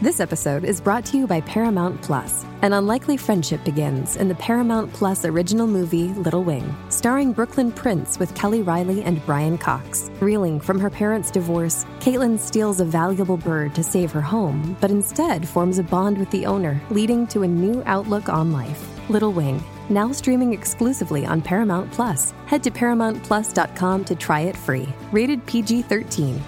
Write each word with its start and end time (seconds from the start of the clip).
This 0.00 0.20
episode 0.20 0.62
is 0.62 0.80
brought 0.80 1.04
to 1.06 1.16
you 1.16 1.26
by 1.26 1.40
Paramount 1.40 2.00
Plus. 2.02 2.44
An 2.62 2.72
unlikely 2.72 3.16
friendship 3.16 3.64
begins 3.64 4.14
in 4.14 4.28
the 4.28 4.34
Paramount 4.36 4.92
Plus 4.92 5.24
original 5.24 5.66
movie 5.66 6.10
Little 6.10 6.44
Wing, 6.44 6.72
starring 6.88 7.32
Brooklyn 7.32 7.72
Prince 7.72 8.16
with 8.16 8.32
Kelly 8.36 8.62
Reilly 8.62 9.02
and 9.02 9.20
Brian 9.26 9.58
Cox. 9.58 10.08
Reeling 10.20 10.60
from 10.60 10.78
her 10.78 10.88
parents' 10.88 11.32
divorce, 11.32 11.84
Caitlin 11.98 12.38
steals 12.38 12.78
a 12.78 12.84
valuable 12.84 13.36
bird 13.36 13.74
to 13.74 13.82
save 13.82 14.12
her 14.12 14.20
home, 14.20 14.76
but 14.80 14.92
instead 14.92 15.48
forms 15.48 15.80
a 15.80 15.82
bond 15.82 16.16
with 16.16 16.30
the 16.30 16.46
owner, 16.46 16.80
leading 16.90 17.26
to 17.26 17.42
a 17.42 17.48
new 17.48 17.82
outlook 17.84 18.28
on 18.28 18.52
life. 18.52 19.10
Little 19.10 19.32
Wing, 19.32 19.60
now 19.88 20.12
streaming 20.12 20.52
exclusively 20.52 21.26
on 21.26 21.42
Paramount 21.42 21.90
Plus. 21.90 22.32
Head 22.46 22.62
to 22.62 22.70
ParamountPlus.com 22.70 24.04
to 24.04 24.14
try 24.14 24.42
it 24.42 24.56
free. 24.56 24.88
Rated 25.10 25.44
PG 25.46 25.82
13. 25.82 26.40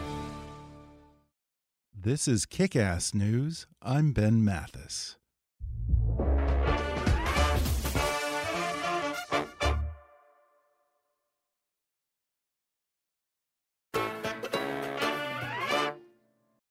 This 2.02 2.26
is 2.26 2.46
Kick 2.46 2.74
Ass 2.76 3.12
News. 3.12 3.66
I'm 3.82 4.12
Ben 4.12 4.42
Mathis. 4.42 5.18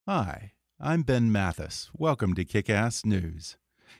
Hi, 0.08 0.53
I'm 0.80 1.03
Ben 1.03 1.31
Mathis. 1.31 1.91
Welcome 1.95 2.33
to 2.33 2.43
Kick 2.43 2.67
Ass 2.67 3.05
News. 3.05 3.58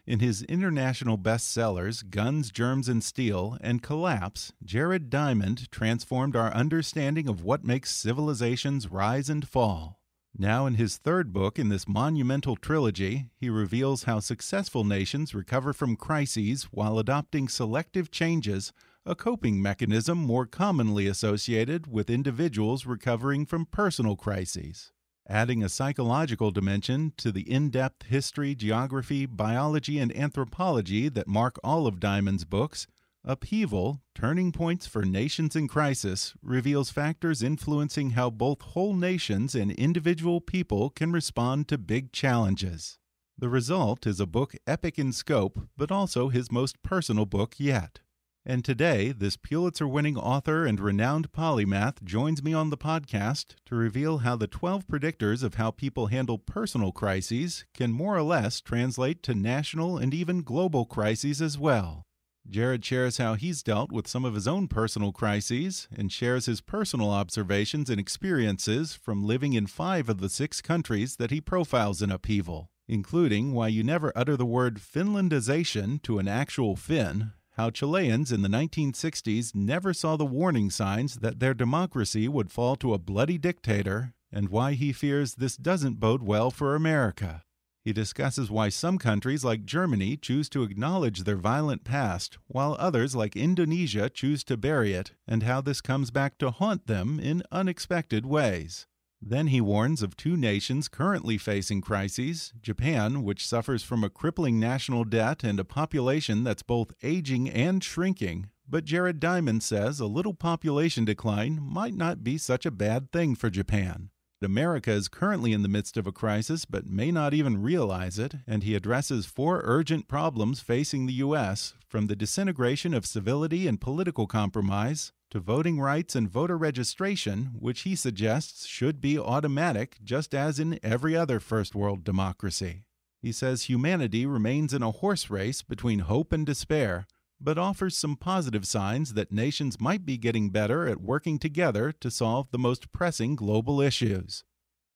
In 0.08 0.22
his 0.22 0.42
international 0.42 1.20
bestsellers 1.20 2.10
Guns, 2.10 2.50
Germs, 2.50 2.90
and 2.90 3.04
Steel 3.04 3.56
and 3.62 3.84
Collapse, 3.84 4.54
Jared 4.64 5.12
Diamond 5.12 5.70
transformed 5.70 6.36
our 6.36 6.52
understanding 6.52 7.30
of 7.30 7.44
what 7.44 7.64
makes 7.64 7.92
civilizations 7.96 8.90
rise 8.90 9.30
and 9.30 9.48
fall. 9.48 9.99
Now, 10.38 10.66
in 10.66 10.76
his 10.76 10.98
third 10.98 11.34
book 11.34 11.60
in 11.60 11.70
this 11.70 11.88
monumental 11.88 12.56
trilogy, 12.56 13.26
he 13.36 13.50
reveals 13.50 14.04
how 14.04 14.20
successful 14.20 14.84
nations 14.84 15.34
recover 15.34 15.74
from 15.74 15.96
crises 15.96 16.64
while 16.72 17.00
adopting 17.00 17.48
selective 17.48 18.12
changes, 18.12 18.72
a 19.06 19.16
coping 19.16 19.62
mechanism 19.62 20.18
more 20.18 20.46
commonly 20.46 21.08
associated 21.08 21.88
with 21.88 22.10
individuals 22.10 22.86
recovering 22.86 23.46
from 23.46 23.66
personal 23.66 24.16
crises. 24.16 24.92
Adding 25.28 25.64
a 25.64 25.70
psychological 25.70 26.52
dimension 26.52 27.14
to 27.18 27.32
the 27.32 27.50
in 27.50 27.70
depth 27.70 28.08
history, 28.08 28.56
geography, 28.56 29.26
biology, 29.26 30.00
and 30.00 30.16
anthropology 30.16 31.10
that 31.10 31.28
mark 31.28 31.60
all 31.64 31.86
of 31.86 32.00
Diamond's 32.00 32.46
books, 32.46 32.88
Upheaval 33.26 34.02
Turning 34.16 34.54
Points 34.54 34.88
for 34.88 35.04
Nations 35.04 35.54
in 35.54 35.68
Crisis 35.68 36.34
reveals 36.42 36.90
factors 36.90 37.44
influencing 37.44 38.12
how 38.12 38.30
both 38.30 38.62
whole 38.62 38.96
nations 38.96 39.56
and 39.56 39.72
individual 39.72 40.40
people 40.40 40.90
can 40.90 41.12
respond 41.12 41.68
to 41.68 41.78
big 41.78 42.14
challenges. 42.14 42.98
The 43.38 43.50
result 43.50 44.08
is 44.08 44.22
a 44.22 44.26
book 44.26 44.56
epic 44.66 44.98
in 44.98 45.12
scope, 45.12 45.68
but 45.76 45.92
also 45.92 46.30
his 46.30 46.50
most 46.50 46.82
personal 46.82 47.26
book 47.26 47.56
yet. 47.58 48.00
And 48.46 48.64
today, 48.64 49.12
this 49.12 49.36
Pulitzer 49.36 49.88
winning 49.88 50.18
author 50.18 50.66
and 50.66 50.80
renowned 50.80 51.34
polymath 51.34 52.02
joins 52.02 52.42
me 52.42 52.54
on 52.54 52.70
the 52.70 52.78
podcast 52.78 53.56
to 53.66 53.76
reveal 53.76 54.20
how 54.20 54.38
the 54.38 54.48
12 54.48 54.88
predictors 54.88 55.44
of 55.44 55.56
how 55.56 55.72
people 55.72 56.08
handle 56.08 56.38
personal 56.38 56.94
crises 56.94 57.66
can 57.74 57.92
more 57.92 58.16
or 58.16 58.24
less 58.24 58.62
translate 58.62 59.22
to 59.24 59.36
national 59.36 59.98
and 59.98 60.14
even 60.14 60.42
global 60.42 60.86
crises 60.86 61.42
as 61.42 61.58
well. 61.58 62.06
Jared 62.50 62.84
shares 62.84 63.18
how 63.18 63.36
he's 63.36 63.62
dealt 63.62 63.92
with 63.92 64.08
some 64.08 64.26
of 64.26 64.34
his 64.34 64.48
own 64.48 64.68
personal 64.68 65.12
crises 65.12 65.88
and 65.96 66.12
shares 66.12 66.48
his 66.48 66.62
personal 66.62 67.12
observations 67.12 67.92
and 67.92 68.00
experiences 68.00 68.96
from 68.96 69.24
living 69.24 69.54
in 69.54 69.68
five 69.68 70.10
of 70.10 70.20
the 70.20 70.30
six 70.30 70.60
countries 70.60 71.18
that 71.18 71.30
he 71.30 71.40
profiles 71.40 72.02
in 72.02 72.12
Upheaval, 72.12 72.72
including 72.88 73.54
why 73.54 73.68
you 73.68 73.84
never 73.84 74.12
utter 74.16 74.36
the 74.36 74.48
word 74.48 74.80
Finlandization 74.80 76.02
to 76.02 76.18
an 76.18 76.28
actual 76.28 76.76
Finn, 76.76 77.34
how 77.52 77.70
Chileans 77.70 78.32
in 78.32 78.42
the 78.42 78.50
1960s 78.50 79.54
never 79.54 79.94
saw 79.94 80.18
the 80.18 80.26
warning 80.26 80.72
signs 80.72 81.16
that 81.18 81.40
their 81.40 81.54
democracy 81.54 82.28
would 82.28 82.52
fall 82.52 82.76
to 82.78 82.96
a 82.96 82.98
bloody 82.98 83.38
dictator, 83.38 84.14
and 84.32 84.50
why 84.50 84.74
he 84.74 84.92
fears 84.92 85.36
this 85.36 85.56
doesn't 85.56 86.00
bode 86.00 86.24
well 86.24 86.50
for 86.50 86.74
America. 86.74 87.44
He 87.84 87.94
discusses 87.94 88.52
why 88.52 88.70
some 88.70 88.98
countries 88.98 89.46
like 89.46 89.66
Germany 89.66 90.18
choose 90.18 90.50
to 90.50 90.64
acknowledge 90.64 91.24
their 91.24 91.38
violent 91.38 91.84
past, 91.84 92.38
while 92.48 92.76
others 92.78 93.16
like 93.16 93.36
Indonesia 93.36 94.10
choose 94.10 94.44
to 94.46 94.58
bury 94.58 94.94
it, 94.94 95.14
and 95.28 95.44
how 95.44 95.62
this 95.62 95.80
comes 95.82 96.12
back 96.12 96.38
to 96.40 96.52
haunt 96.52 96.88
them 96.88 97.20
in 97.20 97.44
unexpected 97.52 98.26
ways. 98.26 98.86
Then 99.22 99.48
he 99.48 99.60
warns 99.60 100.02
of 100.02 100.16
two 100.16 100.38
nations 100.38 100.88
currently 100.88 101.38
facing 101.38 101.82
crises 101.82 102.54
Japan, 102.62 103.24
which 103.24 103.46
suffers 103.46 103.84
from 103.84 104.04
a 104.04 104.10
crippling 104.10 104.60
national 104.60 105.04
debt 105.04 105.44
and 105.44 105.60
a 105.60 105.66
population 105.66 106.44
that's 106.44 106.64
both 106.64 106.94
aging 107.04 107.50
and 107.50 107.84
shrinking. 107.84 108.50
But 108.68 108.86
Jared 108.86 109.20
Diamond 109.20 109.64
says 109.64 110.00
a 110.00 110.06
little 110.06 110.34
population 110.34 111.04
decline 111.04 111.60
might 111.62 111.96
not 111.96 112.24
be 112.24 112.38
such 112.38 112.66
a 112.66 112.72
bad 112.72 113.12
thing 113.12 113.36
for 113.36 113.50
Japan. 113.50 114.10
America 114.42 114.92
is 114.92 115.08
currently 115.08 115.52
in 115.52 115.64
the 115.64 115.68
midst 115.68 115.98
of 115.98 116.08
a 116.08 116.12
crisis 116.12 116.64
but 116.64 116.86
may 116.86 117.12
not 117.12 117.34
even 117.34 117.62
realize 117.62 118.18
it, 118.18 118.36
and 118.48 118.64
he 118.64 118.76
addresses 118.76 119.26
four 119.26 119.62
urgent 119.64 120.08
problems 120.08 120.62
facing 120.62 121.06
the 121.06 121.14
U.S. 121.14 121.74
from 121.88 122.08
the 122.08 122.16
disintegration 122.16 122.94
of 122.94 123.06
civility 123.06 123.68
and 123.68 123.82
political 123.82 124.28
compromise 124.28 125.12
to 125.32 125.40
voting 125.40 125.80
rights 125.80 126.16
and 126.16 126.30
voter 126.30 126.58
registration, 126.58 127.52
which 127.60 127.82
he 127.82 127.96
suggests 127.96 128.66
should 128.66 129.02
be 129.02 129.20
automatic 129.20 129.98
just 130.04 130.34
as 130.34 130.60
in 130.60 130.80
every 130.82 131.16
other 131.16 131.40
first 131.40 131.76
world 131.76 132.04
democracy. 132.04 132.86
He 133.22 133.32
says 133.32 133.64
humanity 133.64 134.26
remains 134.26 134.74
in 134.74 134.82
a 134.82 134.92
horse 134.92 135.30
race 135.30 135.62
between 135.62 136.00
hope 136.00 136.32
and 136.32 136.46
despair 136.46 137.06
but 137.42 137.58
offers 137.58 137.98
some 137.98 138.16
positive 138.16 138.68
signs 138.68 139.14
that 139.14 139.32
nations 139.32 139.80
might 139.80 140.06
be 140.06 140.18
getting 140.18 140.50
better 140.50 140.88
at 140.88 141.02
working 141.02 141.40
together 141.40 141.92
to 141.92 142.12
solve 142.12 142.52
the 142.52 142.58
most 142.58 142.92
pressing 142.92 143.36
global 143.36 143.80
issues. 143.80 144.44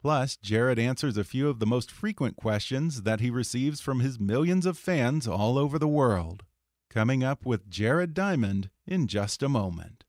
Plus, 0.02 0.36
Jared 0.36 0.78
answers 0.78 1.16
a 1.16 1.24
few 1.24 1.48
of 1.48 1.60
the 1.60 1.66
most 1.66 1.90
frequent 1.90 2.36
questions 2.36 3.04
that 3.04 3.22
he 3.22 3.30
receives 3.30 3.80
from 3.80 4.02
his 4.02 4.20
millions 4.20 4.66
of 4.66 4.78
fans 4.78 5.28
all 5.28 5.58
over 5.58 5.80
the 5.80 5.88
world. 5.88 6.44
Coming 6.90 7.24
up 7.24 7.46
with 7.46 7.70
Jared 7.70 8.14
Diamond 8.14 8.70
in 8.86 9.08
just 9.08 9.42
a 9.42 9.48
moment. 9.48 10.04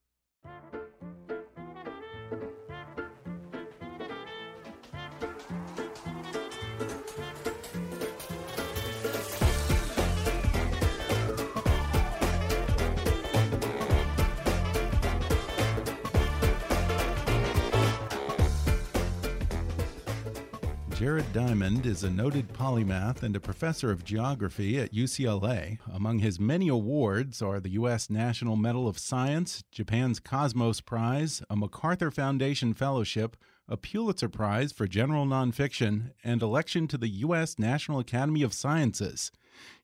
Jared 21.04 21.34
Diamond 21.34 21.84
is 21.84 22.03
a 22.03 22.09
noted 22.09 22.48
polymath 22.54 23.22
and 23.22 23.37
a 23.37 23.41
professor 23.41 23.91
of 23.91 24.06
geography 24.06 24.78
at 24.78 24.95
UCLA. 24.95 25.78
Among 25.92 26.21
his 26.21 26.41
many 26.41 26.68
awards 26.68 27.42
are 27.42 27.60
the 27.60 27.72
U.S. 27.72 28.09
National 28.09 28.56
Medal 28.56 28.89
of 28.89 28.98
Science, 28.98 29.65
Japan's 29.71 30.18
Cosmos 30.18 30.80
Prize, 30.80 31.42
a 31.51 31.56
MacArthur 31.56 32.10
Foundation 32.10 32.72
Fellowship, 32.72 33.36
a 33.68 33.77
Pulitzer 33.77 34.30
Prize 34.30 34.72
for 34.72 34.86
General 34.86 35.27
Nonfiction, 35.27 36.12
and 36.24 36.41
election 36.41 36.89
to 36.89 36.97
the 36.97 37.09
U.S. 37.09 37.59
National 37.59 37.98
Academy 37.98 38.42
of 38.42 38.54
Sciences. 38.54 39.30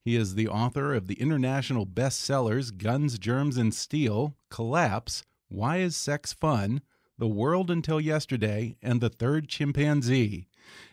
He 0.00 0.17
is 0.17 0.37
the 0.37 0.49
author 0.49 0.94
of 0.94 1.06
the 1.06 1.20
international 1.20 1.84
bestsellers 1.84 2.75
Guns, 2.75 3.19
Germs, 3.19 3.58
and 3.58 3.75
Steel, 3.75 4.37
Collapse, 4.49 5.22
Why 5.49 5.81
is 5.81 5.94
Sex 5.96 6.32
Fun? 6.32 6.81
The 7.19 7.28
World 7.28 7.70
Until 7.70 8.00
Yesterday, 8.00 8.78
and 8.81 9.02
The 9.02 9.11
Third 9.11 9.46
Chimpanzee. 9.46 10.46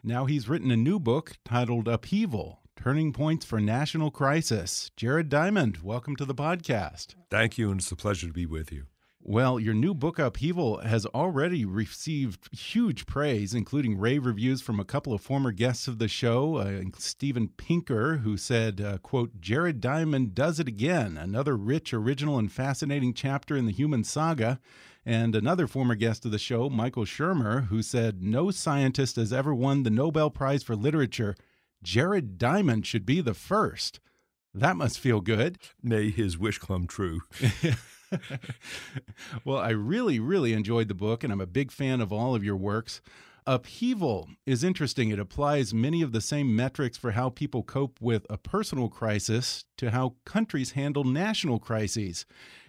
Now 0.03 0.25
he's 0.25 0.49
written 0.49 0.71
a 0.71 0.77
new 0.77 0.99
book 0.99 1.33
titled 1.43 1.87
Upheaval 1.87 2.59
Turning 2.75 3.11
Points 3.11 3.45
for 3.45 3.59
National 3.59 4.11
Crisis. 4.11 4.91
Jared 4.95 5.29
Diamond, 5.29 5.79
welcome 5.83 6.15
to 6.15 6.25
the 6.25 6.35
podcast. 6.35 7.15
Thank 7.29 7.57
you, 7.57 7.71
and 7.71 7.79
it's 7.79 7.91
a 7.91 7.95
pleasure 7.95 8.27
to 8.27 8.33
be 8.33 8.45
with 8.45 8.71
you. 8.71 8.85
Well, 9.29 9.59
your 9.59 9.73
new 9.73 9.93
book, 9.93 10.19
Upheaval, 10.19 10.77
has 10.77 11.05
already 11.07 11.65
received 11.65 12.47
huge 12.57 13.05
praise, 13.05 13.53
including 13.53 13.97
rave 13.97 14.25
reviews 14.25 14.61
from 14.61 14.79
a 14.79 14.85
couple 14.85 15.11
of 15.11 15.19
former 15.19 15.51
guests 15.51 15.85
of 15.89 15.99
the 15.99 16.07
show. 16.07 16.55
Uh, 16.55 16.83
Steven 16.97 17.49
Pinker, 17.49 18.19
who 18.19 18.37
said, 18.37 18.79
uh, 18.79 18.99
quote, 18.99 19.41
Jared 19.41 19.81
Diamond 19.81 20.33
does 20.33 20.61
it 20.61 20.69
again, 20.69 21.17
another 21.17 21.57
rich, 21.57 21.93
original, 21.93 22.37
and 22.37 22.49
fascinating 22.49 23.13
chapter 23.13 23.57
in 23.57 23.65
the 23.65 23.73
human 23.73 24.05
saga. 24.05 24.61
And 25.07 25.37
another 25.37 25.67
former 25.67 25.95
guest 25.95 26.25
of 26.25 26.31
the 26.31 26.37
show, 26.37 26.69
Michael 26.69 27.05
Shermer, 27.05 27.67
who 27.67 27.81
said, 27.81 28.21
no 28.21 28.51
scientist 28.51 29.15
has 29.15 29.31
ever 29.31 29.55
won 29.55 29.83
the 29.83 29.89
Nobel 29.89 30.29
Prize 30.29 30.63
for 30.63 30.75
Literature. 30.75 31.33
Jared 31.81 32.37
Diamond 32.37 32.85
should 32.85 33.05
be 33.05 33.21
the 33.21 33.33
first. 33.33 34.01
That 34.53 34.75
must 34.75 34.99
feel 34.99 35.21
good. 35.21 35.59
May 35.81 36.09
his 36.09 36.37
wish 36.37 36.57
come 36.57 36.87
true. 36.87 37.21
well, 39.45 39.59
I 39.59 39.69
really, 39.69 40.19
really 40.19 40.51
enjoyed 40.51 40.89
the 40.89 40.93
book, 40.93 41.23
and 41.23 41.31
I'm 41.31 41.39
a 41.39 41.47
big 41.47 41.71
fan 41.71 42.01
of 42.01 42.11
all 42.11 42.35
of 42.35 42.43
your 42.43 42.57
works. 42.57 42.99
Upheaval 43.45 44.27
is 44.45 44.61
interesting. 44.61 45.09
It 45.09 45.19
applies 45.19 45.73
many 45.73 46.01
of 46.01 46.11
the 46.11 46.19
same 46.19 46.53
metrics 46.53 46.97
for 46.97 47.11
how 47.11 47.29
people 47.29 47.63
cope 47.63 48.01
with 48.01 48.25
a 48.29 48.37
personal 48.37 48.89
crisis 48.89 49.63
to 49.77 49.91
how 49.91 50.15
countries 50.25 50.71
handle 50.71 51.05
national 51.05 51.57
crises. 51.59 52.25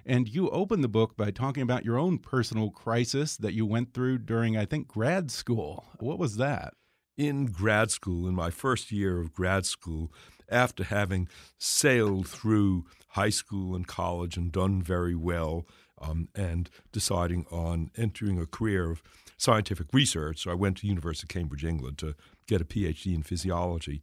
And 0.09 0.27
you 0.27 0.49
open 0.49 0.81
the 0.81 0.89
book 0.89 1.19
by 1.19 1.31
talking 1.31 1.63
about 1.63 1.85
your 1.85 1.99
own 1.99 2.17
personal 2.17 2.71
crisis 2.71 3.37
that 3.37 3.53
you 3.53 3.67
went 3.67 3.93
through 3.93 4.21
during, 4.21 4.57
I 4.57 4.65
think, 4.65 4.89
grad 4.89 5.31
school. 5.31 5.85
What 6.01 6.19
was 6.19 6.39
that? 6.39 6.73
In 7.19 7.45
grad 7.45 7.91
school, 7.91 8.27
in 8.27 8.35
my 8.35 8.49
first 8.49 8.91
year 8.91 9.21
of 9.21 9.35
grad 9.35 9.67
school, 9.67 10.11
after 10.49 10.85
having 10.85 11.29
sailed 11.59 12.27
through 12.27 12.87
high 13.09 13.29
school 13.29 13.77
and 13.77 13.87
college 13.87 14.39
and 14.39 14.51
done 14.51 14.81
very 14.81 15.15
well, 15.15 15.67
um, 16.01 16.29
and 16.35 16.71
deciding 16.91 17.45
on 17.51 17.91
entering 17.95 18.41
a 18.41 18.47
career 18.47 18.91
of 18.91 19.03
scientific 19.37 19.89
research. 19.93 20.45
So 20.45 20.51
I 20.51 20.55
went 20.55 20.79
to 20.79 20.87
University 20.87 21.27
of 21.27 21.29
Cambridge, 21.29 21.67
England, 21.67 21.99
to 21.99 22.15
get 22.47 22.63
a 22.63 22.65
PhD 22.65 23.15
in 23.15 23.25
physiology. 23.25 24.01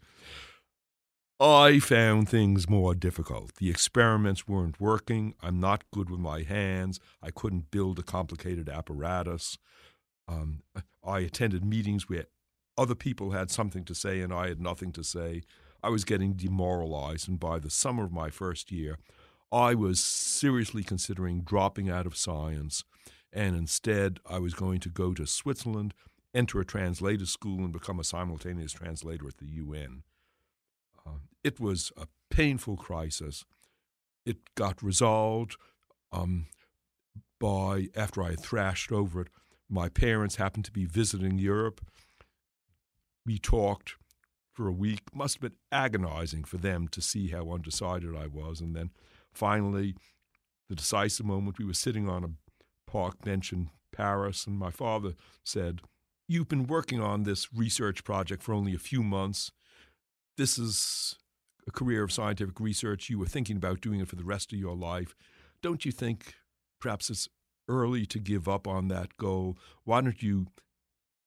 I 1.39 1.79
found 1.79 2.29
things 2.29 2.69
more 2.69 2.95
difficult. 2.95 3.55
The 3.55 3.69
experiments 3.69 4.47
weren't 4.47 4.79
working. 4.79 5.33
I'm 5.43 5.59
not 5.59 5.83
good 5.91 6.09
with 6.09 6.19
my 6.19 6.43
hands. 6.43 7.01
I 7.21 7.29
couldn't 7.29 7.71
build 7.71 7.99
a 7.99 8.03
complicated 8.03 8.69
apparatus. 8.69 9.57
Um, 10.29 10.63
I 11.03 11.19
attended 11.19 11.65
meetings 11.65 12.07
where 12.07 12.27
other 12.77 12.95
people 12.95 13.31
had 13.31 13.51
something 13.51 13.83
to 13.83 13.93
say 13.93 14.21
and 14.21 14.33
I 14.33 14.47
had 14.47 14.61
nothing 14.61 14.93
to 14.93 15.03
say. 15.03 15.41
I 15.83 15.89
was 15.89 16.05
getting 16.05 16.33
demoralized. 16.33 17.27
And 17.27 17.37
by 17.37 17.59
the 17.59 17.69
summer 17.69 18.05
of 18.05 18.13
my 18.13 18.29
first 18.29 18.71
year, 18.71 18.97
I 19.51 19.75
was 19.75 19.99
seriously 19.99 20.83
considering 20.83 21.41
dropping 21.41 21.89
out 21.89 22.05
of 22.05 22.15
science. 22.15 22.85
And 23.33 23.57
instead, 23.57 24.19
I 24.25 24.39
was 24.39 24.53
going 24.53 24.79
to 24.79 24.89
go 24.89 25.13
to 25.13 25.27
Switzerland, 25.27 25.93
enter 26.33 26.61
a 26.61 26.65
translator 26.65 27.25
school, 27.25 27.59
and 27.59 27.73
become 27.73 27.99
a 27.99 28.05
simultaneous 28.05 28.71
translator 28.71 29.27
at 29.27 29.37
the 29.37 29.47
UN. 29.47 30.03
It 31.45 31.59
was 31.59 31.91
a 31.95 32.07
painful 32.31 32.75
crisis. 32.75 33.45
It 34.25 34.55
got 34.55 34.81
resolved 34.81 35.57
um, 36.11 36.47
by, 37.39 37.89
after 37.95 38.23
I 38.23 38.31
had 38.31 38.39
thrashed 38.39 38.91
over 38.91 39.21
it, 39.21 39.27
my 39.69 39.87
parents 39.87 40.37
happened 40.37 40.65
to 40.65 40.71
be 40.71 40.85
visiting 40.85 41.37
Europe. 41.37 41.81
We 43.27 43.37
talked 43.37 43.93
for 44.53 44.67
a 44.67 44.71
week. 44.71 45.01
Must 45.13 45.35
have 45.35 45.41
been 45.51 45.59
agonizing 45.71 46.45
for 46.45 46.57
them 46.57 46.87
to 46.87 46.99
see 46.99 47.27
how 47.27 47.51
undecided 47.51 48.15
I 48.15 48.25
was. 48.25 48.59
And 48.59 48.75
then 48.75 48.89
finally, 49.31 49.93
the 50.67 50.75
decisive 50.75 51.27
moment, 51.27 51.59
we 51.59 51.65
were 51.65 51.75
sitting 51.75 52.09
on 52.09 52.23
a 52.23 52.91
park 52.91 53.21
bench 53.23 53.53
in 53.53 53.69
Paris, 53.91 54.47
and 54.47 54.57
my 54.57 54.71
father 54.71 55.13
said, 55.43 55.81
You've 56.27 56.47
been 56.47 56.65
working 56.65 56.99
on 56.99 57.21
this 57.21 57.53
research 57.53 58.03
project 58.03 58.41
for 58.41 58.53
only 58.53 58.73
a 58.73 58.79
few 58.79 59.03
months. 59.03 59.51
This 60.37 60.57
is 60.57 61.19
a 61.67 61.71
career 61.71 62.03
of 62.03 62.11
scientific 62.11 62.59
research. 62.59 63.09
You 63.09 63.19
were 63.19 63.25
thinking 63.25 63.57
about 63.57 63.81
doing 63.81 63.99
it 63.99 64.07
for 64.07 64.15
the 64.15 64.23
rest 64.23 64.53
of 64.53 64.59
your 64.59 64.75
life. 64.75 65.15
Don't 65.61 65.85
you 65.85 65.91
think 65.91 66.35
perhaps 66.79 67.09
it's 67.09 67.27
early 67.67 68.05
to 68.05 68.19
give 68.19 68.47
up 68.47 68.67
on 68.67 68.87
that 68.89 69.17
goal? 69.17 69.57
Why 69.83 70.01
don't 70.01 70.21
you 70.21 70.47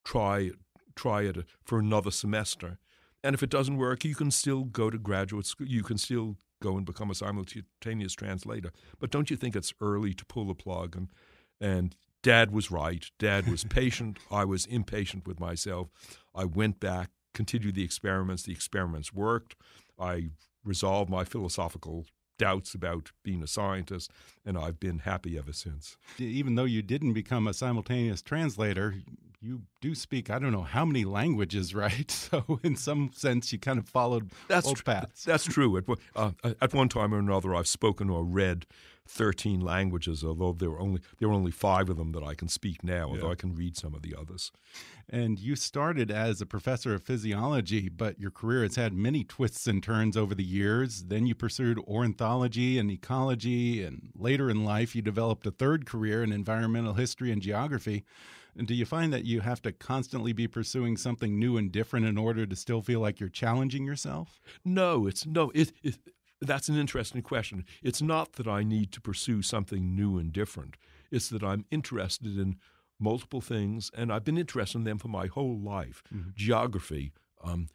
try 0.05 0.51
try 0.95 1.23
it 1.23 1.39
for 1.65 1.79
another 1.79 2.11
semester? 2.11 2.79
And 3.23 3.35
if 3.35 3.43
it 3.43 3.51
doesn't 3.51 3.77
work, 3.77 4.05
you 4.05 4.15
can 4.15 4.31
still 4.31 4.65
go 4.65 4.91
to 4.91 4.99
graduate 4.99 5.47
school. 5.47 5.67
You 5.67 5.83
can 5.83 5.99
still 5.99 6.37
go 6.63 6.77
and 6.77 6.87
become 6.87 7.11
a 7.11 7.15
simultaneous 7.15 8.15
translator. 8.15 8.73
But 8.99 9.11
don't 9.11 9.31
you 9.31 9.37
think 9.37 9.57
it's 9.57 9.75
early 9.81 10.15
to 10.15 10.25
pull 10.25 10.47
the 10.47 10.55
plug? 10.55 10.97
And, 10.97 11.09
and 11.61 11.97
dad 12.23 12.53
was 12.53 12.71
right. 12.71 13.05
Dad 13.19 13.49
was 13.49 13.65
patient. 13.69 14.19
I 14.31 14.45
was 14.45 14.67
impatient 14.67 15.27
with 15.27 15.41
myself. 15.41 15.89
I 16.35 16.45
went 16.45 16.79
back, 16.81 17.11
continued 17.35 17.75
the 17.75 17.85
experiments. 17.85 18.45
The 18.45 18.53
experiments 18.53 19.13
worked. 19.13 19.57
I 19.99 20.31
resolved 20.65 21.11
my 21.11 21.25
philosophical 21.25 22.07
doubts 22.39 22.75
about 22.75 23.11
being 23.25 23.43
a 23.43 23.47
scientist, 23.47 24.13
and 24.45 24.57
I've 24.57 24.79
been 24.79 25.01
happy 25.01 25.37
ever 25.37 25.53
since. 25.53 25.97
Even 26.19 26.55
though 26.55 26.65
you 26.65 26.83
didn't 26.83 27.13
become 27.13 27.49
a 27.49 27.55
simultaneous 27.55 28.23
translator, 28.23 28.95
you 29.41 29.63
do 29.81 29.95
speak 29.95 30.31
I 30.31 30.39
don't 30.39 30.53
know 30.53 30.63
how 30.63 30.85
many 30.85 31.05
languages, 31.05 31.75
right? 31.75 32.11
So 32.11 32.61
in 32.63 32.77
some 32.77 33.11
sense, 33.15 33.53
you 33.53 33.59
kind 33.59 33.79
of 33.79 33.89
followed 33.89 34.31
that's 34.49 34.67
old 34.67 34.85
paths. 34.85 35.25
That's 35.25 35.45
true. 35.45 35.77
At, 35.77 35.85
uh, 36.15 36.33
at 36.61 36.75
one 36.75 36.89
time 36.89 37.15
or 37.15 37.19
another, 37.19 37.55
I've 37.55 37.69
spoken 37.69 38.11
or 38.11 38.25
read 38.25 38.67
thirteen 39.07 39.61
languages, 39.61 40.23
although 40.23 40.53
there 40.53 40.71
were 40.71 40.81
only 40.81 41.01
there 41.19 41.29
were 41.29 41.35
only 41.35 41.51
five 41.51 41.89
of 41.89 41.97
them 41.97 42.13
that 42.13 42.23
I 42.23 42.35
can 42.35 42.49
speak 42.49 42.85
now. 42.85 43.09
Although 43.09 43.27
yeah. 43.27 43.33
I 43.33 43.37
can 43.37 43.55
read 43.55 43.77
some 43.77 43.95
of 43.95 44.03
the 44.03 44.15
others. 44.19 44.53
And 45.09 45.39
you 45.39 45.57
started 45.57 46.11
as 46.11 46.43
a 46.43 46.47
professor 46.47 46.93
of 46.93 47.03
physiology, 47.03 47.89
but 47.89 48.21
your 48.21 48.31
career 48.31 48.63
has 48.63 48.77
had 48.77 48.93
many 48.93 49.25
twists 49.25 49.67
and 49.67 49.83
turns 49.83 50.19
over 50.19 50.35
the 50.35 50.45
years. 50.45 51.05
Then 51.05 51.27
you 51.27 51.35
pursued 51.35 51.79
ornithology 51.79 52.79
and 52.79 52.91
ecology, 52.91 53.83
and 53.83 54.11
later 54.15 54.51
in 54.51 54.67
life, 54.67 54.95
you 54.95 55.01
developed 55.01 55.47
a 55.47 55.51
third 55.51 55.87
career 55.87 56.23
in 56.23 56.31
environmental 56.31 56.95
history 56.95 57.33
and 57.33 57.41
geography. 57.41 58.05
And 58.57 58.67
do 58.67 58.75
you 58.75 58.85
find 58.85 59.13
that 59.13 59.25
you 59.25 59.41
have 59.41 59.63
to 59.63 59.73
constantly 59.73 60.33
be 60.33 60.49
pursuing 60.49 60.97
something 60.97 61.39
new 61.39 61.57
and 61.57 61.71
different 61.71 62.07
in 62.07 62.19
order 62.19 62.47
to 62.47 62.57
still 62.57 62.83
feel 62.83 63.01
like 63.01 63.21
you're 63.21 63.29
challenging 63.29 63.85
yourself? 63.85 64.41
No, 64.65 65.07
it's 65.07 65.27
no. 65.27 65.51
It, 65.55 65.73
it, 65.83 65.99
that's 66.41 66.69
an 66.69 66.77
interesting 66.77 67.23
question. 67.23 67.65
It's 67.83 68.03
not 68.03 68.35
that 68.35 68.47
I 68.47 68.63
need 68.63 68.93
to 68.93 69.01
pursue 69.01 69.43
something 69.43 69.95
new 69.95 70.19
and 70.19 70.33
different. 70.33 70.77
It's 71.11 71.29
that 71.29 71.43
I'm 71.43 71.65
interested 71.71 72.39
in 72.39 72.57
multiple 73.01 73.41
things, 73.41 73.91
and 73.97 74.13
I've 74.13 74.25
been 74.25 74.39
interested 74.39 74.79
in 74.79 74.85
them 74.85 74.99
for 74.99 75.09
my 75.09 75.27
whole 75.27 75.59
life. 75.59 76.03
Mm 76.13 76.21
-hmm. 76.21 76.35
Geography. 76.35 77.13
Um, 77.43 77.69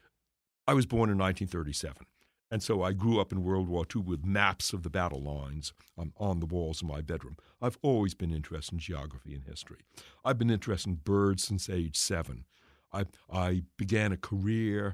I 0.68 0.74
was 0.74 0.86
born 0.86 1.10
in 1.10 1.18
1937. 1.18 2.06
And 2.54 2.62
so 2.62 2.84
I 2.84 2.94
grew 2.94 3.20
up 3.20 3.32
in 3.32 3.44
World 3.44 3.68
War 3.68 3.84
II 3.96 4.04
with 4.04 4.24
maps 4.24 4.74
of 4.74 4.84
the 4.84 4.90
battle 4.92 5.24
lines 5.24 5.74
um, 5.98 6.14
on 6.18 6.40
the 6.40 6.46
walls 6.46 6.84
of 6.84 6.88
my 6.88 7.02
bedroom. 7.02 7.36
I've 7.60 7.80
always 7.82 8.14
been 8.14 8.32
interested 8.32 8.74
in 8.74 8.78
geography 8.78 9.34
and 9.34 9.44
history. 9.44 9.80
I've 10.24 10.38
been 10.38 10.52
interested 10.52 10.88
in 10.92 10.96
birds 10.98 11.44
since 11.44 11.68
age 11.68 11.98
seven. 11.98 12.46
I, 12.92 13.06
I 13.28 13.64
began 13.76 14.12
a 14.12 14.18
career, 14.18 14.94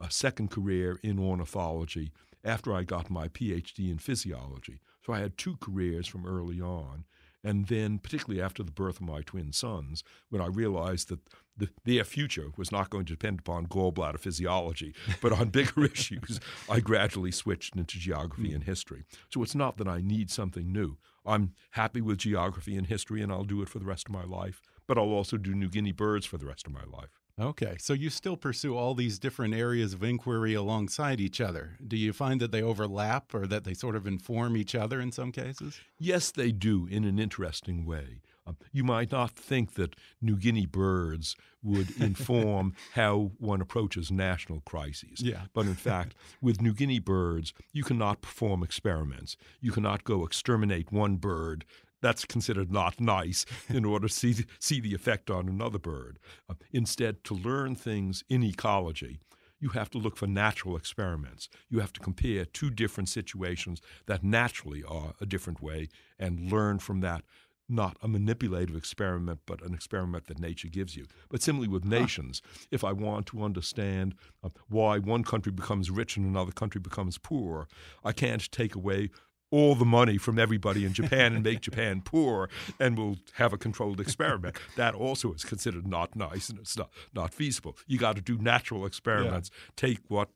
a 0.00 0.10
second 0.10 0.50
career 0.50 0.98
in 1.02 1.18
ornithology 1.18 2.10
after 2.42 2.72
I 2.72 2.84
got 2.84 3.10
my 3.10 3.28
PhD 3.28 3.90
in 3.90 3.98
physiology. 3.98 4.80
So 5.04 5.12
I 5.12 5.18
had 5.18 5.36
two 5.36 5.58
careers 5.60 6.06
from 6.06 6.24
early 6.24 6.62
on. 6.62 7.04
And 7.46 7.66
then, 7.66 7.98
particularly 7.98 8.40
after 8.40 8.62
the 8.62 8.72
birth 8.72 8.96
of 8.96 9.06
my 9.06 9.20
twin 9.20 9.52
sons, 9.52 10.02
when 10.30 10.40
I 10.40 10.46
realized 10.46 11.10
that 11.10 11.20
the, 11.56 11.68
their 11.84 12.04
future 12.04 12.50
was 12.56 12.72
not 12.72 12.90
going 12.90 13.04
to 13.06 13.12
depend 13.12 13.40
upon 13.40 13.66
gallbladder 13.66 14.18
physiology, 14.18 14.94
but 15.20 15.32
on 15.32 15.50
bigger 15.50 15.84
issues, 15.92 16.40
I 16.68 16.80
gradually 16.80 17.30
switched 17.30 17.76
into 17.76 17.98
geography 17.98 18.52
and 18.52 18.64
history. 18.64 19.04
So 19.32 19.42
it's 19.42 19.54
not 19.54 19.76
that 19.78 19.88
I 19.88 20.00
need 20.00 20.30
something 20.30 20.72
new. 20.72 20.96
I'm 21.26 21.54
happy 21.70 22.00
with 22.00 22.18
geography 22.18 22.76
and 22.76 22.86
history, 22.86 23.22
and 23.22 23.32
I'll 23.32 23.44
do 23.44 23.62
it 23.62 23.68
for 23.68 23.78
the 23.78 23.86
rest 23.86 24.08
of 24.08 24.14
my 24.14 24.24
life, 24.24 24.60
but 24.86 24.98
I'll 24.98 25.04
also 25.04 25.36
do 25.36 25.54
New 25.54 25.68
Guinea 25.68 25.92
birds 25.92 26.26
for 26.26 26.38
the 26.38 26.46
rest 26.46 26.66
of 26.66 26.72
my 26.72 26.84
life. 26.84 27.20
Okay, 27.40 27.74
so 27.80 27.94
you 27.94 28.10
still 28.10 28.36
pursue 28.36 28.76
all 28.76 28.94
these 28.94 29.18
different 29.18 29.54
areas 29.54 29.92
of 29.92 30.04
inquiry 30.04 30.54
alongside 30.54 31.20
each 31.20 31.40
other. 31.40 31.76
Do 31.84 31.96
you 31.96 32.12
find 32.12 32.40
that 32.40 32.52
they 32.52 32.62
overlap 32.62 33.34
or 33.34 33.46
that 33.48 33.64
they 33.64 33.74
sort 33.74 33.96
of 33.96 34.06
inform 34.06 34.56
each 34.56 34.74
other 34.76 35.00
in 35.00 35.10
some 35.10 35.32
cases? 35.32 35.80
Yes, 35.98 36.30
they 36.30 36.52
do 36.52 36.86
in 36.88 37.04
an 37.04 37.18
interesting 37.18 37.84
way. 37.84 38.20
Um, 38.46 38.56
you 38.72 38.84
might 38.84 39.10
not 39.10 39.30
think 39.30 39.74
that 39.74 39.96
New 40.20 40.36
Guinea 40.36 40.66
birds 40.66 41.36
would 41.62 41.96
inform 42.00 42.74
how 42.92 43.32
one 43.38 43.60
approaches 43.60 44.10
national 44.10 44.60
crises. 44.60 45.20
Yeah. 45.22 45.42
But 45.54 45.66
in 45.66 45.74
fact, 45.74 46.14
with 46.40 46.60
New 46.60 46.74
Guinea 46.74 46.98
birds, 46.98 47.54
you 47.72 47.82
cannot 47.82 48.20
perform 48.20 48.62
experiments. 48.62 49.36
You 49.60 49.72
cannot 49.72 50.04
go 50.04 50.24
exterminate 50.24 50.92
one 50.92 51.16
bird 51.16 51.64
that's 52.04 52.26
considered 52.26 52.70
not 52.70 53.00
nice 53.00 53.46
in 53.70 53.86
order 53.86 54.08
to 54.08 54.14
see, 54.14 54.44
see 54.58 54.78
the 54.78 54.94
effect 54.94 55.30
on 55.30 55.48
another 55.48 55.78
bird. 55.78 56.18
Uh, 56.50 56.54
instead, 56.70 57.24
to 57.24 57.34
learn 57.34 57.74
things 57.74 58.22
in 58.28 58.42
ecology, 58.42 59.20
you 59.58 59.70
have 59.70 59.88
to 59.88 59.96
look 59.96 60.18
for 60.18 60.26
natural 60.26 60.76
experiments. 60.76 61.48
You 61.70 61.80
have 61.80 61.94
to 61.94 62.00
compare 62.00 62.44
two 62.44 62.68
different 62.68 63.08
situations 63.08 63.80
that 64.04 64.22
naturally 64.22 64.84
are 64.86 65.14
a 65.18 65.24
different 65.24 65.62
way 65.62 65.88
and 66.18 66.52
learn 66.52 66.78
from 66.78 67.00
that 67.00 67.22
not 67.68 67.96
a 68.02 68.08
manipulative 68.08 68.76
experiment, 68.76 69.40
but 69.46 69.62
an 69.62 69.74
experiment 69.74 70.26
that 70.26 70.38
nature 70.38 70.68
gives 70.68 70.96
you. 70.96 71.06
But 71.30 71.42
similarly 71.42 71.68
with 71.68 71.84
nations, 71.84 72.42
if 72.70 72.84
I 72.84 72.92
want 72.92 73.26
to 73.26 73.42
understand 73.42 74.14
uh, 74.42 74.50
why 74.68 74.98
one 74.98 75.24
country 75.24 75.52
becomes 75.52 75.90
rich 75.90 76.16
and 76.16 76.26
another 76.26 76.52
country 76.52 76.80
becomes 76.80 77.18
poor, 77.18 77.66
I 78.04 78.12
can't 78.12 78.50
take 78.50 78.74
away 78.74 79.10
all 79.50 79.76
the 79.76 79.84
money 79.84 80.18
from 80.18 80.36
everybody 80.38 80.84
in 80.84 80.92
Japan 80.92 81.34
and 81.34 81.44
make 81.44 81.60
Japan 81.60 82.02
poor, 82.04 82.50
and 82.80 82.98
we'll 82.98 83.16
have 83.34 83.52
a 83.52 83.58
controlled 83.58 84.00
experiment. 84.00 84.56
that 84.76 84.94
also 84.94 85.32
is 85.32 85.44
considered 85.44 85.86
not 85.86 86.16
nice 86.16 86.48
and 86.48 86.58
it's 86.58 86.76
not, 86.76 86.90
not 87.14 87.32
feasible. 87.32 87.76
You 87.86 87.98
got 87.98 88.16
to 88.16 88.22
do 88.22 88.36
natural 88.36 88.84
experiments, 88.84 89.50
yeah. 89.52 89.70
take 89.76 89.98
what 90.08 90.30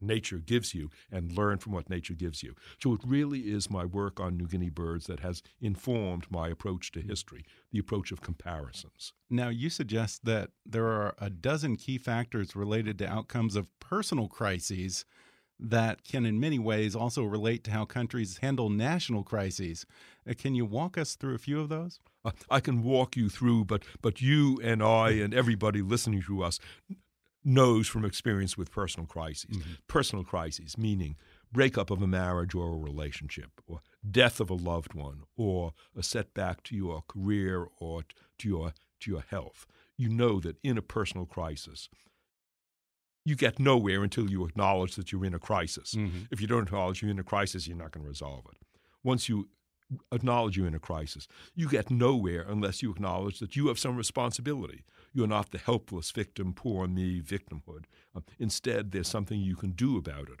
nature 0.00 0.38
gives 0.38 0.74
you 0.74 0.90
and 1.10 1.36
learn 1.36 1.58
from 1.58 1.72
what 1.72 1.90
nature 1.90 2.14
gives 2.14 2.42
you. 2.42 2.54
So 2.82 2.92
it 2.94 3.00
really 3.06 3.40
is 3.40 3.70
my 3.70 3.84
work 3.84 4.20
on 4.20 4.36
New 4.36 4.46
Guinea 4.46 4.70
birds 4.70 5.06
that 5.06 5.20
has 5.20 5.42
informed 5.60 6.26
my 6.30 6.48
approach 6.48 6.92
to 6.92 7.00
history, 7.00 7.44
the 7.72 7.78
approach 7.78 8.12
of 8.12 8.20
comparisons. 8.20 9.12
Now, 9.30 9.48
you 9.48 9.70
suggest 9.70 10.24
that 10.24 10.50
there 10.64 10.86
are 10.86 11.14
a 11.18 11.30
dozen 11.30 11.76
key 11.76 11.98
factors 11.98 12.56
related 12.56 12.98
to 12.98 13.08
outcomes 13.08 13.56
of 13.56 13.70
personal 13.80 14.28
crises 14.28 15.04
that 15.58 16.04
can, 16.04 16.26
in 16.26 16.38
many 16.38 16.58
ways, 16.58 16.94
also 16.94 17.22
relate 17.24 17.64
to 17.64 17.70
how 17.70 17.84
countries 17.84 18.38
handle 18.38 18.68
national 18.68 19.22
crises. 19.22 19.86
Uh, 20.28 20.34
can 20.36 20.54
you 20.54 20.66
walk 20.66 20.98
us 20.98 21.16
through 21.16 21.34
a 21.34 21.38
few 21.38 21.60
of 21.60 21.68
those? 21.68 21.98
Uh, 22.24 22.32
I 22.50 22.60
can 22.60 22.82
walk 22.82 23.16
you 23.16 23.28
through, 23.28 23.64
but 23.64 23.82
but 24.02 24.20
you 24.20 24.60
and 24.62 24.82
I 24.82 25.10
and 25.12 25.32
everybody 25.32 25.80
listening 25.80 26.22
to 26.22 26.42
us 26.42 26.58
knows 27.46 27.86
from 27.86 28.04
experience 28.04 28.58
with 28.58 28.70
personal 28.70 29.06
crises. 29.06 29.56
Mm-hmm. 29.56 29.72
Personal 29.86 30.24
crises, 30.24 30.76
meaning 30.76 31.16
breakup 31.52 31.90
of 31.90 32.02
a 32.02 32.06
marriage 32.06 32.54
or 32.54 32.74
a 32.74 32.78
relationship, 32.78 33.50
or 33.66 33.80
death 34.08 34.40
of 34.40 34.50
a 34.50 34.54
loved 34.54 34.94
one, 34.94 35.22
or 35.36 35.72
a 35.96 36.02
setback 36.02 36.62
to 36.64 36.76
your 36.76 37.02
career 37.08 37.68
or 37.78 38.02
to 38.38 38.48
your 38.48 38.74
to 39.00 39.10
your 39.10 39.24
health. 39.30 39.66
You 39.96 40.08
know 40.08 40.40
that 40.40 40.56
in 40.62 40.76
a 40.76 40.82
personal 40.82 41.24
crisis, 41.24 41.88
you 43.24 43.36
get 43.36 43.58
nowhere 43.58 44.02
until 44.02 44.28
you 44.28 44.44
acknowledge 44.44 44.96
that 44.96 45.12
you're 45.12 45.24
in 45.24 45.34
a 45.34 45.38
crisis. 45.38 45.94
Mm-hmm. 45.94 46.24
If 46.30 46.40
you 46.40 46.46
don't 46.46 46.64
acknowledge 46.64 47.00
you're 47.00 47.10
in 47.10 47.18
a 47.18 47.24
crisis, 47.24 47.66
you're 47.66 47.76
not 47.76 47.92
going 47.92 48.04
to 48.04 48.08
resolve 48.08 48.44
it. 48.50 48.58
Once 49.02 49.28
you 49.28 49.48
acknowledge 50.12 50.56
you're 50.56 50.66
in 50.66 50.74
a 50.74 50.80
crisis. 50.80 51.28
You 51.54 51.68
get 51.68 51.90
nowhere 51.90 52.44
unless 52.48 52.82
you 52.82 52.90
acknowledge 52.90 53.38
that 53.38 53.56
you 53.56 53.68
have 53.68 53.78
some 53.78 53.96
responsibility. 53.96 54.84
You're 55.12 55.26
not 55.26 55.50
the 55.50 55.58
helpless 55.58 56.10
victim, 56.10 56.52
poor 56.52 56.86
me, 56.86 57.20
victimhood. 57.20 57.84
Um, 58.14 58.24
instead, 58.38 58.90
there's 58.90 59.08
something 59.08 59.40
you 59.40 59.56
can 59.56 59.70
do 59.70 59.96
about 59.96 60.28
it. 60.28 60.40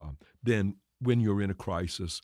Um, 0.00 0.18
then, 0.42 0.76
when 1.00 1.20
you're 1.20 1.42
in 1.42 1.50
a 1.50 1.54
crisis, 1.54 2.20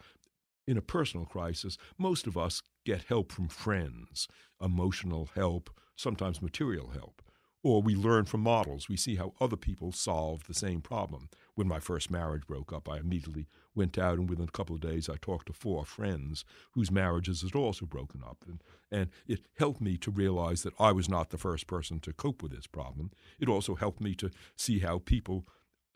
in 0.66 0.76
a 0.76 0.82
personal 0.82 1.26
crisis, 1.26 1.76
most 1.98 2.26
of 2.26 2.36
us 2.36 2.62
get 2.84 3.04
help 3.04 3.30
from 3.30 3.48
friends, 3.48 4.26
emotional 4.60 5.30
help, 5.34 5.70
sometimes 5.96 6.42
material 6.42 6.90
help. 6.90 7.22
Or 7.62 7.80
we 7.80 7.94
learn 7.94 8.26
from 8.26 8.40
models. 8.42 8.88
We 8.88 8.96
see 8.96 9.16
how 9.16 9.32
other 9.40 9.56
people 9.56 9.92
solve 9.92 10.46
the 10.46 10.54
same 10.54 10.82
problem. 10.82 11.30
When 11.54 11.68
my 11.68 11.80
first 11.80 12.10
marriage 12.10 12.46
broke 12.46 12.72
up, 12.72 12.88
I 12.88 12.98
immediately 12.98 13.46
went 13.74 13.98
out, 13.98 14.18
and 14.18 14.28
within 14.28 14.48
a 14.48 14.52
couple 14.52 14.74
of 14.74 14.80
days, 14.80 15.08
I 15.08 15.16
talked 15.16 15.46
to 15.46 15.52
four 15.52 15.84
friends 15.84 16.44
whose 16.72 16.90
marriages 16.90 17.42
had 17.42 17.54
also 17.54 17.86
broken 17.86 18.22
up. 18.22 18.44
And, 18.46 18.62
and 18.90 19.10
it 19.26 19.46
helped 19.58 19.80
me 19.80 19.96
to 19.98 20.10
realize 20.10 20.62
that 20.62 20.74
I 20.78 20.92
was 20.92 21.08
not 21.08 21.30
the 21.30 21.38
first 21.38 21.66
person 21.66 22.00
to 22.00 22.12
cope 22.12 22.42
with 22.42 22.52
this 22.52 22.66
problem. 22.66 23.10
It 23.40 23.48
also 23.48 23.74
helped 23.74 24.00
me 24.00 24.14
to 24.16 24.30
see 24.56 24.80
how 24.80 24.98
people, 24.98 25.46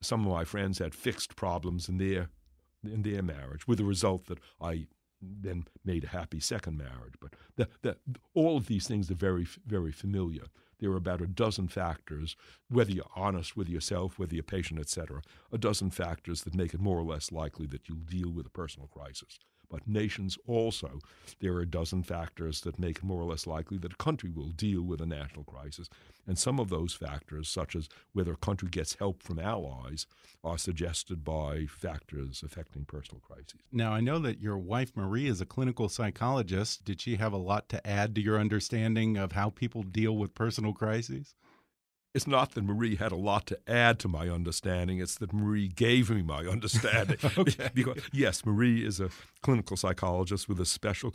some 0.01 0.27
of 0.27 0.33
my 0.33 0.45
friends, 0.45 0.79
had 0.79 0.95
fixed 0.95 1.37
problems 1.37 1.89
in 1.89 1.99
their, 1.99 2.29
in 2.85 3.03
their 3.03 3.23
marriage, 3.23 3.67
with 3.69 3.79
the 3.79 3.85
result 3.85 4.27
that 4.27 4.39
I 4.61 4.87
then 5.21 5.65
made 5.85 6.05
a 6.05 6.09
happy 6.09 6.41
second 6.41 6.79
marriage. 6.79 7.15
But 7.21 7.35
the, 7.57 7.69
the, 7.83 7.97
all 8.35 8.57
of 8.57 8.67
these 8.67 8.87
things 8.87 9.11
are 9.11 9.15
very, 9.15 9.47
very 9.67 9.93
familiar 9.93 10.45
there 10.79 10.91
are 10.91 10.97
about 10.97 11.21
a 11.21 11.27
dozen 11.27 11.69
factors, 11.69 12.37
whether 12.69 12.93
you're 12.93 13.05
honest 13.17 13.57
with 13.57 13.69
yourself, 13.69 14.19
whether 14.19 14.35
you're 14.35 14.43
patient, 14.43 14.81
etc., 14.81 15.23
a 15.53 15.59
dozen 15.59 15.91
factors 15.91 16.43
that 16.43 16.55
make 16.55 16.75
it 16.75 16.81
more 16.81 16.99
or 16.99 17.05
less 17.05 17.33
likely 17.33 17.67
that 17.67 17.89
you'll 17.89 17.99
deal 17.99 18.31
with 18.31 18.47
a 18.47 18.51
personal 18.51 18.89
crisis. 18.89 19.39
But 19.71 19.87
nations 19.87 20.39
also, 20.47 21.01
there 21.41 21.53
are 21.55 21.61
a 21.61 21.67
dozen 21.67 22.03
factors 22.03 22.63
that 22.63 22.79
make 22.79 22.99
it 22.99 23.05
more 23.05 23.21
or 23.21 23.31
less 23.31 23.47
likely 23.47 23.77
that 23.79 23.93
a 23.93 23.97
country 23.97 24.31
will 24.31 24.49
deal 24.49 24.83
with 24.83 25.01
a 25.01 25.07
national 25.07 25.45
crisis. 25.45 25.91
And 26.27 26.39
some 26.39 26.59
of 26.59 26.69
those 26.69 26.95
factors, 26.95 27.49
such 27.49 27.77
as 27.77 27.89
whether 28.13 28.33
a 28.33 28.37
country 28.37 28.69
gets 28.69 28.95
help 28.95 29.23
from 29.23 29.39
allies, 29.39 30.07
are 30.43 30.59
suggested 30.59 31.25
by 31.25 31.67
factors 31.67 32.43
affecting 32.45 32.85
personal 32.85 33.21
crises. 33.21 33.61
Now, 33.73 33.93
I 33.93 34.01
know 34.01 34.19
that 34.21 34.41
your 34.41 34.59
wife, 34.59 34.93
Marie, 34.95 35.27
is 35.27 35.41
a 35.41 35.47
clinical 35.47 35.89
psychologist. 35.89 36.85
Did 36.85 37.01
she 37.01 37.17
have 37.17 37.33
a 37.33 37.39
lot 37.39 37.69
to 37.71 37.87
add 37.87 38.15
to 38.15 38.21
your 38.21 38.39
understanding 38.39 39.17
of 39.17 39.33
how 39.33 39.51
people 39.51 39.83
deal 39.83 40.17
with 40.17 40.35
personal 40.35 40.73
crises? 40.73 41.35
It's 42.15 42.27
not 42.27 42.53
that 42.53 42.65
Marie 42.65 42.97
had 42.97 43.13
a 43.13 43.17
lot 43.17 43.47
to 43.47 43.59
add 43.69 43.99
to 44.01 44.09
my 44.09 44.29
understanding. 44.29 44.99
It's 44.99 45.17
that 45.17 45.33
Marie 45.33 45.69
gave 45.69 46.11
me 46.11 46.23
my 46.23 46.47
understanding. 46.55 47.19
okay. 47.39 47.71
Because 47.75 48.03
yes, 48.13 48.45
Marie 48.45 48.85
is 48.85 49.01
a 49.01 49.11
clinical 49.43 49.77
psychologist 49.77 50.49
with 50.49 50.61
a 50.61 50.67
special 50.67 51.15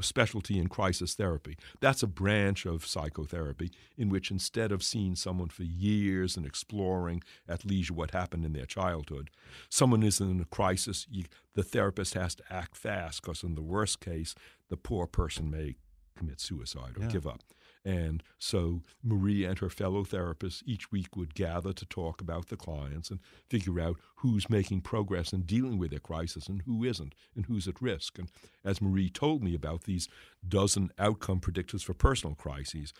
specialty 0.00 0.58
in 0.58 0.68
crisis 0.68 1.14
therapy. 1.14 1.56
That's 1.80 2.02
a 2.02 2.06
branch 2.06 2.64
of 2.64 2.86
psychotherapy 2.86 3.70
in 3.98 4.08
which 4.08 4.30
instead 4.30 4.72
of 4.72 4.82
seeing 4.82 5.14
someone 5.14 5.48
for 5.48 5.62
years 5.62 6.36
and 6.36 6.46
exploring 6.46 7.22
at 7.48 7.66
leisure 7.66 7.92
what 7.94 8.12
happened 8.12 8.44
in 8.44 8.54
their 8.54 8.64
childhood, 8.66 9.30
someone 9.68 10.02
is 10.02 10.20
in 10.20 10.40
a 10.40 10.46
crisis. 10.46 11.06
You, 11.10 11.24
the 11.54 11.62
therapist 11.62 12.14
has 12.14 12.34
to 12.36 12.44
act 12.50 12.76
fast 12.76 13.22
because 13.22 13.42
in 13.42 13.54
the 13.54 13.62
worst 13.62 14.00
case, 14.00 14.34
the 14.68 14.76
poor 14.76 15.06
person 15.06 15.50
may 15.50 15.76
commit 16.16 16.40
suicide 16.40 16.96
or 16.96 17.02
yeah. 17.02 17.08
give 17.08 17.26
up. 17.26 17.42
And 17.84 18.22
so 18.38 18.80
Marie 19.02 19.44
and 19.44 19.58
her 19.58 19.68
fellow 19.68 20.04
therapists 20.04 20.62
each 20.64 20.90
week 20.90 21.16
would 21.16 21.34
gather 21.34 21.74
to 21.74 21.84
talk 21.84 22.20
about 22.20 22.48
the 22.48 22.56
clients 22.56 23.10
and 23.10 23.20
figure 23.48 23.78
out 23.78 23.98
who's 24.16 24.48
making 24.48 24.80
progress 24.80 25.32
in 25.34 25.42
dealing 25.42 25.78
with 25.78 25.90
their 25.90 25.98
crisis 25.98 26.46
and 26.46 26.62
who 26.62 26.82
isn't 26.82 27.14
and 27.36 27.44
who's 27.44 27.68
at 27.68 27.82
risk. 27.82 28.18
And 28.18 28.30
as 28.64 28.80
Marie 28.80 29.10
told 29.10 29.42
me 29.42 29.54
about 29.54 29.84
these 29.84 30.08
dozen 30.46 30.90
outcome 30.98 31.40
predictors 31.40 31.84
for 31.84 31.92
personal 31.92 32.34
crises, 32.34 32.94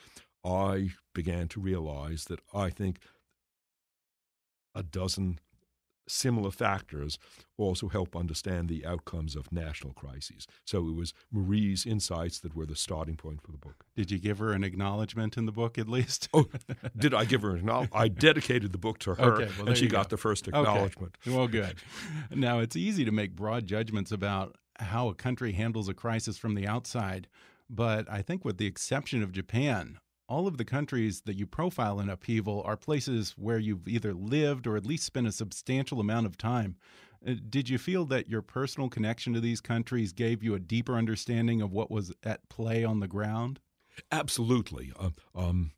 I 0.44 0.90
began 1.14 1.48
to 1.48 1.60
realize 1.60 2.26
that 2.26 2.40
I 2.52 2.68
think 2.68 2.98
a 4.74 4.82
dozen 4.82 5.38
similar 6.06 6.50
factors 6.50 7.18
also 7.56 7.88
help 7.88 8.16
understand 8.16 8.68
the 8.68 8.84
outcomes 8.84 9.36
of 9.36 9.52
national 9.52 9.92
crises. 9.92 10.46
So 10.64 10.88
it 10.88 10.94
was 10.94 11.14
Marie's 11.32 11.86
insights 11.86 12.40
that 12.40 12.54
were 12.54 12.66
the 12.66 12.76
starting 12.76 13.16
point 13.16 13.42
for 13.42 13.52
the 13.52 13.58
book. 13.58 13.84
Did 13.96 14.10
you 14.10 14.18
give 14.18 14.38
her 14.38 14.52
an 14.52 14.64
acknowledgement 14.64 15.36
in 15.36 15.46
the 15.46 15.52
book 15.52 15.78
at 15.78 15.88
least? 15.88 16.28
oh, 16.34 16.46
did 16.96 17.14
I 17.14 17.24
give 17.24 17.42
her 17.42 17.50
an 17.50 17.58
acknowledgement? 17.58 18.02
I 18.02 18.08
dedicated 18.08 18.72
the 18.72 18.78
book 18.78 18.98
to 19.00 19.14
her, 19.14 19.34
okay, 19.34 19.50
well, 19.58 19.68
and 19.68 19.76
she 19.76 19.86
got 19.86 20.10
the 20.10 20.16
first 20.16 20.48
acknowledgement. 20.48 21.16
Okay. 21.26 21.36
Well, 21.36 21.48
good. 21.54 21.76
now, 22.30 22.58
it's 22.58 22.76
easy 22.76 23.04
to 23.04 23.12
make 23.12 23.36
broad 23.36 23.66
judgments 23.66 24.12
about 24.12 24.56
how 24.80 25.08
a 25.08 25.14
country 25.14 25.52
handles 25.52 25.88
a 25.88 25.94
crisis 25.94 26.36
from 26.36 26.54
the 26.54 26.66
outside. 26.66 27.28
But 27.70 28.10
I 28.10 28.22
think, 28.22 28.44
with 28.44 28.58
the 28.58 28.66
exception 28.66 29.22
of 29.22 29.32
Japan, 29.32 29.98
all 30.28 30.46
of 30.46 30.56
the 30.56 30.64
countries 30.64 31.22
that 31.22 31.36
you 31.36 31.46
profile 31.46 32.00
in 32.00 32.08
upheaval 32.08 32.62
are 32.64 32.76
places 32.76 33.34
where 33.36 33.58
you've 33.58 33.86
either 33.88 34.14
lived 34.14 34.66
or 34.66 34.76
at 34.76 34.86
least 34.86 35.04
spent 35.04 35.26
a 35.26 35.32
substantial 35.32 36.00
amount 36.00 36.26
of 36.26 36.38
time. 36.38 36.76
Uh, 37.26 37.34
did 37.48 37.68
you 37.68 37.78
feel 37.78 38.04
that 38.06 38.28
your 38.28 38.42
personal 38.42 38.88
connection 38.88 39.32
to 39.34 39.40
these 39.40 39.60
countries 39.60 40.12
gave 40.12 40.42
you 40.42 40.54
a 40.54 40.58
deeper 40.60 40.94
understanding 40.94 41.60
of 41.60 41.72
what 41.72 41.90
was 41.90 42.12
at 42.22 42.48
play 42.48 42.84
on 42.84 43.00
the 43.00 43.08
ground? 43.08 43.60
Absolutely. 44.10 44.92
Uh, 44.98 45.10
um, 45.34 45.72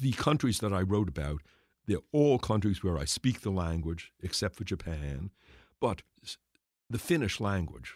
the 0.00 0.12
countries 0.12 0.58
that 0.60 0.72
I 0.72 0.80
wrote 0.80 1.08
about, 1.08 1.40
they're 1.86 1.98
all 2.12 2.38
countries 2.38 2.82
where 2.82 2.98
I 2.98 3.04
speak 3.04 3.40
the 3.40 3.50
language, 3.50 4.12
except 4.22 4.56
for 4.56 4.64
Japan. 4.64 5.30
But 5.80 6.02
the 6.88 6.98
Finnish 6.98 7.40
language, 7.40 7.94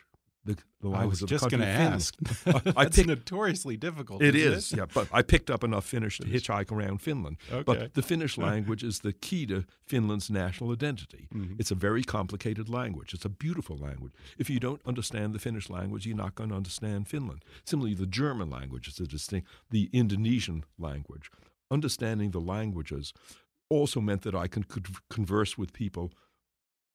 the, 0.48 0.56
the 0.80 0.90
I 0.96 1.04
was 1.04 1.20
just 1.20 1.50
going 1.50 1.60
to 1.60 1.66
ask. 1.66 2.16
I 2.76 2.86
picked, 2.86 3.06
notoriously 3.06 3.76
difficult. 3.76 4.22
It 4.22 4.34
is, 4.34 4.72
it? 4.72 4.78
yeah. 4.78 4.86
But 4.92 5.08
I 5.12 5.22
picked 5.22 5.50
up 5.50 5.62
enough 5.62 5.84
Finnish 5.84 6.18
to 6.18 6.26
hitchhike 6.26 6.72
around 6.72 7.02
Finland. 7.02 7.36
Okay. 7.52 7.62
But 7.62 7.94
the 7.94 8.02
Finnish 8.02 8.38
language 8.38 8.82
is 8.82 9.00
the 9.00 9.12
key 9.12 9.44
to 9.46 9.64
Finland's 9.86 10.30
national 10.30 10.72
identity. 10.72 11.28
Mm-hmm. 11.34 11.54
It's 11.58 11.70
a 11.70 11.74
very 11.74 12.02
complicated 12.02 12.68
language. 12.68 13.12
It's 13.12 13.26
a 13.26 13.28
beautiful 13.28 13.76
language. 13.76 14.12
If 14.38 14.48
you 14.48 14.58
don't 14.58 14.80
understand 14.86 15.34
the 15.34 15.38
Finnish 15.38 15.68
language, 15.68 16.06
you're 16.06 16.16
not 16.16 16.34
going 16.34 16.50
to 16.50 16.56
understand 16.56 17.08
Finland. 17.08 17.44
Similarly, 17.64 17.94
the 17.94 18.06
German 18.06 18.48
language 18.48 18.88
is 18.88 18.98
a 19.00 19.06
distinct. 19.06 19.48
The 19.70 19.90
Indonesian 19.92 20.64
language. 20.78 21.30
Understanding 21.70 22.30
the 22.30 22.40
languages 22.40 23.12
also 23.68 24.00
meant 24.00 24.22
that 24.22 24.34
I 24.34 24.46
could 24.46 24.66
converse 25.10 25.58
with 25.58 25.74
people 25.74 26.10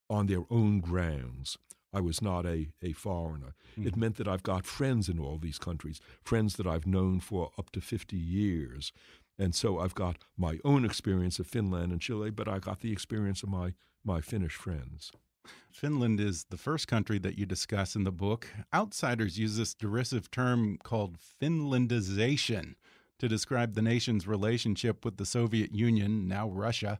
on 0.10 0.26
their 0.26 0.44
own 0.50 0.80
grounds. 0.80 1.58
I 1.94 2.02
was 2.02 2.22
not 2.22 2.46
a, 2.46 2.70
a 2.82 2.94
foreigner. 2.94 3.56
Mm-hmm. 3.78 3.88
It 3.88 3.96
meant 3.96 4.16
that 4.18 4.28
I've 4.28 4.44
got 4.44 4.66
friends 4.66 5.10
in 5.10 5.20
all 5.20 5.38
these 5.38 5.60
countries, 5.60 6.02
friends 6.24 6.56
that 6.56 6.68
I've 6.68 6.88
known 6.88 7.20
for 7.20 7.52
up 7.58 7.70
to 7.72 7.82
50 7.82 8.18
years. 8.18 8.92
And 9.38 9.54
so 9.54 9.80
I've 9.80 9.96
got 9.96 10.18
my 10.38 10.60
own 10.64 10.86
experience 10.86 11.40
of 11.40 11.48
Finland 11.48 11.92
and 11.92 12.02
Chile, 12.02 12.30
but 12.30 12.48
I 12.48 12.60
got 12.60 12.82
the 12.82 12.92
experience 12.92 13.44
of 13.44 13.50
my, 13.50 13.74
my 14.04 14.22
Finnish 14.22 14.56
friends. 14.56 15.12
Finland 15.72 16.20
is 16.20 16.46
the 16.46 16.58
first 16.58 16.88
country 16.88 17.20
that 17.20 17.38
you 17.38 17.46
discuss 17.46 17.96
in 17.96 18.04
the 18.04 18.12
book. 18.12 18.48
Outsiders 18.74 19.38
use 19.38 19.58
this 19.58 19.74
derisive 19.74 20.32
term 20.32 20.78
called 20.84 21.18
Finlandization 21.42 22.76
to 23.20 23.28
describe 23.28 23.74
the 23.74 23.82
nation's 23.82 24.28
relationship 24.28 25.04
with 25.04 25.18
the 25.18 25.26
Soviet 25.26 25.74
Union, 25.74 26.28
now 26.28 26.48
Russia. 26.50 27.00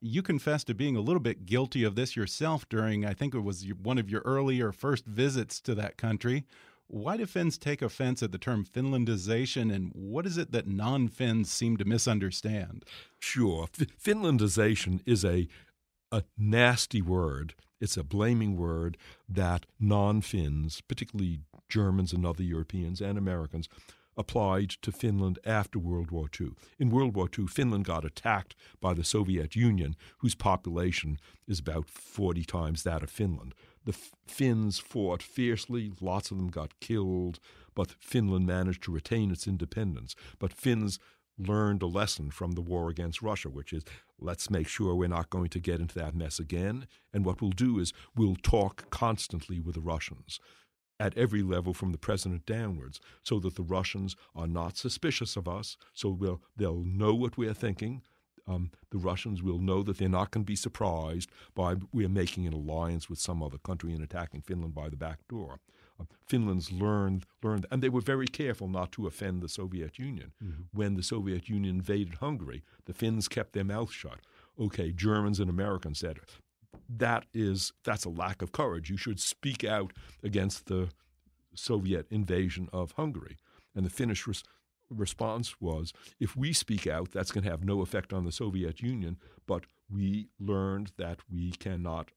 You 0.00 0.22
confess 0.22 0.62
to 0.64 0.74
being 0.74 0.96
a 0.96 1.00
little 1.00 1.20
bit 1.20 1.46
guilty 1.46 1.82
of 1.82 1.96
this 1.96 2.14
yourself 2.14 2.68
during, 2.68 3.04
I 3.04 3.14
think 3.14 3.34
it 3.34 3.40
was 3.40 3.66
one 3.82 3.98
of 3.98 4.08
your 4.10 4.22
earlier 4.24 4.70
first 4.70 5.04
visits 5.04 5.60
to 5.62 5.74
that 5.74 5.96
country. 5.96 6.44
Why 6.86 7.16
do 7.18 7.26
Finns 7.26 7.58
take 7.58 7.82
offense 7.82 8.22
at 8.22 8.32
the 8.32 8.38
term 8.38 8.64
Finlandization, 8.64 9.74
and 9.74 9.90
what 9.94 10.24
is 10.24 10.38
it 10.38 10.52
that 10.52 10.66
non 10.66 11.08
Finns 11.08 11.52
seem 11.52 11.76
to 11.76 11.84
misunderstand? 11.84 12.84
Sure. 13.18 13.66
Finlandization 13.66 15.00
is 15.04 15.24
a, 15.24 15.48
a 16.10 16.22
nasty 16.38 17.02
word. 17.02 17.54
It's 17.80 17.98
a 17.98 18.04
blaming 18.04 18.56
word 18.56 18.96
that 19.28 19.66
non 19.78 20.22
Finns, 20.22 20.80
particularly 20.80 21.40
Germans 21.68 22.14
and 22.14 22.24
other 22.24 22.42
Europeans 22.42 23.02
and 23.02 23.18
Americans, 23.18 23.68
applied 24.18 24.70
to 24.82 24.90
Finland 24.90 25.38
after 25.46 25.78
World 25.78 26.10
War 26.10 26.28
II. 26.38 26.50
In 26.78 26.90
World 26.90 27.14
War 27.14 27.28
II, 27.36 27.46
Finland 27.46 27.84
got 27.84 28.04
attacked 28.04 28.56
by 28.80 28.92
the 28.92 29.04
Soviet 29.04 29.54
Union, 29.54 29.96
whose 30.18 30.34
population 30.34 31.18
is 31.46 31.60
about 31.60 31.88
40 31.88 32.44
times 32.44 32.82
that 32.82 33.04
of 33.04 33.10
Finland. 33.10 33.54
The 33.84 33.96
Finns 34.26 34.80
fought 34.80 35.22
fiercely, 35.22 35.92
lots 36.00 36.30
of 36.30 36.36
them 36.36 36.48
got 36.48 36.78
killed, 36.80 37.38
but 37.74 37.94
Finland 38.00 38.44
managed 38.44 38.82
to 38.82 38.92
retain 38.92 39.30
its 39.30 39.46
independence. 39.46 40.16
But 40.38 40.52
Finns 40.52 40.98
learned 41.38 41.82
a 41.82 41.86
lesson 41.86 42.32
from 42.32 42.52
the 42.52 42.60
war 42.60 42.90
against 42.90 43.22
Russia, 43.22 43.48
which 43.48 43.72
is 43.72 43.84
let's 44.18 44.50
make 44.50 44.66
sure 44.66 44.94
we're 44.94 45.08
not 45.08 45.30
going 45.30 45.48
to 45.50 45.60
get 45.60 45.80
into 45.80 45.94
that 45.94 46.16
mess 46.16 46.40
again. 46.40 46.88
And 47.14 47.24
what 47.24 47.40
we'll 47.40 47.52
do 47.52 47.78
is 47.78 47.92
we'll 48.16 48.36
talk 48.36 48.90
constantly 48.90 49.60
with 49.60 49.76
the 49.76 49.80
Russians 49.80 50.40
at 51.00 51.16
every 51.16 51.42
level 51.42 51.74
from 51.74 51.92
the 51.92 51.98
president 51.98 52.44
downwards 52.46 53.00
so 53.22 53.38
that 53.40 53.54
the 53.54 53.62
Russians 53.62 54.16
are 54.34 54.46
not 54.46 54.76
suspicious 54.76 55.36
of 55.36 55.48
us, 55.48 55.76
so 55.94 56.08
we'll, 56.08 56.40
they'll 56.56 56.82
know 56.84 57.14
what 57.14 57.36
we're 57.36 57.54
thinking. 57.54 58.02
Um, 58.46 58.70
the 58.90 58.98
Russians 58.98 59.42
will 59.42 59.58
know 59.58 59.82
that 59.82 59.98
they're 59.98 60.08
not 60.08 60.30
going 60.30 60.44
to 60.44 60.50
be 60.50 60.56
surprised 60.56 61.30
by 61.54 61.76
we're 61.92 62.08
making 62.08 62.46
an 62.46 62.54
alliance 62.54 63.10
with 63.10 63.18
some 63.18 63.42
other 63.42 63.58
country 63.58 63.92
and 63.92 64.02
attacking 64.02 64.40
Finland 64.40 64.74
by 64.74 64.88
the 64.88 64.96
back 64.96 65.18
door. 65.28 65.60
Uh, 66.00 66.04
Finland's 66.26 66.72
learned 66.72 67.26
learned, 67.42 67.66
and 67.70 67.82
they 67.82 67.88
were 67.88 68.00
very 68.00 68.26
careful 68.26 68.68
not 68.68 68.90
to 68.92 69.06
offend 69.06 69.42
the 69.42 69.48
Soviet 69.48 69.98
Union. 69.98 70.32
Mm-hmm. 70.42 70.62
When 70.72 70.94
the 70.94 71.02
Soviet 71.02 71.48
Union 71.48 71.76
invaded 71.76 72.14
Hungary, 72.14 72.62
the 72.86 72.94
Finns 72.94 73.28
kept 73.28 73.52
their 73.52 73.64
mouth 73.64 73.92
shut. 73.92 74.20
Okay, 74.58 74.92
Germans 74.92 75.40
and 75.40 75.50
Americans 75.50 75.98
said, 75.98 76.18
that 76.88 77.26
is 77.34 77.72
that's 77.84 78.04
a 78.04 78.10
lack 78.10 78.42
of 78.42 78.52
courage. 78.52 78.90
You 78.90 78.96
should 78.96 79.20
speak 79.20 79.64
out 79.64 79.92
against 80.22 80.66
the 80.66 80.88
Soviet 81.54 82.06
invasion 82.10 82.68
of 82.72 82.92
Hungary. 82.92 83.36
And 83.74 83.84
the 83.84 83.90
Finnish 83.90 84.26
res- 84.26 84.44
response 84.90 85.60
was, 85.60 85.92
if 86.18 86.36
we 86.36 86.52
speak 86.52 86.86
out, 86.86 87.10
that's 87.12 87.30
going 87.30 87.44
to 87.44 87.50
have 87.50 87.64
no 87.64 87.82
effect 87.82 88.12
on 88.12 88.24
the 88.24 88.32
Soviet 88.32 88.80
Union. 88.80 89.18
But 89.46 89.64
we 89.90 90.28
learned 90.38 90.92
that 90.96 91.20
we 91.30 91.50
cannot 91.52 92.10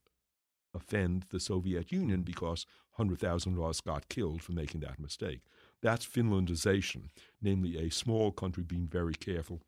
offend 0.73 1.25
the 1.29 1.39
Soviet 1.39 1.91
Union 1.91 2.21
because 2.21 2.65
100,000 2.95 3.57
of 3.57 3.63
us 3.63 3.81
got 3.81 4.09
killed 4.09 4.41
for 4.41 4.53
making 4.53 4.81
that 4.81 4.99
mistake. 4.99 5.41
That's 5.81 6.05
Finlandization, 6.05 7.09
namely 7.41 7.77
a 7.77 7.89
small 7.89 8.31
country 8.31 8.63
being 8.63 8.87
very 8.87 9.15
careful 9.15 9.61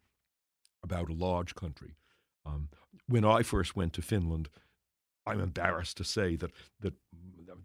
about 0.84 1.10
a 1.10 1.14
large 1.14 1.56
country. 1.56 1.96
Um, 2.46 2.70
when 3.08 3.26
I 3.26 3.42
first 3.42 3.76
went 3.76 3.94
to 3.94 4.02
Finland, 4.02 4.50
I'm 5.26 5.40
embarrassed 5.40 5.98
to 5.98 6.04
say 6.04 6.36
that 6.38 6.52
that 6.82 6.94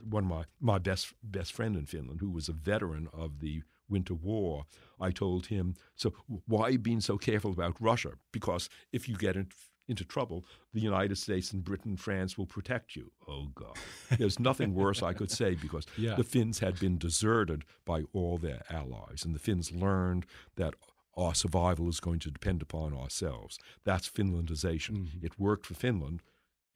one 0.02 0.24
of 0.24 0.30
my, 0.30 0.44
my 0.60 0.78
best 0.78 1.12
best 1.22 1.52
friend 1.52 1.76
in 1.76 1.86
Finland, 1.86 2.20
who 2.20 2.30
was 2.30 2.48
a 2.48 2.52
veteran 2.52 3.08
of 3.12 3.40
the 3.40 3.62
Winter 3.88 4.14
War, 4.14 4.64
I 5.00 5.10
told 5.10 5.46
him, 5.46 5.74
so 5.96 6.12
why 6.46 6.76
being 6.76 7.00
so 7.00 7.16
careful 7.16 7.52
about 7.52 7.80
Russia? 7.80 8.12
Because 8.32 8.68
if 8.92 9.08
you 9.08 9.16
get 9.16 9.34
in, 9.34 9.48
into 9.88 10.04
trouble, 10.04 10.44
the 10.74 10.80
United 10.80 11.16
States 11.16 11.52
and 11.52 11.64
Britain, 11.64 11.96
France 11.96 12.36
will 12.36 12.46
protect 12.46 12.94
you. 12.94 13.10
Oh 13.26 13.46
God, 13.54 13.76
there's 14.18 14.38
nothing 14.38 14.74
worse 14.74 15.02
I 15.02 15.14
could 15.14 15.30
say 15.30 15.54
because 15.54 15.86
yeah. 15.96 16.14
the 16.14 16.24
Finns 16.24 16.58
had 16.58 16.78
been 16.78 16.98
deserted 16.98 17.64
by 17.84 18.02
all 18.12 18.36
their 18.38 18.62
allies, 18.70 19.22
and 19.24 19.34
the 19.34 19.40
Finns 19.40 19.72
learned 19.72 20.26
that 20.56 20.74
our 21.16 21.34
survival 21.34 21.88
is 21.88 21.98
going 21.98 22.20
to 22.20 22.30
depend 22.30 22.62
upon 22.62 22.94
ourselves. 22.94 23.58
That's 23.84 24.08
Finlandization. 24.08 24.98
Mm-hmm. 24.98 25.26
It 25.26 25.40
worked 25.40 25.66
for 25.66 25.74
Finland 25.74 26.22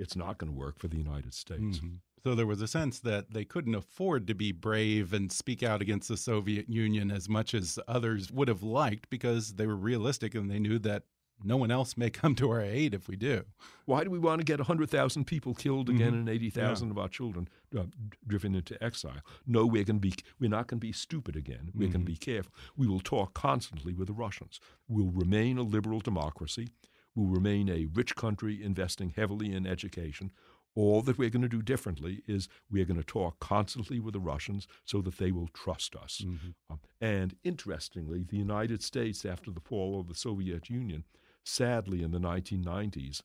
it's 0.02 0.16
not 0.16 0.38
going 0.38 0.52
to 0.52 0.58
work 0.58 0.78
for 0.78 0.88
the 0.88 0.98
United 0.98 1.34
States. 1.34 1.80
Mm 1.80 1.88
-hmm. 1.88 1.98
So 2.24 2.34
there 2.34 2.46
was 2.46 2.62
a 2.62 2.66
sense 2.66 3.00
that 3.00 3.32
they 3.32 3.44
couldn't 3.44 3.74
afford 3.74 4.26
to 4.26 4.34
be 4.34 4.52
brave 4.52 5.16
and 5.16 5.32
speak 5.32 5.62
out 5.62 5.82
against 5.82 6.08
the 6.08 6.16
Soviet 6.16 6.68
Union 6.68 7.10
as 7.10 7.28
much 7.28 7.54
as 7.54 7.78
others 7.88 8.30
would 8.30 8.48
have 8.48 8.62
liked 8.62 9.10
because 9.10 9.54
they 9.54 9.66
were 9.66 9.76
realistic 9.90 10.34
and 10.34 10.48
they 10.48 10.60
knew 10.60 10.78
that 10.78 11.02
no 11.44 11.56
one 11.56 11.72
else 11.72 11.96
may 11.96 12.10
come 12.20 12.34
to 12.36 12.50
our 12.50 12.60
aid 12.60 12.94
if 12.94 13.08
we 13.08 13.16
do. 13.16 13.44
Why 13.86 14.04
do 14.04 14.10
we 14.10 14.18
want 14.18 14.40
to 14.40 14.44
get 14.44 14.60
100,000 14.60 15.24
people 15.24 15.54
killed 15.54 15.88
again 15.88 16.12
mm 16.12 16.24
-hmm. 16.24 16.28
and 16.28 16.28
80,000 16.28 16.86
yeah. 16.86 16.92
of 16.92 16.98
our 16.98 17.10
children 17.10 17.48
uh, 17.76 17.86
driven 18.26 18.54
into 18.54 18.74
exile? 18.80 19.22
No, 19.46 19.60
we're 19.66 19.84
going 19.84 20.00
to 20.00 20.08
be 20.08 20.14
we're 20.38 20.56
not 20.56 20.68
going 20.68 20.80
to 20.80 20.86
be 20.86 20.92
stupid 20.92 21.36
again. 21.36 21.64
We're 21.74 21.88
mm 21.88 21.92
-hmm. 21.92 21.92
going 21.92 22.06
to 22.06 22.12
be 22.12 22.32
careful. 22.32 22.52
We 22.76 22.86
will 22.86 23.02
talk 23.02 23.32
constantly 23.48 23.94
with 23.94 24.06
the 24.06 24.22
Russians. 24.24 24.60
We'll 24.86 25.14
remain 25.24 25.58
a 25.58 25.64
liberal 25.76 26.00
democracy 26.00 26.66
will 27.14 27.26
remain 27.26 27.68
a 27.68 27.86
rich 27.92 28.16
country 28.16 28.62
investing 28.62 29.12
heavily 29.16 29.52
in 29.52 29.66
education. 29.66 30.30
All 30.74 31.02
that 31.02 31.18
we're 31.18 31.30
going 31.30 31.42
to 31.42 31.48
do 31.48 31.60
differently 31.60 32.22
is 32.26 32.48
we're 32.70 32.86
going 32.86 33.00
to 33.00 33.06
talk 33.06 33.38
constantly 33.40 34.00
with 34.00 34.14
the 34.14 34.20
Russians 34.20 34.66
so 34.84 35.02
that 35.02 35.18
they 35.18 35.30
will 35.30 35.48
trust 35.48 35.94
us. 35.94 36.22
Mm-hmm. 36.24 36.50
Um, 36.70 36.80
and 37.00 37.36
interestingly, 37.44 38.22
the 38.22 38.38
United 38.38 38.82
States, 38.82 39.26
after 39.26 39.50
the 39.50 39.60
fall 39.60 40.00
of 40.00 40.08
the 40.08 40.14
Soviet 40.14 40.70
Union, 40.70 41.04
sadly 41.44 42.02
in 42.02 42.10
the 42.10 42.18
1990s, 42.18 43.20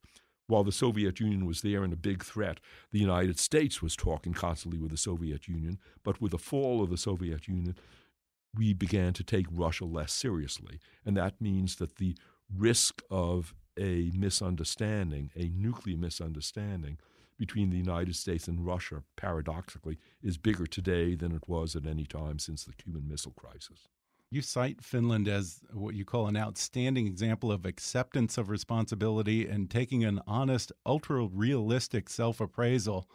while 0.48 0.64
the 0.64 0.72
Soviet 0.72 1.20
Union 1.20 1.46
was 1.46 1.62
there 1.62 1.84
and 1.84 1.94
a 1.94 1.98
big 1.98 2.24
threat, 2.24 2.60
the 2.92 3.00
United 3.00 3.38
States 3.38 3.82
was 3.82 3.96
talking 3.96 4.34
constantly 4.34 4.80
with 4.80 4.92
the 4.92 4.98
Soviet 4.98 5.48
Union. 5.48 5.78
But 6.04 6.22
with 6.22 6.32
the 6.32 6.38
fall 6.38 6.82
of 6.82 6.90
the 6.90 6.98
Soviet 6.98 7.48
Union, 7.48 7.76
we 8.56 8.74
began 8.74 9.14
to 9.14 9.24
take 9.24 9.46
Russia 9.52 9.86
less 9.86 10.14
seriously. 10.14 10.80
And 11.06 11.16
that 11.18 11.42
means 11.42 11.76
that 11.76 11.98
the 11.98 12.16
risk 12.54 13.02
of 13.12 13.54
a 13.78 14.12
misunderstanding, 14.14 15.32
a 15.36 15.50
nuclear 15.50 15.98
misunderstanding 15.98 16.98
between 17.38 17.70
the 17.70 17.78
United 17.78 18.16
States 18.16 18.48
and 18.48 18.66
Russia, 18.66 19.04
paradoxically, 19.16 20.00
is 20.22 20.38
bigger 20.38 20.66
today 20.66 21.16
than 21.16 21.32
it 21.32 21.48
was 21.48 21.76
at 21.76 21.86
any 21.86 22.06
time 22.06 22.40
since 22.40 22.64
the 22.64 22.74
Cuban 22.74 23.08
Missile 23.08 23.34
Crisis. 23.34 23.88
You 24.30 24.42
cite 24.42 24.84
Finland 24.84 25.28
as 25.30 25.62
what 25.72 25.96
you 25.96 26.04
call 26.04 26.28
an 26.28 26.36
outstanding 26.36 27.08
example 27.08 27.50
of 27.50 27.66
acceptance 27.66 28.38
of 28.38 28.50
responsibility 28.50 29.48
and 29.48 29.70
taking 29.70 30.04
an 30.04 30.20
honest, 30.28 30.72
ultra 30.86 31.26
realistic 31.26 32.10
self 32.10 32.42
appraisal. 32.42 33.08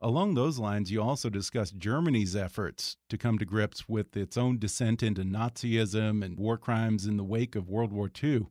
Along 0.00 0.34
those 0.34 0.58
lines, 0.58 0.90
you 0.90 1.02
also 1.02 1.28
discuss 1.28 1.70
Germany's 1.70 2.34
efforts 2.34 2.96
to 3.08 3.18
come 3.18 3.38
to 3.38 3.44
grips 3.44 3.88
with 3.88 4.16
its 4.16 4.36
own 4.36 4.58
descent 4.58 5.02
into 5.02 5.22
Nazism 5.22 6.24
and 6.24 6.36
war 6.36 6.56
crimes 6.56 7.06
in 7.06 7.16
the 7.16 7.24
wake 7.24 7.54
of 7.54 7.68
World 7.68 7.92
War 7.92 8.10
II. 8.22 8.46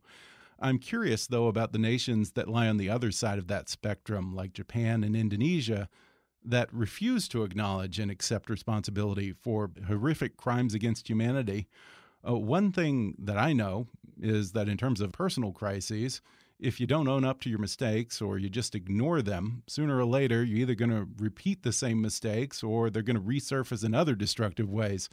I'm 0.60 0.80
curious, 0.80 1.28
though, 1.28 1.48
about 1.48 1.72
the 1.72 1.80
nations 1.80 2.32
that 2.32 2.48
lie 2.48 2.68
on 2.68 2.78
the 2.78 2.90
other 2.90 3.12
side 3.12 3.38
of 3.38 3.48
that 3.48 3.70
spectrum, 3.70 4.36
like 4.36 4.54
Japan 4.54 5.04
and 5.04 5.16
Indonesia, 5.16 5.88
that 6.44 6.74
refuse 6.74 7.28
to 7.28 7.44
acknowledge 7.44 8.00
and 8.00 8.10
accept 8.10 8.50
responsibility 8.50 9.34
for 9.34 9.72
horrific 9.88 10.38
crimes 10.38 10.74
against 10.74 11.10
humanity. 11.10 11.68
Uh, 12.28 12.36
one 12.36 12.72
thing 12.72 13.16
that 13.20 13.38
I 13.38 13.54
know 13.54 13.88
is 14.20 14.54
that 14.54 14.68
in 14.68 14.78
terms 14.78 15.02
of 15.02 15.12
personal 15.12 15.52
crises, 15.52 16.22
if 16.60 16.80
you 16.80 16.88
don't 16.88 17.08
own 17.08 17.24
up 17.24 17.42
to 17.42 17.50
your 17.50 17.60
mistakes 17.60 18.22
or 18.22 18.40
you 18.40 18.50
just 18.50 18.74
ignore 18.74 19.22
them, 19.22 19.62
sooner 19.68 19.98
or 19.98 20.06
later 20.06 20.44
you're 20.44 20.60
either 20.60 20.74
going 20.74 20.90
to 20.90 21.08
repeat 21.20 21.62
the 21.62 21.72
same 21.72 22.02
mistakes 22.02 22.64
or 22.64 22.90
they're 22.90 23.04
going 23.04 23.16
to 23.16 23.22
resurface 23.22 23.84
in 23.84 23.94
other 23.94 24.16
destructive 24.16 24.70
ways. 24.70 25.10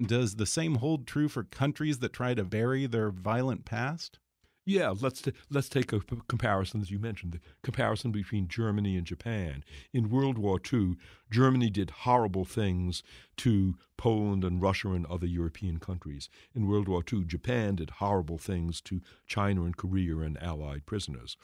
Does 0.00 0.36
the 0.36 0.46
same 0.46 0.76
hold 0.76 1.06
true 1.06 1.28
for 1.28 1.42
countries 1.44 1.98
that 1.98 2.12
try 2.12 2.34
to 2.34 2.44
bury 2.44 2.86
their 2.86 3.10
violent 3.10 3.64
past? 3.64 4.18
Yeah, 4.66 4.94
let's 4.98 5.20
t- 5.20 5.32
let's 5.50 5.68
take 5.68 5.92
a 5.92 6.00
p- 6.00 6.16
comparison 6.26 6.80
as 6.80 6.90
you 6.90 6.98
mentioned, 6.98 7.32
the 7.32 7.40
comparison 7.62 8.12
between 8.12 8.48
Germany 8.48 8.96
and 8.96 9.06
Japan. 9.06 9.62
In 9.92 10.08
World 10.08 10.38
War 10.38 10.58
II, 10.72 10.96
Germany 11.30 11.68
did 11.68 11.90
horrible 11.90 12.46
things 12.46 13.02
to 13.38 13.76
Poland 13.98 14.42
and 14.42 14.62
Russia 14.62 14.92
and 14.92 15.04
other 15.06 15.26
European 15.26 15.78
countries. 15.78 16.30
In 16.54 16.66
World 16.66 16.88
War 16.88 17.02
II, 17.10 17.24
Japan 17.24 17.76
did 17.76 17.90
horrible 17.90 18.38
things 18.38 18.80
to 18.82 19.02
China 19.26 19.64
and 19.64 19.76
Korea 19.76 20.16
and 20.18 20.42
Allied 20.42 20.86
prisoners. 20.86 21.36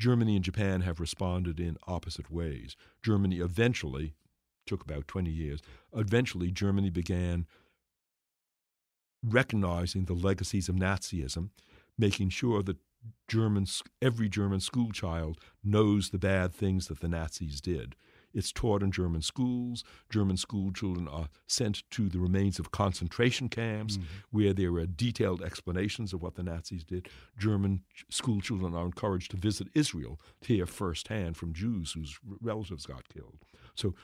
Germany 0.00 0.34
and 0.34 0.44
Japan 0.44 0.80
have 0.80 0.98
responded 0.98 1.60
in 1.60 1.76
opposite 1.86 2.30
ways. 2.32 2.74
Germany 3.02 3.38
eventually 3.38 4.14
took 4.66 4.82
about 4.82 5.06
20 5.06 5.30
years. 5.30 5.60
Eventually, 5.94 6.50
Germany 6.50 6.90
began 6.90 7.46
recognizing 9.22 10.06
the 10.06 10.14
legacies 10.14 10.68
of 10.68 10.74
Nazism 10.74 11.50
making 12.00 12.30
sure 12.30 12.62
that 12.62 12.78
German, 13.28 13.66
every 14.02 14.28
German 14.28 14.60
school 14.60 14.90
child 14.90 15.38
knows 15.62 16.10
the 16.10 16.18
bad 16.18 16.52
things 16.52 16.88
that 16.88 17.00
the 17.00 17.08
Nazis 17.08 17.60
did. 17.60 17.94
It's 18.32 18.52
taught 18.52 18.82
in 18.82 18.92
German 18.92 19.22
schools. 19.22 19.82
German 20.08 20.36
school 20.36 20.72
children 20.72 21.08
are 21.08 21.28
sent 21.48 21.82
to 21.90 22.08
the 22.08 22.20
remains 22.20 22.58
of 22.58 22.70
concentration 22.70 23.48
camps 23.48 23.96
mm-hmm. 23.96 24.06
where 24.30 24.52
there 24.52 24.72
are 24.74 24.86
detailed 24.86 25.42
explanations 25.42 26.12
of 26.12 26.22
what 26.22 26.36
the 26.36 26.42
Nazis 26.42 26.84
did. 26.84 27.08
German 27.36 27.82
school 28.08 28.40
children 28.40 28.74
are 28.74 28.84
encouraged 28.84 29.32
to 29.32 29.36
visit 29.36 29.68
Israel 29.74 30.20
to 30.42 30.54
hear 30.54 30.66
firsthand 30.66 31.36
from 31.36 31.52
Jews 31.52 31.92
whose 31.92 32.18
relatives 32.40 32.86
got 32.86 33.08
killed. 33.08 33.44
So 33.74 33.94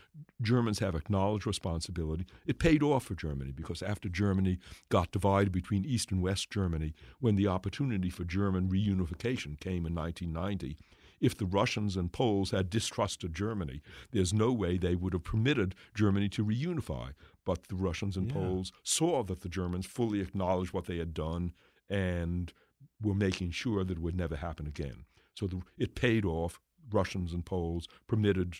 Germans 0.42 0.78
have 0.78 0.94
acknowledged 0.94 1.46
responsibility. 1.46 2.26
It 2.46 2.58
paid 2.58 2.82
off 2.82 3.04
for 3.04 3.14
Germany 3.14 3.52
because 3.52 3.82
after 3.82 4.08
Germany 4.08 4.58
got 4.88 5.12
divided 5.12 5.52
between 5.52 5.84
East 5.84 6.10
and 6.10 6.22
West 6.22 6.50
Germany, 6.50 6.94
when 7.20 7.36
the 7.36 7.48
opportunity 7.48 8.10
for 8.10 8.24
German 8.24 8.68
reunification 8.68 9.58
came 9.58 9.86
in 9.86 9.94
1990, 9.94 10.76
if 11.20 11.36
the 11.36 11.46
Russians 11.46 11.96
and 11.96 12.12
Poles 12.12 12.50
had 12.50 12.68
distrusted 12.68 13.34
Germany, 13.34 13.80
there's 14.12 14.34
no 14.34 14.52
way 14.52 14.76
they 14.76 14.94
would 14.94 15.12
have 15.12 15.24
permitted 15.24 15.74
Germany 15.94 16.28
to 16.30 16.44
reunify. 16.44 17.12
But 17.44 17.68
the 17.68 17.76
Russians 17.76 18.16
and 18.16 18.28
yeah. 18.28 18.34
Poles 18.34 18.72
saw 18.82 19.22
that 19.24 19.40
the 19.40 19.48
Germans 19.48 19.86
fully 19.86 20.20
acknowledged 20.20 20.72
what 20.72 20.86
they 20.86 20.98
had 20.98 21.14
done 21.14 21.52
and 21.88 22.52
were 23.00 23.14
making 23.14 23.52
sure 23.52 23.84
that 23.84 23.98
it 23.98 24.02
would 24.02 24.16
never 24.16 24.36
happen 24.36 24.66
again. 24.66 25.04
So 25.34 25.46
the, 25.46 25.62
it 25.78 25.94
paid 25.94 26.24
off. 26.24 26.60
Russians 26.92 27.32
and 27.32 27.44
Poles 27.44 27.88
permitted 28.06 28.58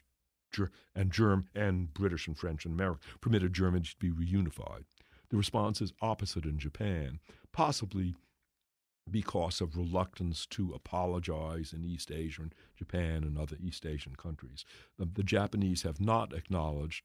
and 0.95 1.11
Germ 1.11 1.49
and 1.55 1.93
British 1.93 2.27
and 2.27 2.37
French 2.37 2.65
and 2.65 2.75
American 2.75 3.03
permitted 3.21 3.53
Germany 3.53 3.85
to 3.85 3.97
be 3.99 4.11
reunified. 4.11 4.85
The 5.31 5.37
response 5.37 5.81
is 5.81 5.93
opposite 6.01 6.45
in 6.45 6.59
Japan, 6.59 7.19
possibly 7.53 8.15
because 9.11 9.61
of 9.61 9.77
reluctance 9.77 10.47
to 10.47 10.73
apologize 10.75 11.73
in 11.73 11.85
East 11.85 12.11
Asia 12.11 12.43
and 12.43 12.55
Japan 12.77 13.23
and 13.23 13.39
other 13.39 13.57
East 13.61 13.87
Asian 13.87 14.17
countries. 14.17 14.65
The, 14.99 15.07
the, 15.07 15.23
Japanese 15.23 15.83
have 15.83 16.01
not 16.01 16.33
acknowledged 16.33 17.05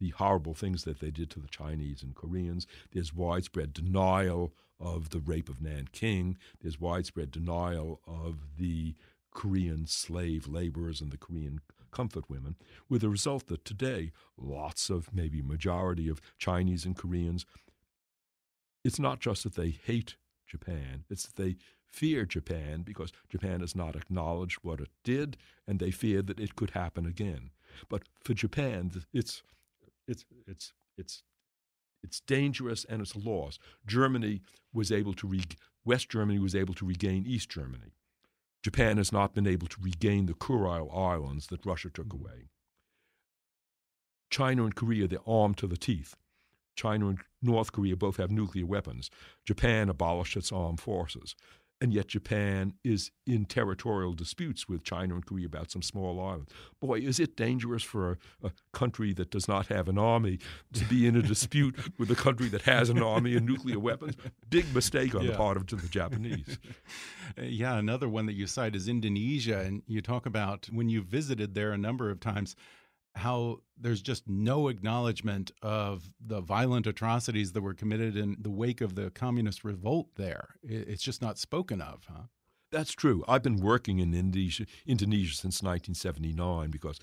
the 0.00 0.10
horrible 0.10 0.54
things 0.54 0.84
that 0.84 1.00
they 1.00 1.10
did 1.10 1.30
to 1.30 1.40
the 1.40 1.48
Chinese 1.48 2.02
and 2.02 2.14
Koreans. 2.14 2.66
There's 2.92 3.14
widespread 3.14 3.72
denial 3.72 4.54
of 4.78 5.10
the 5.10 5.18
rape 5.18 5.48
of 5.48 5.60
Nanking. 5.60 6.38
There's 6.60 6.80
widespread 6.80 7.30
denial 7.30 8.00
of 8.06 8.56
the 8.56 8.94
Korean 9.32 9.86
slave 9.86 10.48
laborers 10.48 11.00
and 11.00 11.10
the 11.10 11.18
Korean 11.18 11.60
comfort 11.90 12.28
women, 12.28 12.56
with 12.88 13.02
the 13.02 13.08
result 13.08 13.46
that 13.46 13.64
today 13.64 14.12
lots 14.36 14.90
of, 14.90 15.14
maybe 15.14 15.42
majority 15.42 16.08
of 16.08 16.20
Chinese 16.38 16.84
and 16.84 16.96
Koreans, 16.96 17.46
it's 18.84 18.98
not 18.98 19.20
just 19.20 19.44
that 19.44 19.54
they 19.54 19.70
hate 19.70 20.16
Japan. 20.46 21.04
It's 21.10 21.26
that 21.26 21.36
they 21.42 21.56
fear 21.86 22.24
Japan 22.24 22.82
because 22.82 23.12
Japan 23.28 23.60
has 23.60 23.74
not 23.74 23.96
acknowledged 23.96 24.58
what 24.62 24.80
it 24.80 24.90
did, 25.04 25.36
and 25.66 25.78
they 25.78 25.90
fear 25.90 26.22
that 26.22 26.40
it 26.40 26.56
could 26.56 26.70
happen 26.70 27.06
again. 27.06 27.50
But 27.88 28.02
for 28.22 28.34
Japan, 28.34 28.90
it's 29.12 29.42
it's 30.06 30.24
it's 30.46 30.72
it's 30.96 31.22
it's 32.02 32.20
dangerous 32.20 32.84
and 32.84 33.02
it's 33.02 33.14
a 33.14 33.18
loss. 33.18 33.58
Germany 33.86 34.40
was 34.72 34.90
able 34.90 35.12
to 35.14 35.26
re- 35.26 35.44
West 35.84 36.08
Germany 36.08 36.38
was 36.38 36.54
able 36.54 36.74
to 36.74 36.86
regain 36.86 37.24
East 37.26 37.48
Germany. 37.50 37.92
Japan 38.62 38.98
has 38.98 39.12
not 39.12 39.34
been 39.34 39.46
able 39.46 39.68
to 39.68 39.80
regain 39.80 40.26
the 40.26 40.34
Kuril 40.34 40.94
Islands 40.94 41.46
that 41.48 41.64
Russia 41.64 41.90
took 41.90 42.08
mm. 42.08 42.20
away. 42.20 42.48
China 44.30 44.64
and 44.64 44.74
Korea, 44.74 45.08
they're 45.08 45.18
armed 45.26 45.56
to 45.58 45.66
the 45.66 45.76
teeth. 45.76 46.16
China 46.76 47.08
and 47.08 47.18
North 47.42 47.72
Korea 47.72 47.96
both 47.96 48.16
have 48.18 48.30
nuclear 48.30 48.64
weapons. 48.66 49.10
Japan 49.44 49.88
abolished 49.88 50.36
its 50.36 50.52
armed 50.52 50.80
forces. 50.80 51.34
And 51.82 51.94
yet 51.94 52.08
Japan 52.08 52.74
is 52.84 53.10
in 53.26 53.46
territorial 53.46 54.12
disputes 54.12 54.68
with 54.68 54.84
China 54.84 55.14
and 55.14 55.24
Korea 55.24 55.46
about 55.46 55.70
some 55.70 55.80
small 55.80 56.20
islands. 56.20 56.50
Boy, 56.78 56.98
is 56.98 57.18
it 57.18 57.36
dangerous 57.36 57.82
for 57.82 58.18
a, 58.42 58.48
a 58.48 58.50
country 58.72 59.14
that 59.14 59.30
does 59.30 59.48
not 59.48 59.68
have 59.68 59.88
an 59.88 59.96
army 59.96 60.40
to 60.74 60.84
be 60.84 61.06
in 61.06 61.16
a 61.16 61.22
dispute 61.22 61.74
with 61.98 62.10
a 62.10 62.14
country 62.14 62.48
that 62.48 62.62
has 62.62 62.90
an 62.90 63.02
army 63.02 63.34
and 63.34 63.46
nuclear 63.46 63.78
weapons? 63.78 64.14
Big 64.50 64.74
mistake 64.74 65.14
on 65.14 65.22
yeah. 65.22 65.30
the 65.30 65.36
part 65.38 65.56
of 65.56 65.66
the 65.66 65.88
Japanese. 65.88 66.58
Uh, 67.38 67.42
yeah, 67.42 67.76
another 67.76 68.08
one 68.08 68.26
that 68.26 68.32
you 68.32 68.44
cite 68.44 68.74
is 68.74 68.88
Indonesia. 68.88 69.60
And 69.60 69.82
you 69.86 70.00
talk 70.00 70.26
about 70.26 70.68
when 70.72 70.88
you 70.88 71.00
visited 71.00 71.54
there 71.54 71.70
a 71.70 71.78
number 71.78 72.10
of 72.10 72.18
times 72.18 72.56
how 73.16 73.58
there's 73.76 74.02
just 74.02 74.28
no 74.28 74.68
acknowledgement 74.68 75.50
of 75.62 76.10
the 76.24 76.40
violent 76.40 76.86
atrocities 76.86 77.52
that 77.52 77.60
were 77.62 77.74
committed 77.74 78.16
in 78.16 78.36
the 78.40 78.50
wake 78.50 78.80
of 78.80 78.94
the 78.94 79.10
communist 79.10 79.64
revolt 79.64 80.08
there. 80.16 80.56
It's 80.62 81.02
just 81.02 81.20
not 81.20 81.38
spoken 81.38 81.80
of, 81.80 82.04
huh? 82.08 82.24
That's 82.70 82.92
true. 82.92 83.24
I've 83.26 83.42
been 83.42 83.60
working 83.60 83.98
in 83.98 84.14
Indonesia, 84.14 84.64
Indonesia 84.86 85.34
since 85.34 85.62
1979 85.62 86.70
because 86.70 87.00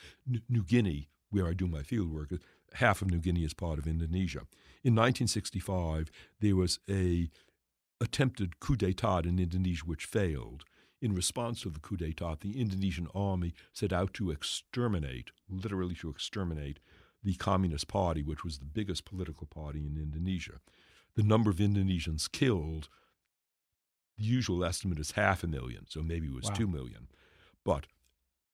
New 0.48 0.64
Guinea, 0.64 1.10
where 1.30 1.46
I 1.46 1.54
do 1.54 1.68
my 1.68 1.84
field 1.84 2.14
work, 2.14 2.32
half 2.74 3.02
of 3.02 3.12
New 3.12 3.20
Guinea 3.20 3.44
is 3.44 3.54
part 3.54 3.78
of 3.78 3.86
Indonesia. 3.86 4.48
In 4.84 4.96
1965, 4.96 6.10
there 6.40 6.56
was 6.56 6.80
a 6.90 7.30
attempted 8.00 8.60
coup 8.60 8.78
d'état 8.78 9.26
in 9.26 9.40
Indonesia 9.40 9.84
which 9.86 10.06
failed. 10.06 10.64
In 11.02 11.14
response 11.14 11.62
to 11.62 11.70
the 11.70 11.80
coup 11.80 11.98
d'etat, 11.98 12.40
the 12.42 12.60
Indonesian 12.60 13.08
army 13.14 13.54
set 13.72 13.94
out 13.94 14.14
to 14.16 14.32
exterminate, 14.32 15.32
literally 15.50 15.96
to 15.96 16.10
exterminate, 16.10 16.80
the 17.24 17.36
Communist 17.36 17.88
Party, 17.88 18.24
which 18.24 18.44
was 18.44 18.58
the 18.58 18.66
biggest 18.66 19.06
political 19.06 19.48
party 19.48 19.86
in 19.86 19.98
Indonesia. 19.98 20.60
The 21.16 21.24
number 21.24 21.50
of 21.50 21.58
Indonesians 21.58 22.32
killed, 22.32 22.90
the 24.18 24.24
usual 24.24 24.64
estimate 24.64 25.00
is 25.00 25.12
half 25.12 25.44
a 25.44 25.48
million, 25.48 25.86
so 25.88 26.02
maybe 26.02 26.28
it 26.28 26.34
was 26.34 26.46
wow. 26.46 26.54
two 26.54 26.68
million. 26.68 27.08
But 27.64 27.88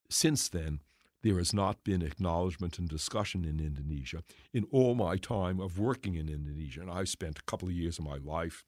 since 0.10 0.49
then, 0.49 0.82
there 1.21 1.38
has 1.38 1.53
not 1.53 1.84
been 1.84 2.01
acknowledgement 2.01 2.77
and 2.77 2.89
discussion 2.89 3.45
in 3.45 3.60
Indonesia. 3.60 4.23
In 4.53 4.65
all 4.71 4.93
my 4.93 5.15
time 5.15 5.60
of 5.60 5.79
working 5.79 6.15
in 6.15 6.27
Indonesia, 6.27 6.82
and 6.82 6.91
I've 6.91 7.10
spent 7.10 7.39
a 7.39 7.43
couple 7.43 7.69
of 7.69 7.73
years 7.73 7.97
of 7.97 8.06
my 8.06 8.17
life 8.17 8.65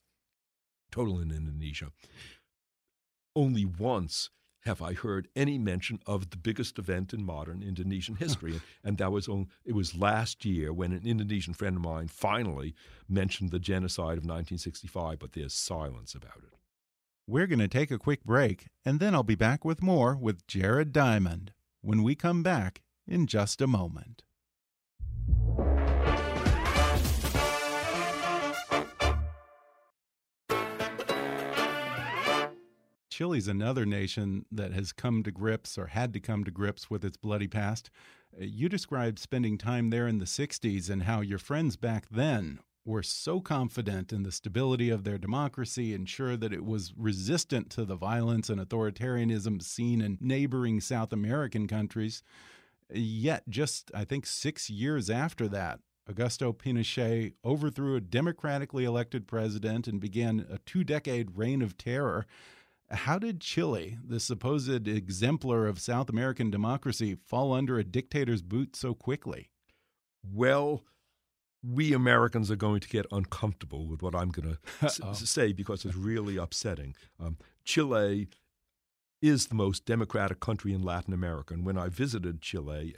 total 0.92 1.20
in 1.20 1.32
Indonesia, 1.32 1.92
only 3.36 3.66
once 3.66 4.30
have 4.66 4.82
I 4.82 4.94
heard 4.94 5.28
any 5.36 5.60
mention 5.60 6.00
of 6.08 6.32
the 6.32 6.38
biggest 6.38 6.80
event 6.80 7.14
in 7.14 7.24
modern 7.24 7.62
Indonesian 7.62 8.16
history, 8.16 8.62
and 8.84 8.98
that 8.98 9.12
was 9.12 9.28
on, 9.28 9.48
it 9.64 9.74
was 9.74 9.96
last 9.96 10.44
year 10.44 10.74
when 10.74 10.92
an 10.92 11.06
Indonesian 11.06 11.54
friend 11.54 11.78
of 11.78 11.84
mine 11.84 12.08
finally 12.08 12.74
mentioned 13.08 13.52
the 13.52 13.60
genocide 13.60 14.18
of 14.18 14.26
1965, 14.26 15.20
but 15.20 15.34
there's 15.34 15.54
silence 15.54 16.16
about 16.16 16.38
it. 16.38 16.58
We're 17.28 17.48
going 17.48 17.60
to 17.60 17.68
take 17.68 17.92
a 17.92 18.00
quick 18.00 18.24
break, 18.24 18.68
and 18.84 19.00
then 19.00 19.14
I'll 19.14 19.24
be 19.24 19.36
back 19.36 19.64
with 19.64 19.84
more 19.84 20.16
with 20.16 20.48
Jared 20.48 20.92
Diamond 20.92 21.54
when 21.82 22.02
we 22.02 22.16
come 22.16 22.42
back 22.42 22.82
in 23.08 23.28
just 23.28 23.62
a 23.62 23.68
moment. 23.68 24.24
Chile's 33.16 33.48
another 33.48 33.86
nation 33.86 34.46
that 34.52 34.74
has 34.74 34.92
come 34.92 35.24
to 35.24 35.32
grips 35.32 35.78
or 35.78 35.88
had 35.88 36.12
to 36.12 36.20
come 36.20 36.44
to 36.44 36.52
grips 36.52 36.90
with 36.90 37.06
its 37.06 37.16
bloody 37.16 37.48
past. 37.48 37.90
Uh, 38.38 38.44
you 38.44 38.68
described 38.68 39.20
spending 39.20 39.58
time 39.58 39.90
there 39.90 40.06
in 40.06 40.18
the 40.18 40.26
60s 40.26 40.90
and 40.90 41.04
how 41.04 41.22
your 41.22 41.40
friends 41.40 41.78
back 41.78 42.08
then 42.12 42.60
were 42.84 43.02
so 43.02 43.40
confident 43.40 44.12
in 44.12 44.24
the 44.24 44.34
stability 44.34 44.90
of 44.90 45.06
their 45.06 45.18
democracy 45.18 45.94
and 45.94 46.10
sure 46.10 46.36
that 46.36 46.52
it 46.52 46.66
was 46.66 46.94
resistant 46.98 47.70
to 47.70 47.86
the 47.86 47.96
violence 47.96 48.50
and 48.50 48.60
authoritarianism 48.60 49.62
seen 49.64 50.02
in 50.02 50.18
neighboring 50.20 50.82
South 50.82 51.14
American 51.14 51.70
countries. 51.70 52.22
Yet, 52.94 53.44
just 53.48 53.92
I 53.96 54.04
think 54.04 54.26
six 54.26 54.70
years 54.70 55.10
after 55.10 55.48
that, 55.48 55.80
Augusto 56.12 56.54
Pinochet 56.54 57.32
overthrew 57.46 57.96
a 57.96 58.02
democratically 58.02 58.84
elected 58.84 59.26
president 59.26 59.88
and 59.88 60.02
began 60.02 60.46
a 60.52 60.58
two 60.60 60.84
decade 60.84 61.38
reign 61.38 61.62
of 61.62 61.78
terror. 61.78 62.26
How 62.92 63.18
did 63.18 63.42
Chile, 63.42 63.98
the 64.06 64.20
supposed 64.20 64.88
exemplar 64.88 65.68
of 65.68 65.80
South 65.80 66.10
American 66.10 66.52
democracy, 66.52 67.16
fall 67.26 67.54
under 67.54 67.80
a 67.80 67.84
dictator's 67.84 68.42
boot 68.42 68.76
so 68.76 68.94
quickly? 68.94 69.50
Well, 70.24 70.84
we 71.64 71.94
Americans 71.94 72.52
are 72.52 72.56
going 72.56 72.80
to 72.82 72.88
get 72.88 73.08
uncomfortable 73.12 73.88
with 73.88 74.04
what 74.04 74.16
I'm 74.16 74.30
going 74.30 74.58
to 74.82 75.16
say 75.16 75.52
because 75.52 75.84
it's 75.84 75.96
really 75.96 76.38
upsetting. 76.38 76.96
Um, 77.20 77.38
Chile 77.64 78.28
is 79.22 79.48
the 79.48 79.56
most 79.56 79.86
democratic 79.86 80.40
country 80.40 80.74
in 80.74 80.84
Latin 80.84 81.14
America. 81.14 81.54
And 81.54 81.66
when 81.66 81.78
I 81.78 81.90
visited 81.90 82.42
Chile 82.42 82.96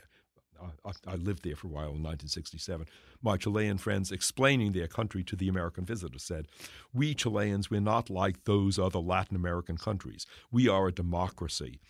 I, 0.84 0.90
I, 1.06 1.14
lived 1.16 1.44
there 1.44 1.56
for 1.56 1.66
a 1.66 1.70
while 1.70 1.94
in 1.94 2.02
1967. 2.02 2.86
My 3.22 3.36
Chilean 3.36 3.78
friends 3.78 4.10
explaining 4.12 4.72
their 4.72 4.86
country 4.86 5.22
to 5.24 5.36
the 5.36 5.48
American 5.48 5.84
visitor 5.84 6.18
said, 6.18 6.48
We 6.92 7.14
Chileans, 7.14 7.70
we're 7.70 7.80
not 7.80 8.10
like 8.10 8.44
those 8.44 8.78
other 8.78 8.98
Latin 8.98 9.36
American 9.36 9.76
countries. 9.76 10.26
We 10.50 10.68
are 10.68 10.88
a 10.88 10.92
democracy. 10.92 11.80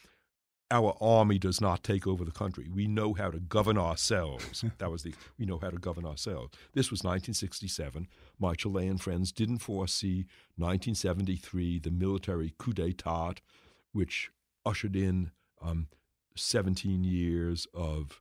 Our 0.70 0.94
army 1.00 1.38
does 1.38 1.62
not 1.62 1.83
take 1.83 2.07
over 2.07 2.24
the 2.24 2.31
country. 2.31 2.68
We 2.68 2.87
know 2.87 3.14
how 3.14 3.31
to 3.31 3.40
govern 3.40 3.78
ourselves. 3.78 4.62
that 4.78 4.90
was 4.90 5.02
the, 5.02 5.14
we 5.38 5.46
know 5.46 5.59
how 5.59 5.70
to 5.70 5.78
govern 5.78 6.04
ourselves. 6.04 6.52
This 6.74 6.90
was 6.90 7.00
1967. 7.00 8.07
My 8.38 8.54
Chilean 8.54 8.98
friends 8.98 9.33
didn't 9.33 9.59
foresee 9.59 10.26
1973, 10.57 11.78
the 11.78 11.90
military 11.90 12.54
coup 12.59 12.74
d'etat, 12.74 13.40
which 13.92 14.31
ushered 14.66 14.94
in 14.94 15.31
um, 15.62 15.88
17 16.37 17.02
years 17.04 17.66
of 17.72 18.20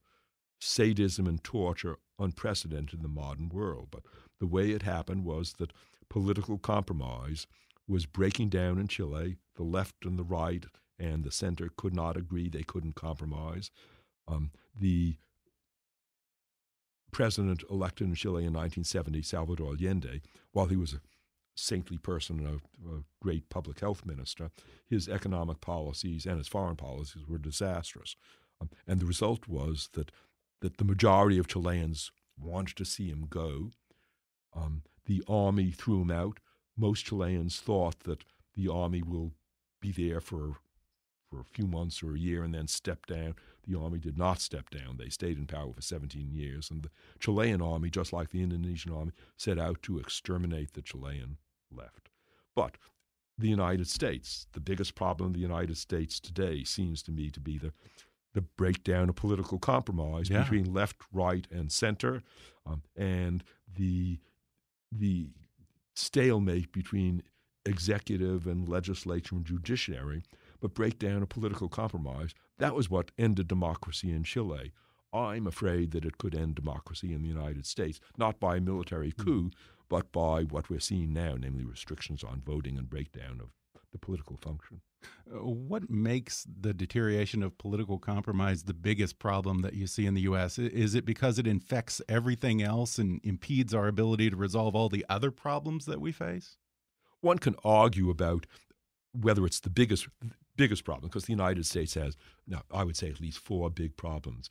sadism 0.59 1.27
and 1.27 1.43
torture 1.43 1.97
unprecedented 2.19 2.95
in 2.95 3.03
the 3.03 3.09
modern 3.09 3.49
world. 3.49 3.89
But 3.91 4.03
the 4.39 4.47
way 4.47 4.71
it 4.71 4.83
happened 4.83 5.23
was 5.23 5.53
that 5.53 5.73
political 6.09 6.57
compromise 6.57 7.47
was 7.87 8.05
breaking 8.05 8.49
down 8.49 8.77
in 8.77 8.87
Chile. 8.87 9.37
The 9.55 9.63
left 9.63 10.05
and 10.05 10.17
the 10.17 10.23
right 10.23 10.65
and 10.99 11.23
the 11.23 11.31
center 11.31 11.69
could 11.75 11.95
not 11.95 12.17
agree. 12.17 12.49
They 12.49 12.63
couldn't 12.63 12.95
compromise. 12.95 13.71
Um, 14.27 14.51
the 14.77 15.17
president 17.11 17.63
elected 17.69 18.07
in 18.07 18.15
Chile 18.15 18.45
in 18.45 18.53
1970, 18.53 19.21
Salvador 19.21 19.73
Allende, 19.73 20.21
while 20.51 20.67
he 20.67 20.75
was 20.75 20.93
a 20.93 21.01
saintly 21.55 21.97
person 21.97 22.39
and 22.39 22.47
a, 22.47 22.97
a, 22.97 23.03
great 23.21 23.49
public 23.49 23.79
health 23.79 24.05
minister, 24.05 24.51
his 24.87 25.09
economic 25.09 25.59
policies 25.59 26.25
and 26.25 26.37
his 26.37 26.47
foreign 26.47 26.75
policies 26.75 27.27
were 27.27 27.37
disastrous. 27.37 28.15
Um, 28.61 28.69
and 28.87 28.99
the 28.99 29.05
result 29.05 29.47
was 29.47 29.89
that, 29.93 30.11
that 30.61 30.77
the 30.77 30.85
majority 30.85 31.37
of 31.37 31.47
Chileans 31.47 32.11
wanted 32.39 32.75
to 32.77 32.85
see 32.85 33.09
him 33.09 33.27
go. 33.29 33.71
Um, 34.55 34.83
the 35.05 35.23
army 35.27 35.71
threw 35.71 36.01
him 36.01 36.11
out. 36.11 36.39
Most 36.75 37.05
Chileans 37.05 37.59
thought 37.59 38.01
that 38.01 38.23
the 38.55 38.67
army 38.67 39.01
will 39.01 39.31
be 39.81 39.91
there 39.91 40.19
for 40.19 40.57
for 41.29 41.41
a 41.41 41.45
few 41.45 41.67
months 41.67 42.01
or 42.01 42.15
a 42.15 42.19
year 42.19 42.43
and 42.43 42.53
then 42.53 42.67
step 42.67 43.05
down. 43.05 43.35
The 43.67 43.77
army 43.77 43.99
did 43.99 44.17
not 44.17 44.39
step 44.39 44.69
down. 44.69 44.97
They 44.97 45.09
stayed 45.09 45.37
in 45.37 45.45
power 45.45 45.73
for 45.73 45.81
17 45.81 46.31
years. 46.31 46.71
And 46.71 46.83
the 46.83 46.89
Chilean 47.19 47.61
army, 47.61 47.89
just 47.89 48.13
like 48.13 48.29
the 48.29 48.41
Indonesian 48.41 48.93
army, 48.93 49.11
set 49.35 49.59
out 49.59 49.81
to 49.83 49.99
exterminate 49.99 50.73
the 50.73 50.81
Chilean 50.81 51.37
left. 51.69 52.09
But 52.55 52.77
the 53.37 53.49
United 53.49 53.87
States, 53.87 54.47
the 54.53 54.59
biggest 54.59 54.95
problem 54.95 55.27
in 55.27 55.33
the 55.33 55.39
United 55.39 55.77
States 55.77 56.19
today 56.19 56.63
seems 56.63 57.03
to 57.03 57.11
me 57.11 57.29
to 57.29 57.39
be 57.39 57.57
the 57.57 57.73
the 58.37 58.41
breakdown 58.43 59.09
of 59.09 59.15
political 59.15 59.57
compromise 59.57 60.29
yeah. 60.29 60.43
between 60.43 60.71
left, 60.71 60.97
right, 61.11 61.47
and 61.49 61.71
center, 61.71 62.21
um, 62.67 62.83
and 62.95 63.43
the 63.75 64.19
the 64.91 65.27
stalemate 65.95 66.71
between 66.71 67.23
executive 67.65 68.45
and 68.45 68.69
legislature 68.69 69.35
and 69.35 69.43
judiciary, 69.43 70.21
but 70.61 70.75
breakdown 70.75 71.23
of 71.23 71.29
political 71.29 71.67
compromise. 71.67 72.35
That 72.59 72.75
was 72.75 72.91
what 72.91 73.09
ended 73.17 73.47
democracy 73.47 74.11
in 74.11 74.23
Chile. 74.23 74.71
I'm 75.11 75.47
afraid 75.47 75.89
that 75.91 76.05
it 76.05 76.19
could 76.19 76.35
end 76.35 76.53
democracy 76.53 77.13
in 77.15 77.23
the 77.23 77.27
United 77.27 77.65
States, 77.65 77.99
not 78.19 78.39
by 78.39 78.57
a 78.57 78.61
military 78.61 79.09
hmm. 79.17 79.23
coup, 79.23 79.43
mm. 79.45 79.53
but 79.89 80.11
by 80.11 80.43
what 80.43 80.69
we're 80.69 80.79
seeing 80.79 81.11
now, 81.11 81.35
namely 81.39 81.65
restrictions 81.65 82.23
on 82.23 82.43
voting 82.45 82.77
and 82.77 82.87
breakdown 82.87 83.39
of 83.41 83.49
political 83.97 84.37
function. 84.37 84.81
What 85.27 85.89
makes 85.89 86.45
the 86.59 86.73
deterioration 86.73 87.43
of 87.43 87.57
political 87.57 87.99
compromise 87.99 88.63
the 88.63 88.73
biggest 88.73 89.19
problem 89.19 89.61
that 89.61 89.73
you 89.73 89.87
see 89.87 90.05
in 90.05 90.13
the 90.13 90.21
U.S.? 90.21 90.57
Is 90.57 90.95
it 90.95 91.05
because 91.05 91.37
it 91.37 91.47
infects 91.47 92.01
everything 92.09 92.61
else 92.61 92.97
and 92.97 93.19
impedes 93.23 93.73
our 93.73 93.87
ability 93.87 94.29
to 94.29 94.35
resolve 94.35 94.75
all 94.75 94.89
the 94.89 95.05
other 95.09 95.31
problems 95.31 95.85
that 95.85 96.01
we 96.01 96.11
face? 96.11 96.57
One 97.21 97.37
can 97.37 97.55
argue 97.63 98.09
about 98.09 98.47
whether 99.13 99.45
it's 99.45 99.59
the 99.59 99.69
biggest 99.69 100.07
biggest 100.55 100.83
problem 100.83 101.07
because 101.07 101.25
the 101.25 101.33
United 101.33 101.65
States 101.65 101.93
has, 101.93 102.17
now 102.47 102.63
I 102.71 102.83
would 102.83 102.97
say, 102.97 103.09
at 103.09 103.21
least 103.21 103.37
four 103.37 103.69
big 103.69 103.95
problems. 103.95 104.49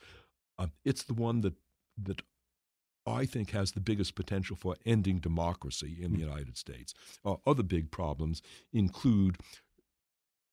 Um, 0.59 0.73
it's 0.85 1.03
the 1.03 1.15
one 1.15 1.41
that 1.41 1.55
that 2.03 2.23
I 3.07 3.25
think 3.25 3.51
has 3.51 3.73
the 3.73 3.81
biggest 3.81 4.15
potential 4.15 4.57
for 4.57 4.77
ending 4.85 5.19
democracy 5.19 5.97
in 6.01 6.11
the 6.13 6.19
hmm. 6.19 6.29
United 6.29 6.57
States. 6.57 6.95
Uh, 7.25 7.37
other 7.47 7.63
big 7.63 7.91
problems 7.91 8.43
include 8.73 9.37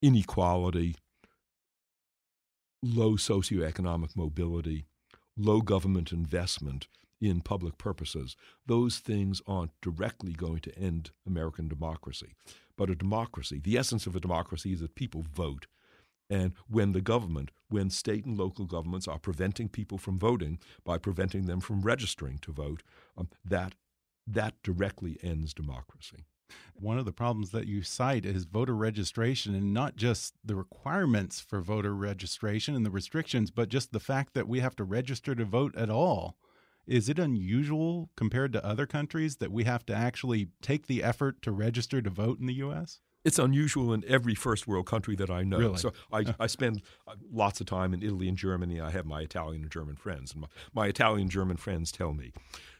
inequality, 0.01 0.95
low 2.81 3.13
socioeconomic 3.13 4.15
mobility, 4.15 4.85
low 5.37 5.61
government 5.61 6.11
investment 6.11 6.87
in 7.21 7.41
public 7.41 7.77
purposes. 7.77 8.35
Those 8.65 8.99
things 8.99 9.41
aren't 9.47 9.71
directly 9.81 10.33
going 10.33 10.59
to 10.59 10.77
end 10.77 11.11
American 11.25 11.67
democracy. 11.67 12.35
But 12.77 12.89
a 12.89 12.95
democracy, 12.95 13.61
the 13.63 13.77
essence 13.77 14.05
of 14.07 14.15
a 14.15 14.19
democracy 14.19 14.73
is 14.73 14.81
that 14.81 14.95
people 14.95 15.23
vote. 15.33 15.67
And 16.29 16.53
when 16.67 16.93
the 16.93 17.01
government, 17.01 17.51
when 17.69 17.89
state 17.89 18.25
and 18.25 18.37
local 18.37 18.65
governments 18.65 19.07
are 19.07 19.19
preventing 19.19 19.69
people 19.69 19.97
from 19.97 20.17
voting 20.17 20.59
by 20.83 20.97
preventing 20.97 21.45
them 21.45 21.59
from 21.59 21.81
registering 21.81 22.37
to 22.39 22.51
vote, 22.51 22.83
um, 23.17 23.29
that 23.43 23.75
that 24.25 24.55
directly 24.63 25.17
ends 25.21 25.53
democracy. 25.53 26.25
One 26.75 26.97
of 26.97 27.05
the 27.05 27.11
problems 27.11 27.51
that 27.51 27.67
you 27.67 27.81
cite 27.83 28.25
is 28.25 28.45
voter 28.45 28.75
registration 28.75 29.55
and 29.55 29.73
not 29.73 29.95
just 29.95 30.35
the 30.43 30.55
requirements 30.55 31.39
for 31.39 31.61
voter 31.61 31.95
registration 31.95 32.75
and 32.75 32.85
the 32.85 32.91
restrictions, 32.91 33.51
but 33.51 33.69
just 33.69 33.91
the 33.91 33.99
fact 33.99 34.33
that 34.33 34.47
we 34.47 34.59
have 34.59 34.75
to 34.77 34.83
register 34.83 35.35
to 35.35 35.45
vote 35.45 35.75
at 35.75 35.89
all. 35.89 36.37
Is 36.85 37.07
it 37.07 37.19
unusual 37.19 38.09
compared 38.15 38.51
to 38.53 38.65
other 38.65 38.85
countries 38.85 39.37
that 39.37 39.51
we 39.51 39.63
have 39.63 39.85
to 39.85 39.95
actually 39.95 40.49
take 40.61 40.87
the 40.87 41.01
effort 41.01 41.41
to 41.43 41.51
register 41.51 42.01
to 42.01 42.09
vote 42.09 42.39
in 42.39 42.45
the 42.45 42.55
U.S.? 42.55 42.99
It's 43.23 43.39
unusual 43.39 43.93
in 43.93 44.03
every 44.07 44.35
first 44.35 44.67
world 44.67 44.85
country 44.85 45.15
that 45.15 45.29
I 45.29 45.43
know. 45.43 45.57
Really? 45.57 45.77
So 45.77 45.93
I, 46.11 46.25
I 46.39 46.47
spend 46.47 46.81
uh, 47.07 47.15
lots 47.31 47.61
of 47.61 47.67
time 47.67 47.93
in 47.93 48.03
Italy 48.03 48.27
and 48.27 48.37
Germany. 48.37 48.81
I 48.81 48.91
have 48.91 49.05
my 49.05 49.21
Italian 49.21 49.63
and 49.63 49.71
German 49.71 49.95
friends. 49.95 50.33
And 50.33 50.41
my, 50.41 50.47
my 50.73 50.87
Italian 50.87 51.21
and 51.21 51.31
German 51.31 51.57
friends 51.57 51.91
tell 51.91 52.13
me 52.13 52.33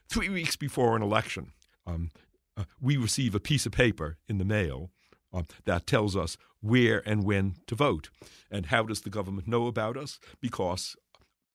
three 0.10 0.30
weeks 0.30 0.56
before 0.56 0.96
an 0.96 1.02
election, 1.02 1.52
um, 1.88 2.12
uh, 2.56 2.66
we 2.80 2.98
receive 2.98 3.34
a 3.34 3.40
piece 3.40 3.66
of 3.66 3.72
paper 3.72 4.18
in 4.28 4.38
the 4.38 4.46
mail 4.46 4.92
uh, 5.34 5.44
that 5.66 5.88
tells 5.88 6.16
us 6.16 6.38
where 6.62 7.02
and 7.08 7.24
when 7.24 7.56
to 7.68 7.76
vote. 7.76 8.10
And 8.52 8.68
how 8.68 8.84
does 8.84 9.02
the 9.02 9.10
government 9.10 9.48
know 9.48 9.68
about 9.68 9.98
us? 9.98 10.20
Because 10.40 10.96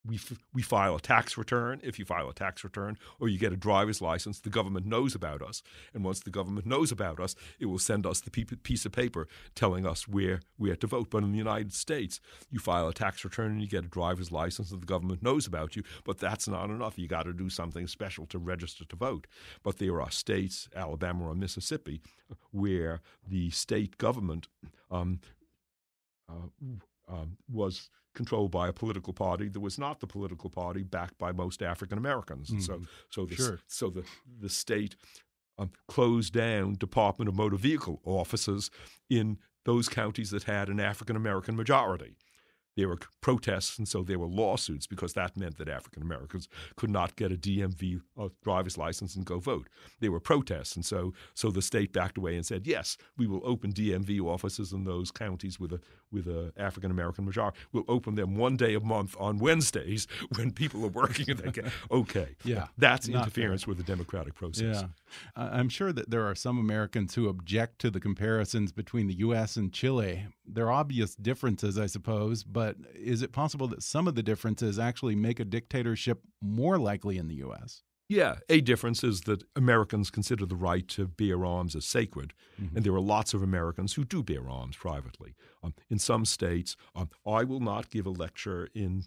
we, 0.06 0.16
f- 0.16 0.38
we 0.54 0.62
file 0.62 0.96
a 0.96 1.00
tax 1.00 1.36
return. 1.36 1.80
If 1.82 1.98
you 1.98 2.04
file 2.04 2.28
a 2.28 2.34
tax 2.34 2.64
return 2.64 2.98
or 3.20 3.28
you 3.28 3.38
get 3.38 3.52
a 3.52 3.56
driver's 3.56 4.00
license, 4.00 4.40
the 4.40 4.50
government 4.50 4.86
knows 4.86 5.14
about 5.14 5.42
us. 5.42 5.62
And 5.92 6.04
once 6.04 6.20
the 6.20 6.30
government 6.30 6.66
knows 6.66 6.90
about 6.92 7.20
us, 7.20 7.34
it 7.58 7.66
will 7.66 7.78
send 7.78 8.06
us 8.06 8.20
the 8.20 8.30
pe- 8.30 8.44
piece 8.44 8.86
of 8.86 8.92
paper 8.92 9.28
telling 9.54 9.86
us 9.86 10.08
where 10.08 10.40
we 10.56 10.70
have 10.70 10.78
to 10.80 10.86
vote. 10.86 11.10
But 11.10 11.24
in 11.24 11.32
the 11.32 11.38
United 11.38 11.72
States, 11.72 12.20
you 12.50 12.58
file 12.58 12.88
a 12.88 12.94
tax 12.94 13.24
return 13.24 13.52
and 13.52 13.60
you 13.60 13.68
get 13.68 13.84
a 13.84 13.88
driver's 13.88 14.32
license, 14.32 14.70
and 14.70 14.80
the 14.80 14.86
government 14.86 15.22
knows 15.22 15.46
about 15.46 15.76
you. 15.76 15.82
But 16.04 16.18
that's 16.18 16.48
not 16.48 16.70
enough. 16.70 16.98
You 16.98 17.08
got 17.08 17.24
to 17.24 17.32
do 17.32 17.50
something 17.50 17.86
special 17.86 18.26
to 18.26 18.38
register 18.38 18.84
to 18.84 18.96
vote. 18.96 19.26
But 19.62 19.78
there 19.78 20.00
are 20.00 20.10
states, 20.10 20.68
Alabama 20.74 21.26
or 21.28 21.34
Mississippi, 21.34 22.00
where 22.50 23.00
the 23.26 23.50
state 23.50 23.98
government 23.98 24.48
um, 24.90 25.20
uh, 26.28 26.48
um, 27.08 27.38
was 27.50 27.90
controlled 28.18 28.50
by 28.50 28.66
a 28.66 28.72
political 28.72 29.12
party 29.12 29.48
that 29.48 29.60
was 29.60 29.78
not 29.78 30.00
the 30.00 30.06
political 30.06 30.50
party 30.50 30.82
backed 30.82 31.16
by 31.18 31.30
most 31.30 31.62
African 31.62 31.96
Americans. 31.96 32.50
Mm-hmm. 32.50 32.60
So, 32.60 32.82
so 33.10 33.24
the, 33.24 33.36
sure. 33.36 33.60
so 33.68 33.88
the 33.90 34.02
the 34.40 34.50
state 34.50 34.96
um, 35.56 35.70
closed 35.86 36.32
down 36.32 36.74
Department 36.74 37.28
of 37.28 37.36
Motor 37.36 37.56
Vehicle 37.56 38.00
offices 38.04 38.72
in 39.08 39.38
those 39.64 39.88
counties 39.88 40.30
that 40.32 40.42
had 40.42 40.68
an 40.68 40.80
African 40.80 41.14
American 41.14 41.54
majority 41.54 42.16
there 42.78 42.88
were 42.88 42.98
protests, 43.20 43.76
and 43.76 43.88
so 43.88 44.04
there 44.04 44.20
were 44.20 44.28
lawsuits 44.28 44.86
because 44.86 45.12
that 45.14 45.36
meant 45.36 45.58
that 45.58 45.68
African 45.68 46.00
Americans 46.00 46.48
could 46.76 46.90
not 46.90 47.16
get 47.16 47.32
a 47.32 47.34
DMV 47.34 48.00
driver's 48.44 48.78
license 48.78 49.16
and 49.16 49.24
go 49.26 49.40
vote. 49.40 49.68
There 49.98 50.12
were 50.12 50.20
protests, 50.20 50.76
and 50.76 50.84
so 50.84 51.12
so 51.34 51.50
the 51.50 51.60
state 51.60 51.92
backed 51.92 52.18
away 52.18 52.36
and 52.36 52.46
said, 52.46 52.68
"Yes, 52.68 52.96
we 53.16 53.26
will 53.26 53.42
open 53.44 53.72
DMV 53.72 54.20
offices 54.20 54.72
in 54.72 54.84
those 54.84 55.10
counties 55.10 55.58
with 55.58 55.72
a 55.72 55.80
with 56.12 56.28
a 56.28 56.52
African 56.56 56.92
American 56.92 57.24
majority. 57.24 57.58
We'll 57.72 57.84
open 57.88 58.14
them 58.14 58.36
one 58.36 58.56
day 58.56 58.74
a 58.74 58.80
month 58.80 59.16
on 59.18 59.38
Wednesdays 59.38 60.06
when 60.36 60.52
people 60.52 60.84
are 60.84 60.88
working." 60.88 61.28
and 61.30 61.40
they 61.40 61.50
get 61.50 61.66
okay, 61.90 62.36
yeah, 62.44 62.68
that's 62.78 63.08
interference 63.08 63.64
fair. 63.64 63.70
with 63.72 63.78
the 63.78 63.92
democratic 63.92 64.36
process. 64.36 64.82
Yeah, 64.82 64.88
I'm 65.34 65.68
sure 65.68 65.92
that 65.92 66.10
there 66.10 66.24
are 66.28 66.36
some 66.36 66.60
Americans 66.60 67.16
who 67.16 67.28
object 67.28 67.80
to 67.80 67.90
the 67.90 67.98
comparisons 67.98 68.70
between 68.70 69.08
the 69.08 69.14
U.S. 69.14 69.56
and 69.56 69.72
Chile. 69.72 70.26
There 70.46 70.66
are 70.66 70.72
obvious 70.72 71.16
differences, 71.16 71.76
I 71.76 71.86
suppose, 71.86 72.44
but 72.44 72.67
but 72.68 72.76
is 72.94 73.22
it 73.22 73.32
possible 73.32 73.66
that 73.68 73.82
some 73.82 74.06
of 74.06 74.14
the 74.14 74.22
differences 74.22 74.78
actually 74.78 75.16
make 75.16 75.40
a 75.40 75.44
dictatorship 75.44 76.20
more 76.42 76.78
likely 76.78 77.16
in 77.16 77.28
the 77.28 77.36
U.S.? 77.36 77.82
Yeah, 78.10 78.36
a 78.48 78.60
difference 78.60 79.04
is 79.04 79.22
that 79.22 79.42
Americans 79.54 80.10
consider 80.10 80.46
the 80.46 80.56
right 80.56 80.86
to 80.88 81.06
bear 81.06 81.44
arms 81.44 81.76
as 81.76 81.86
sacred, 81.86 82.32
mm-hmm. 82.60 82.76
and 82.76 82.84
there 82.84 82.94
are 82.94 83.00
lots 83.00 83.34
of 83.34 83.42
Americans 83.42 83.94
who 83.94 84.04
do 84.04 84.22
bear 84.22 84.48
arms 84.48 84.76
privately. 84.76 85.34
Um, 85.62 85.74
in 85.90 85.98
some 85.98 86.24
states, 86.24 86.76
um, 86.94 87.10
I 87.26 87.44
will 87.44 87.60
not 87.60 87.90
give 87.90 88.06
a 88.06 88.10
lecture 88.10 88.68
in 88.74 89.04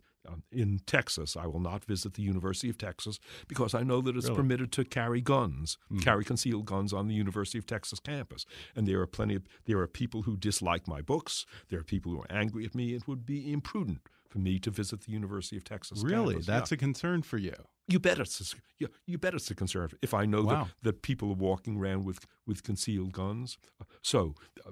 in 0.52 0.80
Texas. 0.86 1.36
I 1.36 1.48
will 1.48 1.60
not 1.60 1.86
visit 1.86 2.14
the 2.14 2.22
University 2.22 2.70
of 2.70 2.78
Texas 2.78 3.20
because 3.48 3.74
I 3.74 3.84
know 3.84 4.02
that 4.02 4.16
it's 4.16 4.28
really? 4.28 4.38
permitted 4.38 4.72
to 4.74 4.86
carry 4.86 5.22
guns, 5.22 5.78
mm. 5.92 6.02
carry 6.02 6.24
concealed 6.24 6.66
guns 6.66 6.94
on 6.94 7.08
the 7.08 7.14
University 7.14 7.58
of 7.58 7.66
Texas 7.66 8.00
campus. 8.00 8.46
And 8.76 8.88
there 8.88 9.02
are 9.02 9.08
plenty 9.08 9.36
of 9.36 9.44
there 9.66 9.80
are 9.80 9.88
people 9.88 10.24
who 10.24 10.38
dislike 10.38 10.88
my 10.88 11.02
books. 11.02 11.46
There 11.70 11.80
are 11.80 11.84
people 11.84 12.12
who 12.12 12.22
are 12.22 12.32
angry 12.32 12.66
at 12.66 12.76
me. 12.76 12.94
It 12.94 13.08
would 13.08 13.26
be 13.26 13.52
imprudent 13.52 14.02
for 14.30 14.40
me 14.40 14.60
to 14.60 14.72
visit 14.72 15.02
the 15.02 15.12
University 15.12 15.58
of 15.58 15.64
Texas. 15.64 16.04
Really, 16.04 16.36
campus. 16.36 16.48
that's 16.48 16.72
yeah. 16.72 16.76
a 16.76 16.80
concern 16.80 17.22
for 17.22 17.38
you. 17.38 17.56
You 17.92 18.00
bet 18.00 18.20
it's 18.20 18.54
a, 18.54 18.56
you, 18.80 18.88
you 19.06 19.18
bet 19.18 19.34
it's 19.34 19.52
a 19.52 19.56
concern 19.56 19.90
if 20.02 20.14
I 20.14 20.26
know 20.26 20.44
wow. 20.44 20.54
that, 20.54 20.68
that 20.84 21.02
people 21.02 21.30
are 21.30 21.36
walking 21.36 21.78
around 21.78 22.06
with, 22.06 22.26
with 22.48 22.64
concealed 22.64 23.12
guns. 23.12 23.58
So, 24.02 24.36
uh, 24.66 24.72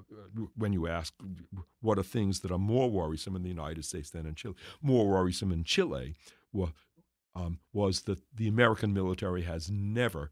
when 0.56 0.72
you 0.72 0.86
ask 0.86 1.12
what 1.80 1.98
are 1.98 2.02
things 2.02 2.40
that 2.40 2.50
are 2.50 2.58
more 2.58 2.90
worrisome 2.90 3.36
in 3.36 3.42
the 3.42 3.48
United 3.48 3.84
States 3.84 4.10
than 4.10 4.26
in 4.26 4.34
Chile, 4.34 4.54
more 4.80 5.06
worrisome 5.06 5.52
in 5.52 5.64
Chile 5.64 6.14
um, 7.34 7.58
was 7.72 8.02
that 8.02 8.20
the 8.34 8.48
American 8.48 8.92
military 8.92 9.42
has 9.42 9.70
never 9.70 10.30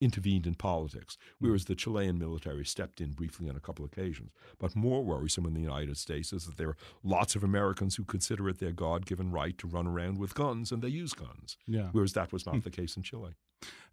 intervened 0.00 0.46
in 0.46 0.54
politics, 0.54 1.18
hmm. 1.38 1.46
whereas 1.46 1.64
the 1.64 1.74
Chilean 1.74 2.18
military 2.18 2.64
stepped 2.64 3.00
in 3.00 3.12
briefly 3.12 3.48
on 3.48 3.56
a 3.56 3.60
couple 3.60 3.84
of 3.84 3.92
occasions. 3.92 4.30
But 4.58 4.76
more 4.76 5.04
worrisome 5.04 5.46
in 5.46 5.54
the 5.54 5.60
United 5.60 5.96
States 5.96 6.32
is 6.32 6.46
that 6.46 6.56
there 6.56 6.70
are 6.70 6.76
lots 7.02 7.34
of 7.34 7.44
Americans 7.44 7.96
who 7.96 8.04
consider 8.04 8.48
it 8.48 8.58
their 8.58 8.72
God 8.72 9.06
given 9.06 9.30
right 9.30 9.56
to 9.58 9.66
run 9.66 9.86
around 9.86 10.18
with 10.18 10.34
guns, 10.34 10.72
and 10.72 10.82
they 10.82 10.88
use 10.88 11.12
guns, 11.12 11.56
Yeah. 11.66 11.88
whereas 11.92 12.12
that 12.14 12.32
was 12.32 12.46
not 12.46 12.56
hmm. 12.56 12.60
the 12.60 12.70
case 12.70 12.96
in 12.96 13.02
Chile. 13.02 13.34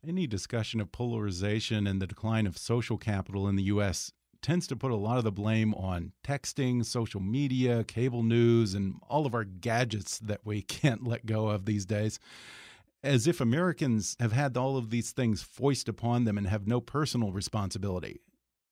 Any 0.07 0.27
discussion 0.27 0.79
of 0.79 0.91
polarization 0.91 1.87
and 1.87 2.01
the 2.01 2.07
decline 2.07 2.45
of 2.45 2.57
social 2.57 2.97
capital 2.97 3.47
in 3.47 3.55
the 3.55 3.63
U.S. 3.63 4.11
tends 4.41 4.67
to 4.67 4.75
put 4.75 4.91
a 4.91 4.95
lot 4.95 5.17
of 5.17 5.23
the 5.23 5.31
blame 5.31 5.73
on 5.73 6.11
texting, 6.23 6.85
social 6.85 7.19
media, 7.19 7.83
cable 7.83 8.21
news, 8.21 8.75
and 8.75 8.95
all 9.09 9.25
of 9.25 9.33
our 9.33 9.43
gadgets 9.43 10.19
that 10.19 10.41
we 10.43 10.61
can't 10.77 11.07
let 11.07 11.25
go 11.25 11.47
of 11.47 11.65
these 11.65 11.85
days. 11.85 12.19
As 13.05 13.27
if 13.27 13.39
Americans 13.39 14.17
have 14.19 14.31
had 14.31 14.57
all 14.57 14.77
of 14.77 14.89
these 14.89 15.11
things 15.11 15.41
foist 15.43 15.87
upon 15.87 16.23
them 16.25 16.37
and 16.37 16.47
have 16.47 16.67
no 16.67 16.81
personal 16.81 17.31
responsibility. 17.31 18.19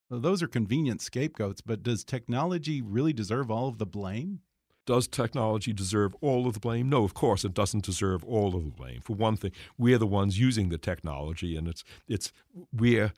Those 0.09 0.41
are 0.41 0.47
convenient 0.47 1.01
scapegoats, 1.01 1.61
but 1.61 1.83
does 1.83 2.03
technology 2.03 2.81
really 2.81 3.13
deserve 3.13 3.49
all 3.51 3.67
of 3.67 3.77
the 3.77 3.85
blame? 3.85 4.39
Does 4.85 5.07
technology 5.07 5.71
deserve 5.71 6.13
all 6.19 6.45
of 6.47 6.55
the 6.55 6.59
blame? 6.59 6.89
No, 6.89 7.03
of 7.03 7.13
course 7.13 7.45
it 7.45 7.53
doesn't 7.53 7.85
deserve 7.85 8.23
all 8.25 8.55
of 8.55 8.65
the 8.65 8.71
blame. 8.71 9.01
For 9.01 9.15
one 9.15 9.37
thing, 9.37 9.51
we're 9.77 9.97
the 9.97 10.07
ones 10.07 10.39
using 10.39 10.69
the 10.69 10.77
technology, 10.77 11.55
and 11.55 11.67
it's 11.67 11.83
it's 12.07 12.33
we're 12.73 13.13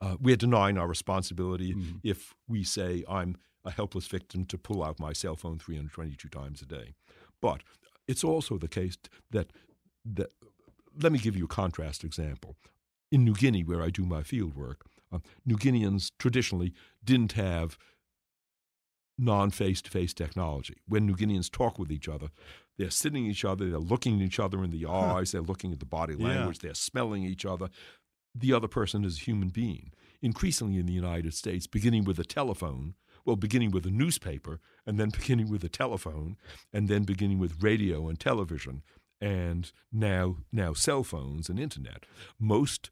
uh, 0.00 0.16
we're 0.20 0.36
denying 0.36 0.78
our 0.78 0.86
responsibility 0.88 1.74
Mhm. 1.74 2.00
if 2.02 2.34
we 2.46 2.62
say 2.62 3.04
I'm 3.08 3.36
a 3.64 3.70
helpless 3.70 4.06
victim 4.06 4.44
to 4.46 4.58
pull 4.58 4.82
out 4.82 5.00
my 5.00 5.12
cell 5.12 5.36
phone 5.36 5.58
322 5.58 6.28
times 6.28 6.62
a 6.62 6.66
day. 6.66 6.94
But 7.40 7.62
it's 8.06 8.22
also 8.24 8.58
the 8.58 8.68
case 8.68 8.96
that 9.30 9.52
that 10.04 10.30
let 11.00 11.12
me 11.12 11.18
give 11.18 11.36
you 11.36 11.44
a 11.44 11.48
contrast 11.48 12.04
example. 12.04 12.56
In 13.10 13.24
New 13.24 13.34
Guinea, 13.34 13.62
where 13.62 13.82
I 13.82 13.90
do 13.90 14.04
my 14.04 14.22
field 14.22 14.54
work, 14.54 14.86
uh, 15.12 15.18
New 15.44 15.56
Guineans 15.56 16.10
traditionally 16.18 16.72
didn't 17.04 17.32
have 17.32 17.76
non 19.18 19.50
face 19.50 19.82
to 19.82 19.90
face 19.90 20.14
technology. 20.14 20.76
When 20.86 21.06
New 21.06 21.14
Guineans 21.16 21.50
talk 21.50 21.78
with 21.78 21.92
each 21.92 22.08
other, 22.08 22.28
they're 22.78 22.90
sitting 22.90 23.26
each 23.26 23.44
other, 23.44 23.68
they're 23.68 23.78
looking 23.78 24.16
at 24.16 24.22
each 24.26 24.40
other 24.40 24.64
in 24.64 24.70
the 24.70 24.86
eyes, 24.86 25.32
they're 25.32 25.42
looking 25.42 25.72
at 25.72 25.80
the 25.80 25.86
body 25.86 26.14
Yeah. 26.18 26.28
language, 26.28 26.60
they're 26.60 26.74
smelling 26.74 27.22
each 27.24 27.44
other. 27.44 27.68
The 28.34 28.52
other 28.52 28.68
person 28.68 29.04
is 29.04 29.18
a 29.18 29.20
human 29.20 29.50
being. 29.50 29.92
Increasingly 30.22 30.78
in 30.78 30.86
the 30.86 30.92
United 30.94 31.34
States, 31.34 31.66
beginning 31.66 32.04
with 32.04 32.18
a 32.18 32.24
telephone, 32.24 32.94
well, 33.24 33.36
beginning 33.36 33.70
with 33.72 33.84
a 33.86 33.90
newspaper, 33.90 34.60
and 34.86 34.98
then 34.98 35.10
beginning 35.10 35.50
with 35.50 35.62
a 35.64 35.68
telephone, 35.68 36.36
and 36.72 36.88
then 36.88 37.02
beginning 37.04 37.38
with 37.38 37.62
radio 37.62 38.08
and 38.08 38.18
television, 38.18 38.82
and 39.22 39.70
now 39.92 40.36
now 40.52 40.72
cell 40.74 41.04
phones 41.04 41.48
and 41.48 41.58
internet. 41.58 42.04
Most 42.38 42.90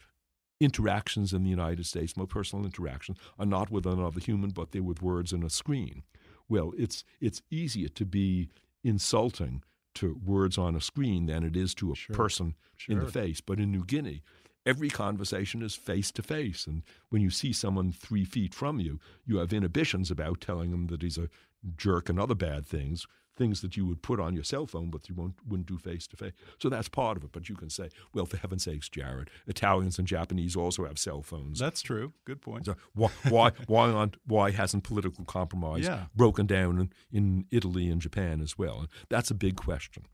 interactions 0.60 1.32
in 1.32 1.42
the 1.42 1.50
United 1.50 1.86
States, 1.86 2.16
most 2.16 2.30
personal 2.30 2.64
interactions, 2.64 3.18
are 3.38 3.46
not 3.46 3.70
with 3.70 3.86
another 3.86 4.20
human, 4.20 4.50
but 4.50 4.70
they're 4.72 4.82
with 4.82 5.02
words 5.02 5.32
and 5.32 5.42
a 5.44 5.50
screen. 5.50 6.04
Well, 6.48 6.72
it's 6.78 7.04
it's 7.20 7.42
easier 7.50 7.88
to 7.88 8.04
be 8.04 8.48
insulting 8.84 9.62
to 9.94 10.18
words 10.24 10.56
on 10.56 10.76
a 10.76 10.80
screen 10.80 11.26
than 11.26 11.42
it 11.44 11.56
is 11.56 11.74
to 11.74 11.92
a 11.92 11.96
Sure. 11.96 12.14
person 12.14 12.54
in 12.88 12.98
the 13.00 13.10
face. 13.10 13.40
But 13.40 13.58
in 13.58 13.70
New 13.72 13.84
Guinea, 13.84 14.22
every 14.64 14.88
conversation 14.88 15.62
is 15.62 15.74
face 15.74 16.10
to 16.12 16.22
face, 16.22 16.66
and 16.66 16.82
when 17.08 17.22
you 17.22 17.30
see 17.30 17.52
someone 17.52 17.90
three 17.92 18.24
feet 18.24 18.54
from 18.54 18.78
you, 18.80 19.00
you 19.26 19.38
have 19.38 19.52
inhibitions 19.52 20.10
about 20.10 20.40
telling 20.40 20.70
them 20.70 20.86
that 20.88 21.02
he's 21.02 21.18
a 21.18 21.28
jerk 21.76 22.08
and 22.08 22.18
other 22.20 22.34
bad 22.36 22.66
things. 22.66 23.06
Things 23.40 23.62
that 23.62 23.74
you 23.74 23.86
would 23.86 24.02
put 24.02 24.20
on 24.20 24.34
your 24.34 24.44
cell 24.44 24.66
phone, 24.66 24.90
but 24.90 25.08
you 25.08 25.14
won't, 25.14 25.34
wouldn't 25.48 25.66
do 25.66 25.78
face 25.78 26.06
to 26.08 26.16
face. 26.16 26.34
So 26.58 26.68
that's 26.68 26.90
part 26.90 27.16
of 27.16 27.24
it. 27.24 27.30
But 27.32 27.48
you 27.48 27.54
can 27.56 27.70
say, 27.70 27.88
well, 28.12 28.26
for 28.26 28.36
heaven's 28.36 28.64
sakes, 28.64 28.90
Jared, 28.90 29.30
Italians 29.46 29.98
and 29.98 30.06
Japanese 30.06 30.56
also 30.56 30.84
have 30.84 30.98
cell 30.98 31.22
phones. 31.22 31.58
That's 31.58 31.80
true. 31.80 32.12
Good 32.26 32.42
point. 32.42 32.66
So 32.66 32.76
why 32.94 33.08
why 33.30 33.52
why 33.66 33.90
aren't 33.90 34.16
why 34.26 34.50
hasn't 34.50 34.84
political 34.84 35.24
compromise 35.24 35.86
Yeah. 35.86 36.04
broken 36.14 36.46
down 36.46 36.78
in, 36.78 36.92
in 37.10 37.46
Italy 37.50 37.88
and 37.88 37.98
Japan 38.02 38.42
as 38.42 38.58
well? 38.58 38.80
And 38.80 38.88
that's 39.08 39.30
a 39.30 39.34
big 39.34 39.56
question. 39.56 40.04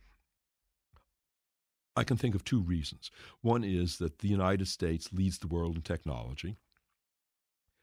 I 1.96 2.04
can 2.04 2.16
think 2.16 2.34
of 2.36 2.44
two 2.44 2.60
reasons. 2.60 3.10
One 3.40 3.64
is 3.64 3.98
that 3.98 4.18
the 4.20 4.28
United 4.28 4.68
States 4.68 5.12
leads 5.12 5.38
the 5.38 5.48
world 5.48 5.74
in 5.74 5.82
technology. 5.82 6.58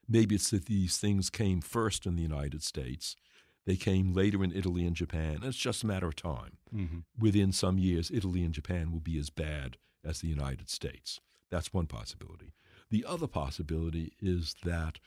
Maybe 0.08 0.36
it's 0.36 0.52
that 0.52 0.68
these 0.68 0.98
things 0.98 1.30
came 1.30 1.60
first 1.62 2.06
in 2.06 2.16
the 2.16 2.22
United 2.22 2.64
States. 2.64 3.16
They 3.66 3.76
came 3.76 4.14
later 4.14 4.44
in 4.44 4.52
Italy 4.52 4.86
and 4.86 4.96
Japan. 4.96 5.36
And 5.36 5.46
it's 5.46 5.58
just 5.58 5.84
a 5.84 5.88
matter 5.88 6.08
of 6.08 6.16
time. 6.16 6.58
hmm 6.72 7.00
Within 7.18 7.52
some 7.52 7.78
years, 7.78 8.12
Italy 8.14 8.44
and 8.44 8.54
Japan 8.54 8.92
will 8.92 9.00
be 9.00 9.18
as 9.18 9.30
bad 9.30 9.78
as 10.04 10.20
the 10.20 10.28
United 10.28 10.70
States. 10.70 11.22
That's 11.50 11.74
one 11.74 11.88
possibility. 11.88 12.54
The 12.90 13.06
other 13.08 13.28
possibility 13.28 14.14
is 14.20 14.56
that 14.64 15.00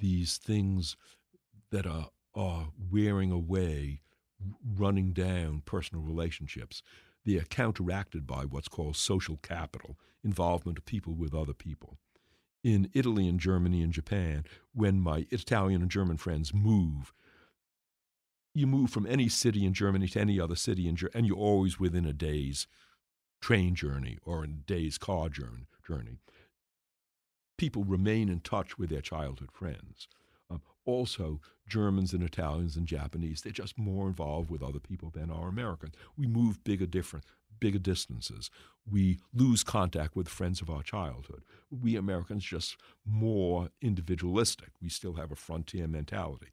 these 0.00 0.36
things 0.36 0.96
that 1.70 1.86
are, 1.86 2.10
are 2.34 2.68
wearing 2.90 3.30
away, 3.30 4.00
running 4.76 5.12
down 5.12 5.62
personal 5.64 6.04
relationships, 6.04 6.82
they 7.24 7.36
are 7.36 7.44
counteracted 7.44 8.26
by 8.26 8.44
what's 8.44 8.68
called 8.68 8.96
social 8.96 9.38
capital, 9.42 9.96
involvement 10.24 10.78
of 10.78 10.84
people 10.84 11.14
with 11.14 11.34
other 11.34 11.54
people. 11.54 11.98
In 12.62 12.90
Italy 12.94 13.28
and 13.28 13.40
Germany 13.40 13.82
and 13.82 13.92
Japan, 13.92 14.44
when 14.72 15.00
my 15.00 15.26
Italian 15.30 15.82
and 15.82 15.90
German 15.90 16.16
friends 16.16 16.52
move, 16.54 17.12
you 18.54 18.66
move 18.66 18.90
from 18.90 19.06
any 19.06 19.28
city 19.28 19.64
in 19.64 19.72
Germany 19.72 20.08
to 20.08 20.20
any 20.20 20.38
other 20.38 20.56
city 20.56 20.88
in 20.88 20.96
Ger- 20.96 21.10
and 21.14 21.26
you're 21.26 21.36
always 21.36 21.80
within 21.80 22.04
a 22.04 22.12
day's 22.12 22.66
train 23.40 23.74
journey 23.74 24.18
or 24.24 24.44
a 24.44 24.48
day's 24.48 24.98
car 24.98 25.28
journey. 25.28 26.18
People 27.58 27.84
remain 27.84 28.28
in 28.28 28.40
touch 28.40 28.78
with 28.78 28.90
their 28.90 29.00
childhood 29.00 29.50
friends. 29.52 30.08
Um, 30.50 30.62
also, 30.84 31.40
Germans 31.68 32.12
and 32.12 32.22
Italians 32.22 32.76
and 32.76 32.86
Japanese, 32.86 33.42
they're 33.42 33.52
just 33.52 33.78
more 33.78 34.08
involved 34.08 34.50
with 34.50 34.62
other 34.62 34.80
people 34.80 35.10
than 35.10 35.30
are 35.30 35.48
Americans. 35.48 35.94
We 36.16 36.26
move 36.26 36.64
bigger 36.64 36.86
different, 36.86 37.24
bigger 37.62 37.78
distances. 37.78 38.50
We 38.90 39.20
lose 39.32 39.62
contact 39.62 40.16
with 40.16 40.28
friends 40.28 40.60
of 40.60 40.68
our 40.68 40.82
childhood. 40.82 41.44
We 41.70 41.94
Americans 41.94 42.44
just 42.44 42.76
more 43.06 43.68
individualistic. 43.80 44.70
We 44.82 44.88
still 44.88 45.14
have 45.14 45.30
a 45.30 45.36
frontier 45.36 45.86
mentality. 45.86 46.48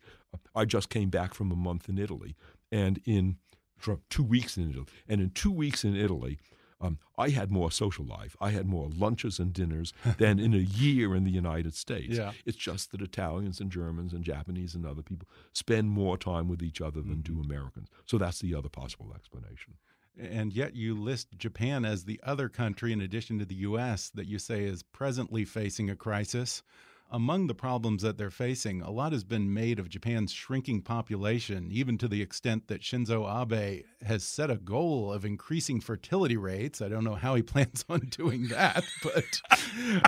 I 0.56 0.66
just 0.66 0.90
came 0.90 1.10
back 1.10 1.34
from 1.34 1.52
a 1.52 1.56
month 1.56 1.90
in 1.90 1.98
Italy, 1.98 2.36
and 2.72 3.02
in 3.06 3.38
from 3.76 4.02
two 4.10 4.24
weeks 4.24 4.56
in 4.56 4.70
Italy, 4.70 4.86
and 5.08 5.20
in 5.20 5.32
two 5.32 5.52
weeks 5.52 5.84
in 5.84 5.96
Italy, 5.96 6.38
um, 6.80 7.00
I 7.18 7.30
had 7.30 7.50
more 7.50 7.72
social 7.72 8.06
life. 8.06 8.38
I 8.40 8.52
had 8.52 8.68
more 8.68 8.90
lunches 8.96 9.40
and 9.40 9.52
dinners 9.52 9.92
than 10.18 10.38
in 10.38 10.54
a 10.54 10.58
year 10.58 11.16
in 11.16 11.24
the 11.24 11.32
United 11.32 11.74
States. 11.74 12.18
Yeah. 12.18 12.34
It's 12.46 12.58
just 12.58 12.92
that 12.92 13.02
Italians 13.02 13.60
and 13.60 13.72
Germans 13.72 14.14
and 14.14 14.24
Japanese 14.24 14.76
and 14.76 14.86
other 14.86 15.02
people 15.02 15.28
spend 15.54 15.90
more 15.90 16.18
time 16.18 16.48
with 16.48 16.62
each 16.62 16.82
other 16.82 17.02
than 17.02 17.22
do 17.22 17.42
Americans. 17.42 17.90
So 18.06 18.20
that's 18.20 18.40
the 18.40 18.54
other 18.54 18.70
possible 18.70 19.12
explanation. 19.16 19.74
And 20.18 20.54
yet 20.54 20.76
you 20.76 20.96
list 20.96 21.38
Japan 21.38 21.86
as 21.86 22.04
the 22.04 22.20
other 22.24 22.50
country, 22.50 22.92
in 22.92 23.02
addition 23.02 23.40
to 23.40 23.46
the 23.46 23.56
U.S., 23.56 24.10
that 24.16 24.28
you 24.28 24.40
say 24.40 24.64
is 24.64 24.84
presently 24.84 25.46
facing 25.46 25.90
a 25.90 25.96
crisis. 25.96 26.64
Among 27.12 27.48
the 27.48 27.56
problems 27.56 28.04
that 28.04 28.20
they're 28.20 28.30
facing, 28.30 28.84
a 28.84 28.92
lot 28.92 29.14
has 29.14 29.24
been 29.24 29.52
made 29.52 29.80
of 29.80 29.90
Japan's 29.90 30.32
shrinking 30.32 30.84
population, 30.84 31.70
even 31.72 31.98
to 31.98 32.08
the 32.08 32.22
extent 32.22 32.68
that 32.68 32.82
Shinzo 32.82 33.26
Abe 33.28 33.84
has 34.06 34.24
set 34.24 34.52
a 34.52 34.58
goal 34.58 35.12
of 35.12 35.26
increasing 35.26 35.82
fertility 35.82 36.38
rates. 36.38 36.84
I 36.84 36.88
don't 36.88 37.04
know 37.04 37.16
how 37.16 37.34
he 37.34 37.42
plans 37.54 37.84
on 37.90 38.02
doing 38.12 38.50
that, 38.50 38.84
but 39.02 39.42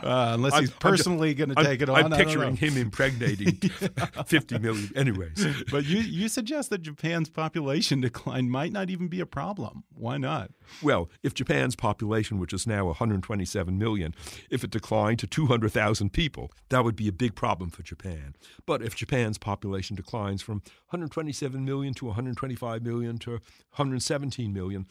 uh, 0.04 0.34
unless 0.36 0.54
I'm- 0.54 0.62
he's 0.64 0.72
personally 0.72 1.34
going 1.34 1.50
to 1.56 1.64
take 1.64 1.82
it 1.82 1.90
on. 1.90 2.06
I'm 2.06 2.12
picturing 2.12 2.56
him 2.56 2.78
impregnating 2.78 3.56
50 4.28 4.60
million. 4.60 4.92
Anyways, 4.96 5.46
But 5.72 5.86
you, 5.86 6.00
you 6.02 6.30
suggest 6.30 6.70
that 6.70 6.84
Japan's 6.84 7.30
population 7.30 8.02
decline 8.02 8.50
might 8.50 8.72
not 8.72 8.90
even 8.92 9.08
be 9.08 9.20
a 9.20 9.26
problem. 9.26 9.84
Why 9.96 10.18
not? 10.18 10.52
Well, 10.82 11.10
if 11.24 11.34
Japan's 11.34 11.76
population, 11.76 12.40
which 12.40 12.54
is 12.54 12.66
now 12.66 12.86
127 12.86 13.78
million, 13.78 14.16
if 14.50 14.64
it 14.64 14.72
declined 14.72 15.20
to 15.20 15.28
200,000 15.28 16.12
people, 16.12 16.52
that 16.70 16.84
would 16.84 16.96
be 16.96 17.08
a 17.08 17.12
big 17.14 17.36
problem 17.36 17.70
for 17.70 17.84
Japan. 17.84 18.36
But 18.66 18.82
if 18.82 18.96
Japan's 18.96 19.38
population 19.38 19.96
declines 19.96 20.42
from 20.42 20.58
127 20.90 21.64
million 21.64 21.94
to 21.96 22.06
125 22.06 22.84
million 22.84 23.18
to 23.20 23.32
117 23.32 24.54
million, 24.54 24.88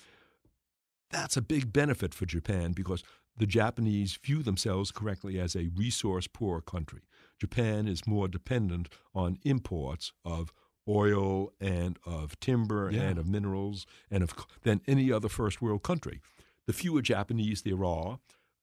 that's 1.10 1.36
a 1.36 1.42
big 1.42 1.72
benefit 1.72 2.14
for 2.14 2.26
Japan 2.26 2.72
because 2.72 3.02
the 3.36 3.46
Japanese 3.46 4.16
view 4.22 4.42
themselves 4.42 4.90
correctly 4.90 5.40
as 5.40 5.56
a 5.56 5.70
resource 5.74 6.26
poor 6.26 6.60
country. 6.60 7.00
Japan 7.38 7.88
is 7.88 8.06
more 8.06 8.28
dependent 8.28 8.88
on 9.14 9.38
imports 9.44 10.12
of 10.24 10.52
oil 10.90 11.52
and 11.60 11.98
of 12.04 12.38
timber 12.40 12.90
Yeah. 12.90 13.02
and 13.02 13.18
of 13.18 13.26
minerals 13.28 13.86
and 14.10 14.22
of 14.22 14.34
than 14.62 14.80
any 14.86 15.12
other 15.12 15.28
first 15.28 15.62
world 15.62 15.82
country. 15.82 16.20
The 16.66 16.72
fewer 16.72 17.02
Japanese 17.02 17.62
there 17.62 17.84
are, 17.84 18.18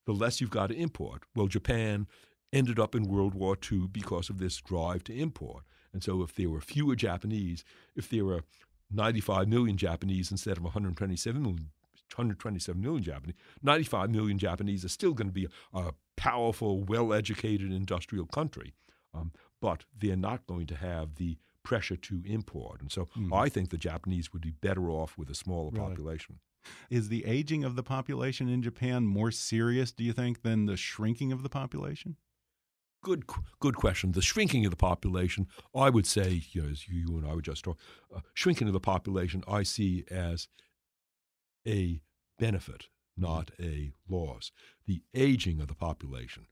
the 0.05 0.13
less 0.13 0.39
you've 0.41 0.49
got 0.49 0.67
to 0.67 0.75
import. 0.75 1.23
Well, 1.35 1.47
Japan 1.47 2.07
ended 2.53 2.79
up 2.79 2.95
in 2.95 3.03
World 3.07 3.33
War 3.33 3.57
II 3.71 3.87
because 3.91 4.29
of 4.29 4.37
this 4.39 4.57
drive 4.61 5.03
to 5.05 5.13
import. 5.13 5.63
And 5.93 6.03
so 6.03 6.21
if 6.21 6.35
there 6.35 6.49
were 6.49 6.61
fewer 6.61 6.95
Japanese, 6.95 7.63
if 7.95 8.09
there 8.09 8.25
were 8.25 8.43
95 8.91 9.47
million 9.47 9.77
Japanese 9.77 10.31
instead 10.31 10.57
of 10.57 10.63
127 10.63 11.41
million 11.41 11.69
127 12.15 12.81
million 12.81 13.03
Japanese, 13.03 13.35
95 13.61 14.09
million 14.11 14.37
Japanese 14.37 14.85
are 14.85 14.89
still 14.89 15.13
going 15.13 15.27
to 15.27 15.33
be 15.33 15.47
a, 15.73 15.91
powerful, 16.15 16.81
well 16.83 17.13
educated 17.13 17.71
industrial 17.71 18.25
country. 18.25 18.73
Um, 19.13 19.31
but 19.61 19.85
they're 19.97 20.15
not 20.15 20.47
going 20.47 20.67
to 20.67 20.75
have 20.75 21.15
the 21.15 21.37
pressure 21.67 21.97
to 21.97 22.23
import. 22.25 22.79
And 22.79 22.89
so 22.89 23.09
mm-hmm. 23.17 23.33
I 23.33 23.49
think 23.49 23.71
the 23.71 23.77
Japanese 23.77 24.31
would 24.31 24.41
be 24.41 24.51
better 24.51 24.89
off 24.89 25.17
with 25.17 25.29
a 25.29 25.35
smaller 25.35 25.69
really? 25.69 25.85
population. 25.85 26.39
Is 26.89 27.09
the 27.09 27.25
aging 27.25 27.65
of 27.65 27.75
the 27.75 27.83
population 27.83 28.47
in 28.47 28.61
Japan 28.61 29.05
more 29.05 29.31
serious, 29.31 29.91
do 29.91 30.05
you 30.05 30.13
think, 30.13 30.43
than 30.43 30.65
the 30.65 30.77
shrinking 30.77 31.33
of 31.33 31.43
the 31.43 31.49
population? 31.49 32.15
Good, 33.03 33.25
good 33.59 33.75
question. 33.75 34.13
The 34.13 34.21
shrinking 34.21 34.63
of 34.65 34.71
the 34.71 34.77
population, 34.77 35.47
I 35.75 35.89
would 35.89 36.07
say, 36.07 36.43
you 36.51 36.61
know, 36.61 36.69
as 36.69 36.87
you 36.87 37.17
and 37.17 37.27
I 37.27 37.35
were 37.35 37.41
just 37.41 37.65
talking, 37.65 37.81
uh, 38.15 38.21
shrinking 38.33 38.67
of 38.67 38.73
the 38.73 38.79
population, 38.79 39.43
I 39.45 39.63
see 39.63 40.05
as 40.09 40.47
a 41.67 41.99
benefit, 42.39 42.85
not 43.17 43.51
a 43.59 43.91
loss. 44.07 44.53
The 44.85 45.01
aging 45.13 45.59
of 45.59 45.67
the 45.67 45.75
population, 45.75 46.47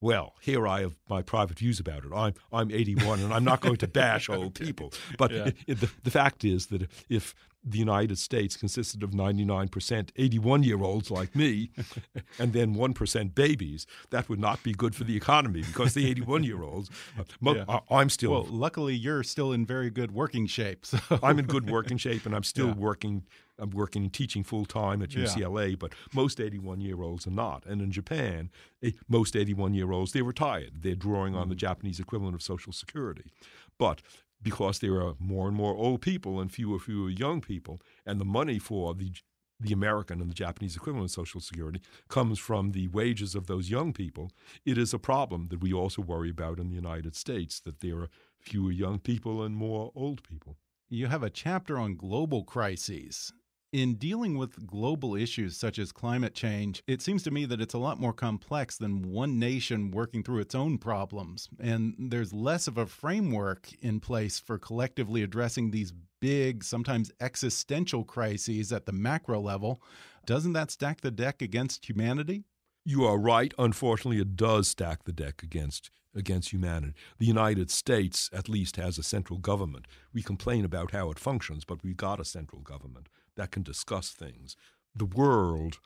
well, 0.00 0.34
here 0.40 0.66
I 0.66 0.80
have 0.80 0.94
my 1.08 1.22
private 1.22 1.58
views 1.58 1.80
about 1.80 2.04
it. 2.04 2.12
I'm 2.14 2.34
I'm 2.52 2.70
81, 2.70 3.20
and 3.20 3.32
I'm 3.32 3.44
not 3.44 3.60
going 3.60 3.76
to 3.76 3.88
bash 3.88 4.28
old 4.28 4.54
people. 4.54 4.92
But 5.16 5.30
yeah. 5.30 5.50
it, 5.66 5.80
the, 5.80 5.90
the 6.02 6.10
fact 6.10 6.44
is 6.44 6.66
that 6.66 6.88
if 7.08 7.34
the 7.64 7.78
United 7.78 8.18
States 8.18 8.56
consisted 8.56 9.02
of 9.02 9.10
99% 9.10 10.10
81 10.16 10.62
year 10.62 10.80
olds 10.80 11.10
like 11.10 11.34
me, 11.34 11.70
and 12.38 12.52
then 12.52 12.74
1% 12.74 13.34
babies, 13.34 13.86
that 14.10 14.28
would 14.28 14.38
not 14.38 14.62
be 14.62 14.72
good 14.72 14.94
for 14.94 15.04
the 15.04 15.16
economy 15.16 15.62
because 15.62 15.94
the 15.94 16.08
81 16.08 16.44
year 16.44 16.62
olds, 16.62 16.90
uh, 17.18 17.24
yeah. 17.54 17.80
I'm 17.90 18.08
still. 18.08 18.30
Well, 18.30 18.46
luckily, 18.48 18.94
you're 18.94 19.24
still 19.24 19.52
in 19.52 19.66
very 19.66 19.90
good 19.90 20.12
working 20.12 20.46
shape. 20.46 20.86
So. 20.86 20.98
I'm 21.22 21.38
in 21.38 21.46
good 21.46 21.68
working 21.68 21.98
shape, 21.98 22.24
and 22.24 22.34
I'm 22.34 22.44
still 22.44 22.68
yeah. 22.68 22.74
working 22.74 23.24
I'm 23.58 23.70
working 23.70 24.02
and 24.02 24.12
teaching 24.12 24.44
full 24.44 24.64
time 24.64 25.02
at 25.02 25.10
UCLA, 25.10 25.70
yeah. 25.70 25.76
but 25.78 25.92
most 26.14 26.40
81 26.40 26.80
year 26.80 27.02
olds 27.02 27.26
are 27.26 27.32
not. 27.32 27.66
And 27.66 27.80
in 27.80 27.90
Japan, 27.90 28.50
eh, 28.82 28.92
most 29.08 29.36
81 29.36 29.74
year 29.74 29.92
olds 29.92 30.12
they're 30.12 30.24
retired. 30.24 30.82
They're 30.82 30.94
drawing 30.94 31.34
on 31.34 31.48
the 31.48 31.54
mm-hmm. 31.54 31.60
Japanese 31.60 32.00
equivalent 32.00 32.34
of 32.34 32.42
Social 32.42 32.72
Security, 32.72 33.32
but 33.78 34.02
because 34.40 34.78
there 34.78 35.02
are 35.02 35.14
more 35.18 35.48
and 35.48 35.56
more 35.56 35.74
old 35.74 36.00
people 36.00 36.40
and 36.40 36.52
fewer 36.52 36.74
and 36.74 36.82
fewer 36.82 37.10
young 37.10 37.40
people, 37.40 37.80
and 38.06 38.20
the 38.20 38.24
money 38.24 38.58
for 38.58 38.94
the 38.94 39.12
the 39.60 39.72
American 39.72 40.20
and 40.20 40.30
the 40.30 40.34
Japanese 40.34 40.76
equivalent 40.76 41.06
of 41.06 41.10
Social 41.10 41.40
Security 41.40 41.80
comes 42.08 42.38
from 42.38 42.72
the 42.72 42.88
wages 42.88 43.34
of 43.34 43.46
those 43.46 43.70
young 43.70 43.92
people, 43.92 44.30
it 44.64 44.78
is 44.78 44.94
a 44.94 44.98
problem 44.98 45.48
that 45.48 45.60
we 45.60 45.72
also 45.72 46.00
worry 46.00 46.30
about 46.30 46.60
in 46.60 46.68
the 46.68 46.76
United 46.76 47.16
States 47.16 47.58
that 47.60 47.80
there 47.80 47.98
are 47.98 48.08
fewer 48.38 48.70
young 48.70 48.98
people 48.98 49.42
and 49.42 49.56
more 49.56 49.90
old 49.94 50.22
people. 50.22 50.56
You 50.88 51.08
have 51.08 51.22
a 51.22 51.30
chapter 51.30 51.78
on 51.78 51.96
global 51.96 52.44
crises. 52.44 53.32
In 53.70 53.96
dealing 53.96 54.38
with 54.38 54.66
global 54.66 55.14
issues 55.14 55.58
such 55.58 55.78
as 55.78 55.92
climate 55.92 56.32
change, 56.32 56.82
it 56.86 57.02
seems 57.02 57.22
to 57.24 57.30
me 57.30 57.44
that 57.44 57.60
it's 57.60 57.74
a 57.74 57.78
lot 57.78 58.00
more 58.00 58.14
complex 58.14 58.78
than 58.78 59.12
one 59.12 59.38
nation 59.38 59.90
working 59.90 60.22
through 60.22 60.40
its 60.40 60.54
own 60.54 60.78
problems. 60.78 61.50
And 61.60 61.94
there's 61.98 62.32
less 62.32 62.66
of 62.66 62.78
a 62.78 62.86
framework 62.86 63.68
in 63.82 64.00
place 64.00 64.40
for 64.40 64.56
collectively 64.56 65.22
addressing 65.22 65.70
these 65.70 65.92
big, 66.18 66.64
sometimes 66.64 67.12
existential 67.20 68.04
crises 68.04 68.72
at 68.72 68.86
the 68.86 68.92
macro 68.92 69.38
level. 69.38 69.82
Doesn't 70.24 70.54
that 70.54 70.70
stack 70.70 71.02
the 71.02 71.10
deck 71.10 71.42
against 71.42 71.90
humanity? 71.90 72.44
You 72.86 73.04
are 73.04 73.18
right. 73.18 73.52
Unfortunately, 73.58 74.18
it 74.18 74.34
does 74.34 74.68
stack 74.68 75.04
the 75.04 75.12
deck 75.12 75.42
against 75.42 75.90
against 76.14 76.54
humanity. 76.54 76.94
The 77.18 77.26
United 77.26 77.70
States, 77.70 78.30
at 78.32 78.48
least, 78.48 78.76
has 78.76 78.96
a 78.96 79.02
central 79.02 79.38
government. 79.38 79.86
We 80.14 80.22
complain 80.22 80.64
about 80.64 80.92
how 80.92 81.10
it 81.10 81.18
functions, 81.18 81.66
but 81.66 81.84
we've 81.84 81.98
got 81.98 82.18
a 82.18 82.24
central 82.24 82.62
government 82.62 83.10
that 83.38 83.52
can 83.52 83.62
discuss 83.62 84.10
things. 84.10 84.56
The 84.94 85.06
world, 85.06 85.78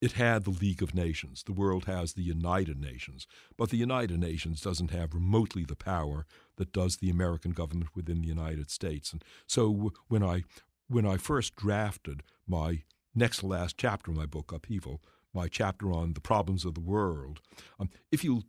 it 0.00 0.12
had 0.12 0.44
the 0.44 0.50
League 0.50 0.82
of 0.82 0.94
Nations. 0.94 1.42
The 1.42 1.52
world 1.52 1.86
has 1.86 2.12
the 2.12 2.22
United 2.22 2.78
Nations. 2.78 3.26
But 3.56 3.70
the 3.70 3.78
United 3.78 4.20
Nations 4.20 4.60
doesn't 4.60 4.90
have 4.90 5.14
remotely 5.14 5.64
the 5.64 5.74
power 5.74 6.26
that 6.56 6.72
does 6.72 6.98
the 6.98 7.10
American 7.10 7.52
government 7.52 7.90
within 7.96 8.20
the 8.20 8.28
United 8.28 8.70
States. 8.70 9.12
And 9.12 9.24
so 9.46 9.92
when 10.08 10.22
I 10.22 10.44
when 10.88 11.06
I 11.06 11.16
first 11.16 11.56
drafted 11.56 12.22
my 12.46 12.82
next 13.14 13.38
to 13.38 13.46
last 13.46 13.78
chapter 13.78 14.10
of 14.10 14.16
my 14.16 14.26
book, 14.26 14.52
Upheaval, 14.52 15.00
my 15.32 15.48
chapter 15.48 15.92
on 15.92 16.12
the 16.12 16.20
problems 16.20 16.64
of 16.64 16.74
the 16.74 16.80
world, 16.80 17.40
um, 17.78 17.88
if 18.12 18.22
you 18.22 18.42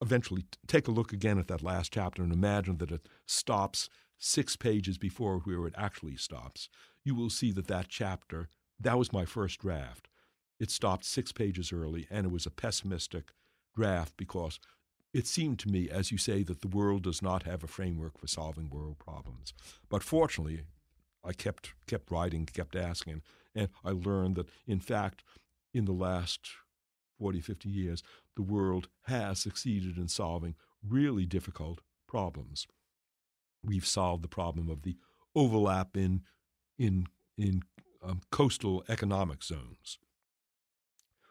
eventually 0.00 0.44
take 0.66 0.86
a 0.86 0.92
look 0.92 1.12
again 1.12 1.38
at 1.38 1.48
that 1.48 1.62
last 1.62 1.92
chapter 1.92 2.22
and 2.22 2.32
imagine 2.32 2.76
that 2.78 2.92
it 2.92 3.08
stops 3.26 3.88
six 4.18 4.56
pages 4.56 4.98
before 4.98 5.38
where 5.38 5.66
it 5.66 5.74
actually 5.76 6.16
stops, 6.16 6.68
you 7.08 7.14
will 7.14 7.30
see 7.30 7.50
that 7.52 7.68
that 7.68 7.88
chapter, 7.88 8.50
that 8.78 8.98
was 8.98 9.14
my 9.14 9.24
first 9.24 9.60
draft. 9.60 10.08
It 10.60 10.70
stopped 10.70 11.06
six 11.06 11.32
pages 11.32 11.72
early, 11.72 12.06
and 12.10 12.26
it 12.26 12.30
was 12.30 12.44
a 12.44 12.50
pessimistic 12.50 13.32
draft 13.74 14.12
because 14.18 14.60
it 15.14 15.26
seemed 15.26 15.58
to 15.60 15.70
me, 15.70 15.88
as 15.88 16.12
you 16.12 16.18
say, 16.18 16.42
that 16.42 16.60
the 16.60 16.68
world 16.68 17.02
does 17.04 17.22
not 17.22 17.44
have 17.44 17.64
a 17.64 17.66
framework 17.66 18.18
for 18.18 18.26
solving 18.26 18.68
world 18.68 18.98
problems. 18.98 19.54
But 19.88 20.02
fortunately, 20.02 20.64
I 21.24 21.32
kept 21.32 21.72
kept 21.86 22.10
writing, 22.10 22.44
kept 22.44 22.76
asking, 22.76 23.22
and 23.54 23.70
I 23.82 23.92
learned 23.92 24.36
that 24.36 24.50
in 24.66 24.78
fact, 24.78 25.24
in 25.72 25.86
the 25.86 25.92
last 25.92 26.50
40, 27.18 27.40
50 27.40 27.70
years, 27.70 28.02
the 28.36 28.42
world 28.42 28.88
has 29.06 29.38
succeeded 29.38 29.96
in 29.96 30.08
solving 30.08 30.56
really 30.86 31.24
difficult 31.24 31.80
problems. 32.06 32.66
We've 33.64 33.86
solved 33.86 34.22
the 34.22 34.28
problem 34.28 34.68
of 34.68 34.82
the 34.82 34.98
overlap 35.34 35.96
in 35.96 36.22
in 36.78 37.06
in 37.36 37.62
um, 38.02 38.20
coastal 38.30 38.84
economic 38.88 39.42
zones. 39.42 39.98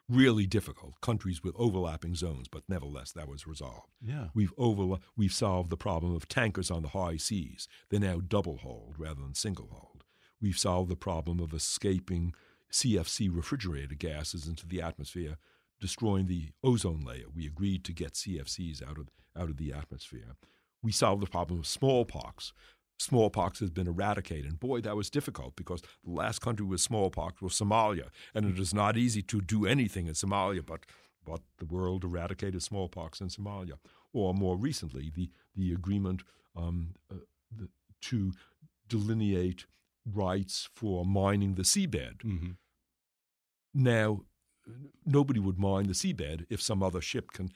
Really 0.09 0.45
difficult 0.45 1.01
countries 1.01 1.43
with 1.43 1.53
overlapping 1.57 2.15
zones, 2.15 2.47
but 2.47 2.63
nevertheless 2.69 3.11
that 3.11 3.27
was 3.27 3.45
resolved. 3.45 3.91
Yeah, 4.01 4.27
we've 4.33 4.53
over 4.57 4.99
we've 5.17 5.33
solved 5.33 5.69
the 5.69 5.77
problem 5.77 6.15
of 6.15 6.27
tankers 6.27 6.71
on 6.71 6.81
the 6.81 6.89
high 6.89 7.17
seas. 7.17 7.67
They're 7.89 7.99
now 7.99 8.21
double 8.25 8.57
hulled 8.57 8.95
rather 8.97 9.21
than 9.21 9.33
single 9.33 9.67
hulled. 9.69 10.03
We've 10.41 10.57
solved 10.57 10.89
the 10.89 10.95
problem 10.95 11.39
of 11.39 11.53
escaping 11.53 12.33
CFC 12.71 13.29
refrigerated 13.33 13.99
gases 13.99 14.47
into 14.47 14.67
the 14.67 14.81
atmosphere, 14.81 15.37
destroying 15.79 16.27
the 16.27 16.49
ozone 16.63 17.01
layer. 17.01 17.25
We 17.33 17.45
agreed 17.45 17.83
to 17.85 17.93
get 17.93 18.13
CFCs 18.13 18.87
out 18.87 18.97
of 18.97 19.09
out 19.37 19.49
of 19.49 19.57
the 19.57 19.73
atmosphere. 19.73 20.35
We 20.81 20.91
solved 20.91 21.21
the 21.21 21.27
problem 21.27 21.59
of 21.59 21.67
smallpox 21.67 22.53
smallpox 22.97 23.59
has 23.59 23.69
been 23.69 23.87
eradicated. 23.87 24.45
And 24.45 24.59
boy, 24.59 24.81
that 24.81 24.95
was 24.95 25.09
difficult 25.09 25.55
because 25.55 25.81
the 25.81 26.11
last 26.11 26.39
country 26.39 26.65
with 26.65 26.81
smallpox 26.81 27.41
was 27.41 27.53
Somalia. 27.53 28.09
And 28.33 28.45
it 28.45 28.59
is 28.59 28.73
not 28.73 28.97
easy 28.97 29.21
to 29.23 29.41
do 29.41 29.65
anything 29.65 30.07
in 30.07 30.13
Somalia, 30.13 30.65
but, 30.65 30.81
but 31.25 31.41
the 31.59 31.65
world 31.65 32.03
eradicated 32.03 32.61
smallpox 32.63 33.21
in 33.21 33.27
Somalia. 33.27 33.73
Or 34.13 34.33
more 34.33 34.57
recently, 34.57 35.11
the, 35.13 35.29
the 35.55 35.73
agreement 35.73 36.23
um, 36.55 36.95
uh, 37.11 37.15
the, 37.55 37.69
to 38.01 38.33
delineate 38.87 39.65
rights 40.05 40.69
for 40.73 41.05
mining 41.05 41.55
the 41.55 41.63
seabed. 41.63 42.21
Mm-hmm. 42.23 42.51
Now, 43.73 44.21
nobody 45.05 45.39
would 45.39 45.59
mine 45.59 45.87
the 45.87 45.93
seabed 45.93 46.45
if 46.49 46.61
some 46.61 46.81
other 46.81 47.01
ship 47.01 47.31
can 47.31 47.51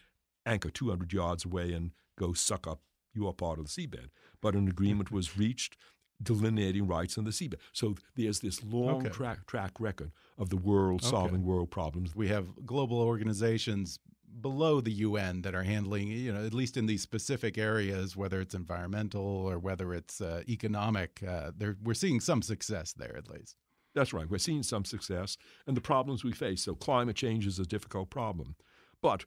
anchor 0.46 0.70
200 0.70 1.12
yards 1.14 1.46
away 1.46 1.74
and 1.74 1.92
go 2.18 2.34
suck 2.34 2.68
up 2.68 2.82
your 3.14 3.34
part 3.34 3.60
of 3.60 3.66
the 3.66 3.72
seabed 3.72 4.10
but 4.42 4.56
an 4.56 4.68
agreement 4.68 5.12
was 5.12 5.38
reached 5.38 5.78
delineating 6.24 6.88
rights 6.88 7.18
on 7.18 7.24
the 7.24 7.32
seabed. 7.32 7.56
So 7.74 7.96
there's 8.16 8.40
this 8.40 8.64
long 8.64 9.02
okay. 9.02 9.10
track, 9.10 9.48
track 9.48 9.72
record 9.80 10.12
of 10.38 10.50
the 10.50 10.58
world 10.58 11.04
solving 11.04 11.42
okay. 11.42 11.44
world 11.44 11.72
problems. 11.72 12.16
We 12.16 12.28
have 12.28 12.66
global 12.66 13.00
organizations 13.00 14.00
below 14.40 14.82
the 14.82 14.92
UN 14.92 15.42
that 15.42 15.56
are 15.56 15.64
handling, 15.64 16.08
you 16.10 16.32
know, 16.32 16.46
at 16.46 16.54
least 16.54 16.78
in 16.78 16.86
these 16.86 17.02
specific 17.02 17.58
areas, 17.58 18.16
whether 18.16 18.40
it's 18.40 18.56
environmental 18.56 19.24
or 19.24 19.60
whether 19.60 19.94
it's 19.94 20.22
uh, 20.22 20.44
economic, 20.48 21.22
uh, 21.28 21.52
we're 21.84 21.94
seeing 21.94 22.20
some 22.20 22.42
success 22.42 22.94
there 22.94 23.16
at 23.18 23.30
least. 23.30 23.56
That's 23.94 24.14
right. 24.14 24.30
We're 24.30 24.38
seeing 24.38 24.64
some 24.64 24.86
success 24.86 25.38
and 25.68 25.76
the 25.76 25.82
problems 25.82 26.24
we 26.24 26.32
face. 26.32 26.64
So 26.64 26.76
climate 26.76 27.18
change 27.18 27.46
is 27.46 27.60
a 27.60 27.66
difficult 27.66 28.10
problem. 28.10 28.56
But 29.02 29.26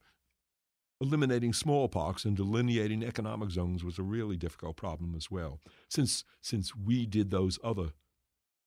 eliminating 1.05 1.53
smallpox 1.53 2.25
and 2.25 2.37
delineating 2.37 3.03
economic 3.03 3.51
zones 3.51 3.85
was 3.85 3.99
a 3.99 4.03
really 4.03 4.37
difficult 4.37 4.77
problem 4.77 5.15
as 5.17 5.31
well. 5.31 5.61
Since, 5.89 6.25
since 6.41 6.75
we 6.75 7.07
did 7.07 7.31
those 7.31 7.59
other 7.63 7.91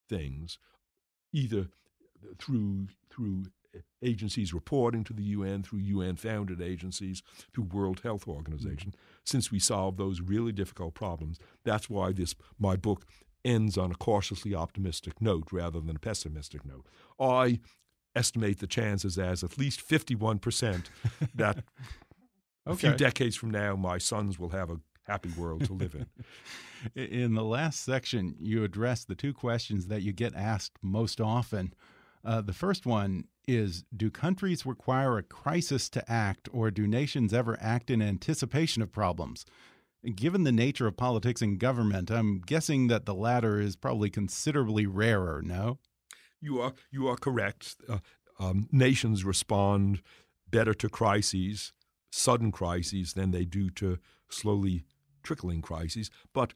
things, 0.07 0.59
either 1.33 1.67
through, 2.37 2.87
through 3.09 3.45
agencies 4.01 4.53
reporting 4.53 5.03
to 5.05 5.13
the 5.13 5.23
UN, 5.23 5.63
through 5.63 5.79
UN 5.79 6.15
founded 6.15 6.61
agencies, 6.61 7.23
through 7.53 7.65
World 7.65 8.01
Health 8.01 8.27
Organization, 8.27 8.91
mm-hmm. 8.91 9.21
since 9.25 9.51
we 9.51 9.59
solved 9.59 9.97
those 9.97 10.21
really 10.21 10.51
difficult 10.51 10.93
problems, 10.93 11.39
that's 11.63 11.89
why 11.89 12.11
this 12.11 12.35
my 12.59 12.75
book 12.75 13.05
ends 13.43 13.77
on 13.77 13.91
a 13.91 13.95
cautiously 13.95 14.53
optimistic 14.53 15.21
note 15.21 15.47
rather 15.51 15.79
than 15.79 15.95
a 15.95 15.99
pessimistic 15.99 16.65
note. 16.65 16.85
I 17.19 17.59
estimate 18.15 18.59
the 18.59 18.67
chances 18.67 19.17
as 19.17 19.43
at 19.43 19.57
least 19.57 19.87
51% 19.87 20.85
that 21.35 21.63
Okay. 22.67 22.87
A 22.87 22.91
few 22.91 22.97
decades 22.97 23.35
from 23.35 23.51
now, 23.51 23.75
my 23.75 23.97
sons 23.97 24.37
will 24.37 24.49
have 24.49 24.69
a 24.69 24.79
happy 25.03 25.29
world 25.37 25.65
to 25.65 25.73
live 25.73 25.95
in. 25.95 26.05
in 26.95 27.33
the 27.33 27.43
last 27.43 27.83
section, 27.83 28.35
you 28.39 28.63
address 28.63 29.05
the 29.05 29.15
two 29.15 29.33
questions 29.33 29.87
that 29.87 30.01
you 30.01 30.11
get 30.11 30.35
asked 30.35 30.77
most 30.81 31.21
often. 31.21 31.73
Uh, 32.25 32.41
the 32.41 32.53
first 32.53 32.85
one 32.85 33.25
is 33.47 33.85
Do 33.95 34.11
countries 34.11 34.65
require 34.65 35.17
a 35.17 35.23
crisis 35.23 35.89
to 35.89 36.11
act, 36.11 36.49
or 36.51 36.69
do 36.69 36.85
nations 36.85 37.33
ever 37.33 37.57
act 37.61 37.89
in 37.89 38.01
anticipation 38.01 38.81
of 38.81 38.91
problems? 38.91 39.45
Given 40.15 40.43
the 40.43 40.51
nature 40.51 40.87
of 40.87 40.97
politics 40.97 41.41
and 41.41 41.57
government, 41.57 42.11
I'm 42.11 42.39
guessing 42.39 42.87
that 42.87 43.05
the 43.05 43.15
latter 43.15 43.59
is 43.59 43.75
probably 43.75 44.09
considerably 44.09 44.85
rarer, 44.85 45.41
no? 45.41 45.79
You 46.41 46.61
are, 46.61 46.73
you 46.91 47.07
are 47.07 47.15
correct. 47.15 47.77
Uh, 47.89 47.99
um, 48.39 48.67
nations 48.71 49.23
respond 49.23 50.01
better 50.49 50.73
to 50.75 50.89
crises, 50.89 51.73
sudden 52.11 52.51
crises, 52.51 53.13
than 53.13 53.31
they 53.31 53.45
do 53.45 53.69
to 53.71 53.99
slowly 54.29 54.83
trickling 55.23 55.61
crises. 55.61 56.09
But 56.33 56.53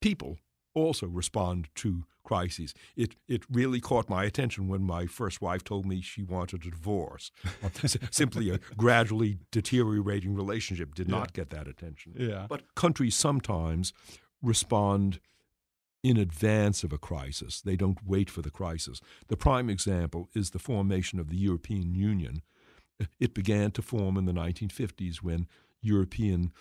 people 0.00 0.38
also 0.74 1.06
respond 1.06 1.68
to 1.76 2.04
crises. 2.24 2.74
It 2.96 3.16
it 3.28 3.42
really 3.50 3.80
caught 3.80 4.08
my 4.08 4.24
attention 4.24 4.68
when 4.68 4.82
my 4.82 5.06
first 5.06 5.40
wife 5.42 5.64
told 5.64 5.86
me 5.86 6.00
she 6.00 6.22
wanted 6.22 6.66
a 6.66 6.70
divorce. 6.70 7.30
Simply 8.10 8.50
a 8.50 8.58
gradually 8.76 9.38
deteriorating 9.50 10.34
relationship 10.34 10.94
did 10.94 11.08
not 11.08 11.32
get 11.32 11.50
that 11.50 11.66
attention. 11.66 12.14
Yeah. 12.16 12.46
But 12.48 12.74
countries 12.74 13.16
sometimes 13.16 13.92
respond 14.42 15.20
in 16.02 16.16
advance 16.16 16.82
of 16.82 16.92
a 16.92 16.98
crisis. 16.98 17.60
They 17.60 17.76
don't 17.76 17.98
wait 18.04 18.28
for 18.28 18.42
the 18.42 18.50
crisis. 18.50 19.00
The 19.28 19.36
prime 19.36 19.70
example 19.70 20.28
is 20.34 20.50
the 20.50 20.58
formation 20.58 21.20
of 21.20 21.28
the 21.28 21.36
European 21.36 21.94
Union. 21.94 22.42
It 23.18 23.34
began 23.34 23.70
to 23.72 23.82
form 23.82 24.16
in 24.16 24.26
the 24.26 24.32
1950s 24.32 25.16
when 25.16 25.48
European 25.80 26.52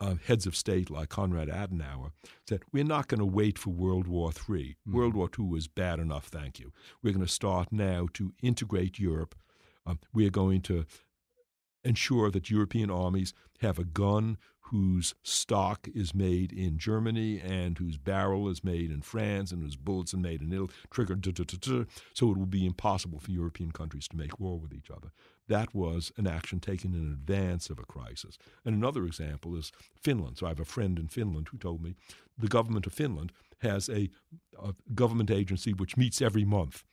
uh, 0.00 0.14
heads 0.26 0.46
of 0.46 0.56
state 0.56 0.90
like 0.90 1.08
Konrad 1.08 1.48
Adenauer 1.48 2.12
said, 2.48 2.62
We're 2.72 2.84
not 2.84 3.08
going 3.08 3.20
to 3.20 3.26
wait 3.26 3.58
for 3.58 3.70
World 3.70 4.06
War 4.06 4.30
III. 4.30 4.76
Mm-hmm. 4.86 4.96
World 4.96 5.14
War 5.14 5.28
II 5.38 5.46
was 5.46 5.68
bad 5.68 5.98
enough, 5.98 6.26
thank 6.26 6.58
you. 6.58 6.72
We're 7.02 7.12
going 7.12 7.26
to 7.26 7.32
start 7.32 7.72
now 7.72 8.08
to 8.14 8.32
integrate 8.42 8.98
Europe. 8.98 9.34
Um, 9.86 9.98
we're 10.12 10.30
going 10.30 10.62
to 10.62 10.84
ensure 11.84 12.30
that 12.30 12.50
European 12.50 12.90
armies 12.90 13.32
have 13.60 13.78
a 13.78 13.84
gun 13.84 14.36
whose 14.70 15.14
stock 15.22 15.88
is 15.94 16.14
made 16.14 16.52
in 16.52 16.76
Germany 16.76 17.40
and 17.40 17.78
whose 17.78 17.96
barrel 17.96 18.48
is 18.48 18.62
made 18.62 18.90
in 18.90 19.00
France 19.00 19.50
and 19.50 19.62
whose 19.62 19.76
bullets 19.76 20.12
are 20.12 20.18
made 20.18 20.42
in 20.42 20.52
Italy, 20.52 20.68
triggered, 20.90 21.24
so 22.12 22.30
it 22.30 22.36
will 22.36 22.46
be 22.46 22.66
impossible 22.66 23.18
for 23.18 23.30
European 23.30 23.72
countries 23.72 24.06
to 24.08 24.16
make 24.16 24.38
war 24.38 24.58
with 24.58 24.74
each 24.74 24.90
other. 24.90 25.10
That 25.48 25.74
was 25.74 26.12
an 26.16 26.26
action 26.26 26.60
taken 26.60 26.94
in 26.94 27.12
advance 27.12 27.70
of 27.70 27.78
a 27.78 27.84
crisis. 27.84 28.38
And 28.64 28.74
another 28.74 29.04
example 29.04 29.56
is 29.56 29.72
Finland. 29.94 30.38
So 30.38 30.46
I 30.46 30.50
have 30.50 30.60
a 30.60 30.64
friend 30.64 30.98
in 30.98 31.08
Finland 31.08 31.48
who 31.50 31.58
told 31.58 31.82
me 31.82 31.94
the 32.36 32.48
government 32.48 32.86
of 32.86 32.92
Finland 32.92 33.32
has 33.62 33.88
a, 33.88 34.08
a 34.62 34.74
government 34.94 35.30
agency 35.30 35.72
which 35.72 35.96
meets 35.96 36.22
every 36.22 36.44
month 36.44 36.84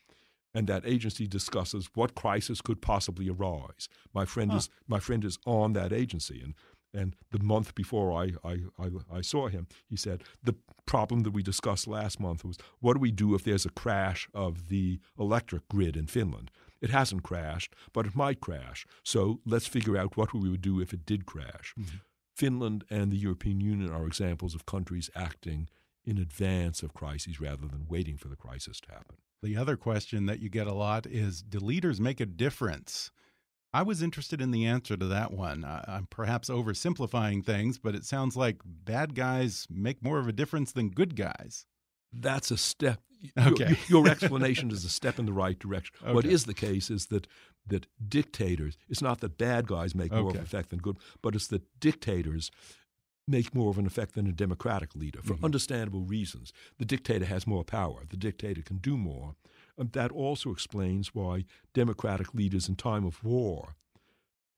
and 0.56 0.68
that 0.68 0.86
agency 0.86 1.28
discusses 1.28 1.90
what 1.96 2.16
crisis 2.16 2.62
could 2.62 2.82
possibly 2.82 3.30
arise. 3.30 3.90
My 4.14 4.24
friend 4.24 4.52
huh. 4.52 4.58
is 4.58 4.70
my 4.88 5.00
friend 5.00 5.26
is 5.26 5.38
on 5.46 5.74
that 5.74 5.92
agency, 5.92 6.42
and 6.42 6.56
and 6.96 7.16
the 7.32 7.40
month 7.40 7.76
before 7.76 8.14
I, 8.14 8.32
I, 8.44 8.60
I, 8.80 8.90
I, 9.12 9.22
saw 9.22 9.50
him, 9.50 9.68
he 9.86 9.98
said, 9.98 10.24
The 10.44 10.56
problem 10.86 11.24
that 11.24 11.32
we 11.32 11.44
discussed 11.44 11.88
last 11.88 12.20
month 12.20 12.46
was 12.46 12.58
what 12.80 12.94
do 12.94 13.00
we 13.00 13.12
do 13.12 13.36
if 13.36 13.44
there's 13.44 13.66
a 13.66 13.70
crash 13.70 14.30
of 14.34 14.70
the 14.70 15.00
electric 15.20 15.68
grid 15.68 15.98
in 15.98 16.08
Finland? 16.08 16.52
It 16.86 16.92
hasn't 16.92 17.24
crashed, 17.24 17.74
but 17.94 18.06
it 18.06 18.16
might 18.16 18.40
crash. 18.40 18.86
So 19.04 19.40
let's 19.44 19.66
figure 19.66 19.98
out 19.98 20.16
what 20.16 20.36
we 20.36 20.50
would 20.50 20.62
do 20.62 20.80
if 20.80 20.94
it 20.94 21.04
did 21.04 21.26
crash. 21.26 21.74
Mm-hmm. 21.80 21.98
Finland 22.36 22.84
and 22.92 23.12
the 23.12 23.18
European 23.18 23.60
Union 23.60 23.92
are 23.92 24.06
examples 24.06 24.54
of 24.54 24.68
countries 24.68 25.10
acting 25.16 25.68
in 26.06 26.20
advance 26.20 26.84
of 26.84 26.94
crises 26.94 27.42
rather 27.42 27.66
than 27.68 27.88
waiting 27.90 28.18
for 28.18 28.28
the 28.28 28.36
crisis 28.36 28.80
to 28.82 28.92
happen. 28.92 29.16
The 29.42 29.58
other 29.58 29.78
question 29.78 30.28
that 30.28 30.40
you 30.40 30.50
get 30.50 30.68
a 30.68 30.74
lot 30.74 31.08
is 31.08 31.42
Do 31.42 31.58
leaders 31.58 32.00
make 32.00 32.20
a 32.20 32.26
difference? 32.28 33.10
I 33.74 33.82
was 33.82 34.04
interested 34.04 34.40
in 34.40 34.52
the 34.52 34.68
answer 34.68 34.96
to 34.96 35.08
that 35.08 35.34
one. 35.34 35.66
I'm 35.66 36.06
perhaps 36.12 36.50
oversimplifying 36.50 37.44
things, 37.44 37.80
but 37.80 37.96
it 37.96 38.06
sounds 38.06 38.38
like 38.38 38.62
bad 38.64 39.16
guys 39.16 39.66
make 39.72 40.04
more 40.04 40.20
of 40.20 40.28
a 40.28 40.32
difference 40.34 40.72
than 40.72 40.90
good 40.90 41.16
guys. 41.16 41.66
That's 42.14 42.52
a 42.52 42.58
step. 42.58 43.02
Okay. 43.38 43.78
Your, 43.88 44.04
your 44.04 44.12
explanation 44.14 44.72
is 44.72 44.86
a 44.86 44.90
step 44.90 45.20
in 45.20 45.26
the 45.26 45.34
right 45.34 45.58
direction. 45.58 45.96
Okay. 46.04 46.14
What 46.14 46.26
is 46.26 46.46
the 46.46 46.54
case 46.54 46.90
is 46.90 47.08
that 47.08 47.28
that 47.68 47.88
dictators. 48.08 48.78
It's 48.90 49.02
not 49.02 49.22
that 49.22 49.38
bad 49.38 49.68
guys 49.68 49.96
make 49.96 50.12
more 50.12 50.30
of 50.30 50.36
an 50.36 50.42
effect 50.42 50.70
than 50.70 50.80
good, 50.80 50.98
but 51.22 51.36
it's 51.36 51.48
that 51.48 51.64
dictators 51.80 52.52
make 53.28 53.56
more 53.56 53.72
of 53.72 53.80
an 53.80 53.88
effect 53.88 54.14
than 54.14 54.28
a 54.28 54.32
democratic 54.32 54.96
leader 54.96 55.20
for 55.22 55.34
mm 55.34 55.40
-hmm. 55.40 55.46
understandable 55.46 56.06
reasons. 56.06 56.54
The 56.78 56.86
dictator 56.86 57.26
has 57.26 57.48
more 57.48 57.64
power. 57.64 58.06
The 58.08 58.18
dictator 58.18 58.62
can 58.62 58.78
do 58.78 58.98
more. 58.98 59.36
And 59.78 59.92
that 59.92 60.12
also 60.12 60.52
explains 60.52 61.14
why 61.14 61.46
democratic 61.74 62.34
leaders 62.34 62.70
in 62.70 62.76
time 62.76 63.06
of 63.08 63.24
war 63.24 63.76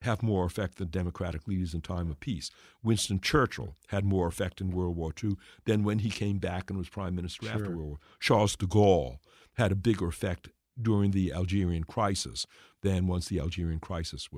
have 0.02 0.22
more 0.22 0.46
effect 0.46 0.78
than 0.78 0.90
democratic 0.90 1.48
leaders 1.48 1.74
in 1.74 1.82
time 1.82 2.10
of 2.10 2.20
peace. 2.20 2.52
Winston 2.84 3.20
Churchill 3.20 3.76
had 3.88 4.06
more 4.06 4.28
effect 4.28 4.62
in 4.62 4.72
World 4.72 4.96
War 4.96 5.14
II 5.24 5.38
than 5.66 5.84
when 5.84 6.00
he 6.00 6.10
came 6.10 6.38
back 6.38 6.70
and 6.70 6.78
was 6.78 6.90
prime 6.90 7.16
minister 7.16 7.46
sure. 7.46 7.56
after 7.56 7.70
World 7.76 7.90
War. 7.90 8.00
Charles 8.20 8.56
de 8.56 8.68
Gaulle 8.68 9.18
had 9.58 9.72
a 9.72 9.76
bigger 9.76 10.08
effect 10.08 10.50
during 10.80 11.12
the 11.12 11.34
Algerian 11.34 11.84
crisis 11.84 12.46
than 12.84 13.08
once 13.08 13.28
the 13.28 13.40
Algerian 13.40 13.80
crisis 13.80 14.30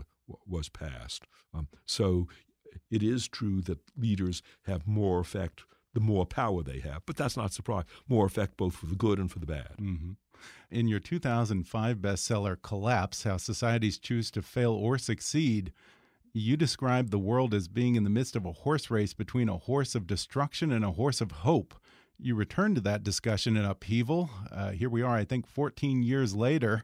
was 0.48 0.70
passed. 0.70 1.26
Um, 1.54 1.68
so 1.86 2.28
it 2.90 3.04
is 3.04 3.28
true 3.28 3.62
that 3.64 3.80
leaders 3.98 4.42
have 4.66 4.88
more 4.88 5.20
effect 5.20 5.64
the 5.94 6.00
more 6.00 6.26
power 6.26 6.62
they 6.62 6.80
have, 6.80 7.02
but 7.06 7.18
that's 7.18 7.36
not 7.36 7.52
surprising. 7.52 7.90
More 8.08 8.26
effect 8.26 8.58
both 8.58 8.76
for 8.76 8.86
the 8.86 8.96
good 8.96 9.20
and 9.20 9.32
for 9.32 9.40
the 9.40 9.46
bad. 9.46 9.76
Mm 9.80 9.98
-hmm. 9.98 10.16
In 10.72 10.88
your 10.88 11.00
2005 11.00 11.98
bestseller, 11.98 12.58
Collapse 12.62 13.24
How 13.24 13.38
Societies 13.38 13.98
Choose 13.98 14.30
to 14.32 14.42
Fail 14.42 14.72
or 14.72 14.98
Succeed, 14.98 15.74
you 16.34 16.56
described 16.56 17.12
the 17.12 17.20
world 17.20 17.54
as 17.54 17.68
being 17.68 17.96
in 17.96 18.04
the 18.04 18.10
midst 18.10 18.36
of 18.36 18.46
a 18.46 18.52
horse 18.52 18.92
race 18.92 19.14
between 19.14 19.50
a 19.50 19.58
horse 19.58 19.96
of 19.96 20.08
destruction 20.08 20.72
and 20.72 20.86
a 20.86 20.92
horse 20.92 21.22
of 21.22 21.32
hope. 21.32 21.74
You 22.20 22.36
return 22.36 22.76
to 22.76 22.82
that 22.82 23.04
discussion 23.04 23.58
in 23.58 23.66
Upheaval. 23.66 24.30
Uh, 24.52 24.72
here 24.72 24.90
we 24.90 25.02
are, 25.02 25.16
I 25.16 25.24
think, 25.24 25.48
14 25.48 26.04
years 26.04 26.36
later. 26.36 26.84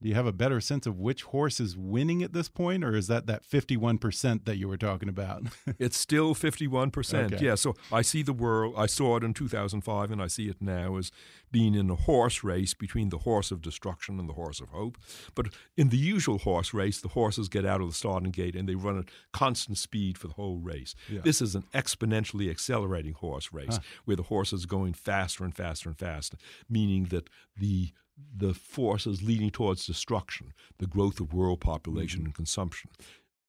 Do 0.00 0.08
you 0.08 0.14
have 0.14 0.26
a 0.26 0.32
better 0.32 0.60
sense 0.60 0.86
of 0.86 0.98
which 0.98 1.24
horse 1.24 1.58
is 1.58 1.76
winning 1.76 2.22
at 2.22 2.32
this 2.32 2.48
point, 2.48 2.84
or 2.84 2.94
is 2.94 3.08
that 3.08 3.26
that 3.26 3.42
51% 3.42 4.44
that 4.44 4.56
you 4.56 4.68
were 4.68 4.76
talking 4.76 5.08
about? 5.08 5.42
it's 5.78 5.98
still 5.98 6.36
51%. 6.36 7.32
Okay. 7.32 7.44
Yeah, 7.44 7.56
so 7.56 7.74
I 7.90 8.02
see 8.02 8.22
the 8.22 8.32
world, 8.32 8.74
I 8.76 8.86
saw 8.86 9.16
it 9.16 9.24
in 9.24 9.34
2005, 9.34 10.10
and 10.12 10.22
I 10.22 10.28
see 10.28 10.48
it 10.48 10.58
now 10.60 10.96
as 10.98 11.10
being 11.50 11.74
in 11.74 11.90
a 11.90 11.96
horse 11.96 12.44
race 12.44 12.74
between 12.74 13.08
the 13.08 13.18
horse 13.18 13.50
of 13.50 13.60
destruction 13.60 14.20
and 14.20 14.28
the 14.28 14.34
horse 14.34 14.60
of 14.60 14.68
hope. 14.68 14.98
But 15.34 15.48
in 15.76 15.88
the 15.88 15.96
usual 15.96 16.38
horse 16.38 16.72
race, 16.72 17.00
the 17.00 17.08
horses 17.08 17.48
get 17.48 17.66
out 17.66 17.80
of 17.80 17.88
the 17.88 17.94
starting 17.94 18.30
gate 18.30 18.54
and 18.54 18.68
they 18.68 18.76
run 18.76 18.98
at 18.98 19.06
constant 19.32 19.78
speed 19.78 20.16
for 20.16 20.28
the 20.28 20.34
whole 20.34 20.58
race. 20.58 20.94
Yeah. 21.08 21.22
This 21.24 21.42
is 21.42 21.56
an 21.56 21.64
exponentially 21.74 22.48
accelerating 22.50 23.14
horse 23.14 23.52
race 23.52 23.76
huh. 23.76 23.78
where 24.04 24.16
the 24.16 24.24
horse 24.24 24.52
is 24.52 24.66
going 24.66 24.92
faster 24.92 25.42
and 25.42 25.54
faster 25.56 25.88
and 25.88 25.98
faster, 25.98 26.36
meaning 26.68 27.04
that 27.06 27.28
the 27.56 27.92
the 28.36 28.54
forces 28.54 29.22
leading 29.22 29.50
towards 29.50 29.86
destruction, 29.86 30.52
the 30.78 30.86
growth 30.86 31.20
of 31.20 31.32
world 31.32 31.60
population 31.60 32.20
mm-hmm. 32.20 32.26
and 32.26 32.34
consumption, 32.34 32.90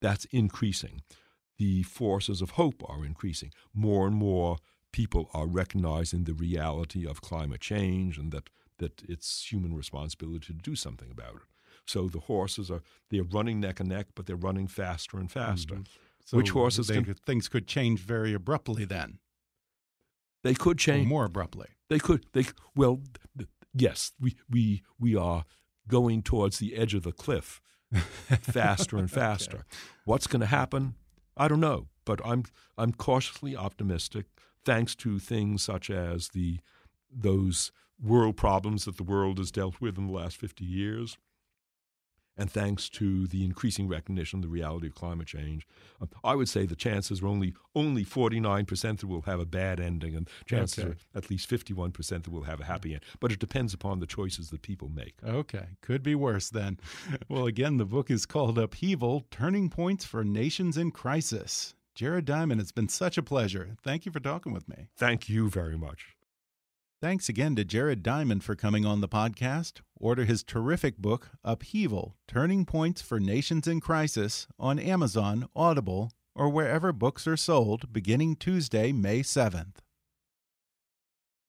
that's 0.02 0.26
increasing. 0.26 1.02
The 1.58 1.84
forces 1.84 2.42
of 2.42 2.52
hope 2.52 2.84
are 2.88 3.06
increasing. 3.06 3.52
More 3.74 4.08
and 4.08 4.16
more 4.16 4.58
people 4.92 5.30
are 5.34 5.46
recognizing 5.46 6.24
the 6.24 6.34
reality 6.34 7.06
of 7.06 7.22
climate 7.22 7.62
change 7.62 8.18
and 8.18 8.32
that, 8.32 8.50
that 8.78 9.02
it's 9.08 9.52
human 9.52 9.76
responsibility 9.76 10.48
to 10.48 10.54
do 10.54 10.76
something 10.76 11.12
about 11.12 11.36
it. 11.36 11.42
So 11.86 12.08
the 12.08 12.20
horses 12.20 12.70
are 12.72 12.82
they're 13.10 13.24
running 13.24 13.60
neck 13.60 13.80
and 13.80 13.90
neck, 13.90 14.08
but 14.16 14.26
they're 14.26 14.36
running 14.36 14.68
faster 14.68 15.18
and 15.18 15.32
faster. 15.32 15.76
Mm-hmm. 15.76 15.84
So 16.26 16.38
Which 16.38 16.52
horses 16.52 16.88
they, 16.88 17.02
can, 17.02 17.16
things 17.16 17.48
could 17.48 17.68
change 17.68 18.00
very 18.02 18.34
abruptly 18.34 18.86
then? 18.86 19.20
They 20.44 20.54
could 20.54 20.78
change 20.78 21.08
or 21.08 21.10
more 21.10 21.26
abruptly. 21.26 21.68
They 21.90 22.00
could. 22.00 22.26
They 22.34 22.46
well, 22.76 23.02
yes, 23.74 24.12
we 24.20 24.36
we 24.50 24.84
we 25.00 25.16
are 25.16 25.46
going 25.88 26.22
towards 26.22 26.60
the 26.60 26.76
edge 26.76 26.94
of 26.94 27.04
the 27.04 27.12
cliff 27.12 27.62
faster 28.42 28.98
and 28.98 29.10
faster. 29.10 29.58
okay. 29.58 29.66
What's 30.06 30.28
going 30.28 30.42
to 30.42 30.46
happen? 30.46 30.96
I 31.36 31.48
don't 31.48 31.60
know, 31.60 31.88
but 32.06 32.20
I'm 32.26 32.44
I'm 32.78 32.94
cautiously 32.94 33.56
optimistic 33.56 34.26
thanks 34.66 34.96
to 34.96 35.20
things 35.20 35.64
such 35.64 35.90
as 35.90 36.30
the 36.30 36.60
those 37.12 37.72
world 38.02 38.38
problems 38.38 38.86
that 38.86 38.98
the 38.98 39.04
world 39.04 39.38
has 39.38 39.52
dealt 39.52 39.82
with 39.82 39.98
in 39.98 40.08
the 40.08 40.14
last 40.14 40.38
50 40.38 40.64
years 40.64 41.18
and 42.40 42.50
thanks 42.50 42.88
to 42.90 43.28
the 43.28 43.44
increasing 43.44 43.88
recognition 43.88 44.40
of 44.40 44.44
the 44.44 44.48
reality 44.48 44.88
of 44.88 44.96
climate 44.96 45.28
change, 45.28 45.68
uh, 46.02 46.06
I 46.24 46.36
would 46.36 46.48
say 46.48 46.66
the 46.66 46.76
chances 46.76 47.22
are 47.22 47.28
only 47.28 47.54
only 47.76 48.06
49% 48.06 49.00
that 49.00 49.08
we'll 49.08 49.22
have 49.24 49.40
a 49.40 49.46
bad 49.46 49.80
ending, 49.80 50.16
and 50.16 50.28
chances 50.46 50.84
okay. 50.84 50.94
are 50.94 51.18
at 51.18 51.30
least 51.30 51.50
51% 51.50 51.94
that 52.08 52.30
we'll 52.30 52.44
have 52.44 52.62
a 52.62 52.66
happy 52.66 52.94
end. 52.94 53.04
But 53.20 53.34
it 53.34 53.40
depends 53.40 53.74
upon 53.74 54.00
the 54.00 54.08
choices 54.08 54.50
that 54.50 54.62
people 54.62 54.90
make. 54.90 55.16
Okay, 55.24 55.68
could 55.82 56.02
be 56.02 56.16
worse 56.16 56.50
then. 56.50 56.80
well, 57.30 57.46
again, 57.46 57.78
the 57.78 57.86
book 57.86 58.10
is 58.10 58.26
called 58.26 58.58
Upheaval 58.58 59.26
Turning 59.30 59.70
Points 59.70 60.06
for 60.06 60.24
Nations 60.24 60.78
in 60.78 60.92
Crisis. 60.92 61.76
Jared 61.94 62.24
Diamond, 62.24 62.62
it's 62.62 62.72
been 62.72 62.88
such 62.88 63.18
a 63.18 63.24
pleasure. 63.24 63.76
Thank 63.84 64.06
you 64.06 64.12
for 64.14 64.22
talking 64.22 64.54
with 64.54 64.70
me. 64.70 64.88
Thank 64.96 65.28
you 65.28 65.50
very 65.50 65.78
much. 65.78 66.16
Thanks 67.02 67.30
again 67.30 67.56
to 67.56 67.64
Jared 67.64 68.04
Diamond 68.04 68.44
for 68.44 68.58
coming 68.58 68.86
on 68.86 69.00
the 69.00 69.08
podcast. 69.08 69.80
Order 69.96 70.26
his 70.26 70.44
terrific 70.44 70.98
book, 70.98 71.30
Upheaval 71.46 72.18
Turning 72.28 72.66
Points 72.66 73.02
for 73.02 73.22
Nations 73.22 73.70
in 73.70 73.80
Crisis, 73.80 74.48
on 74.60 74.78
Amazon, 74.78 75.48
Audible, 75.56 76.12
or 76.36 76.50
wherever 76.50 76.92
books 76.92 77.26
are 77.26 77.38
sold 77.38 77.94
beginning 77.94 78.36
Tuesday, 78.36 78.92
May 78.92 79.22
7th. 79.22 79.76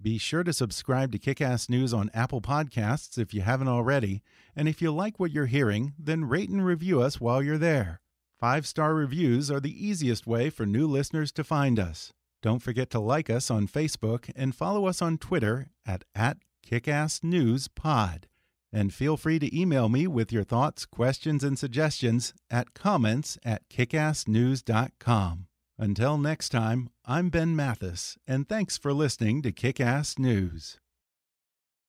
Be 0.01 0.19
sure 0.19 0.45
to 0.45 0.53
subscribe 0.53 1.11
to 1.11 1.19
Kickass 1.19 1.69
News 1.69 1.93
on 1.93 2.13
Apple 2.15 2.41
Podcasts 2.41 3.19
if 3.19 3.35
you 3.35 3.41
haven't 3.41 3.67
already. 3.67 4.23
And 4.55 4.69
if 4.69 4.81
you 4.81 4.93
like 4.93 5.19
what 5.19 5.33
you're 5.33 5.47
hearing, 5.47 5.95
then 5.99 6.27
rate 6.27 6.49
and 6.49 6.65
review 6.65 7.03
us 7.03 7.21
while 7.21 7.43
you're 7.43 7.59
there. 7.59 8.01
Five 8.39 8.69
star 8.69 8.95
reviews 8.95 9.51
are 9.51 9.61
the 9.61 9.85
easiest 9.85 10.29
way 10.29 10.49
for 10.49 10.65
new 10.65 10.87
listeners 10.87 11.33
to 11.33 11.43
find 11.43 11.81
us. 11.81 12.13
Don't 12.43 12.63
forget 12.63 12.91
to 12.91 13.01
like 13.01 13.29
us 13.29 13.51
on 13.51 13.69
Facebook 13.69 14.31
and 14.35 14.55
follow 14.55 14.87
us 14.87 15.03
on 15.03 15.19
Twitter 15.19 15.69
at, 15.87 16.05
at 16.15 16.39
KickassNewsPod. 16.67 18.25
And 18.73 18.95
feel 18.95 19.17
free 19.17 19.39
to 19.39 19.59
email 19.59 19.89
me 19.89 20.07
with 20.07 20.33
your 20.33 20.45
thoughts, 20.45 20.87
questions, 20.87 21.43
and 21.43 21.59
suggestions 21.59 22.33
at 22.51 22.73
comments 22.73 23.37
at 23.45 23.69
kickassnews.com. 23.69 25.47
Until 25.79 26.19
next 26.19 26.51
time, 26.51 26.91
I'm 27.05 27.31
Ben 27.31 27.57
Mathis, 27.57 28.17
and 28.27 28.49
thanks 28.49 28.77
for 28.77 28.93
listening 28.93 29.43
to 29.43 29.51
Kick 29.51 29.81
Ass 29.81 30.19
News. 30.19 30.79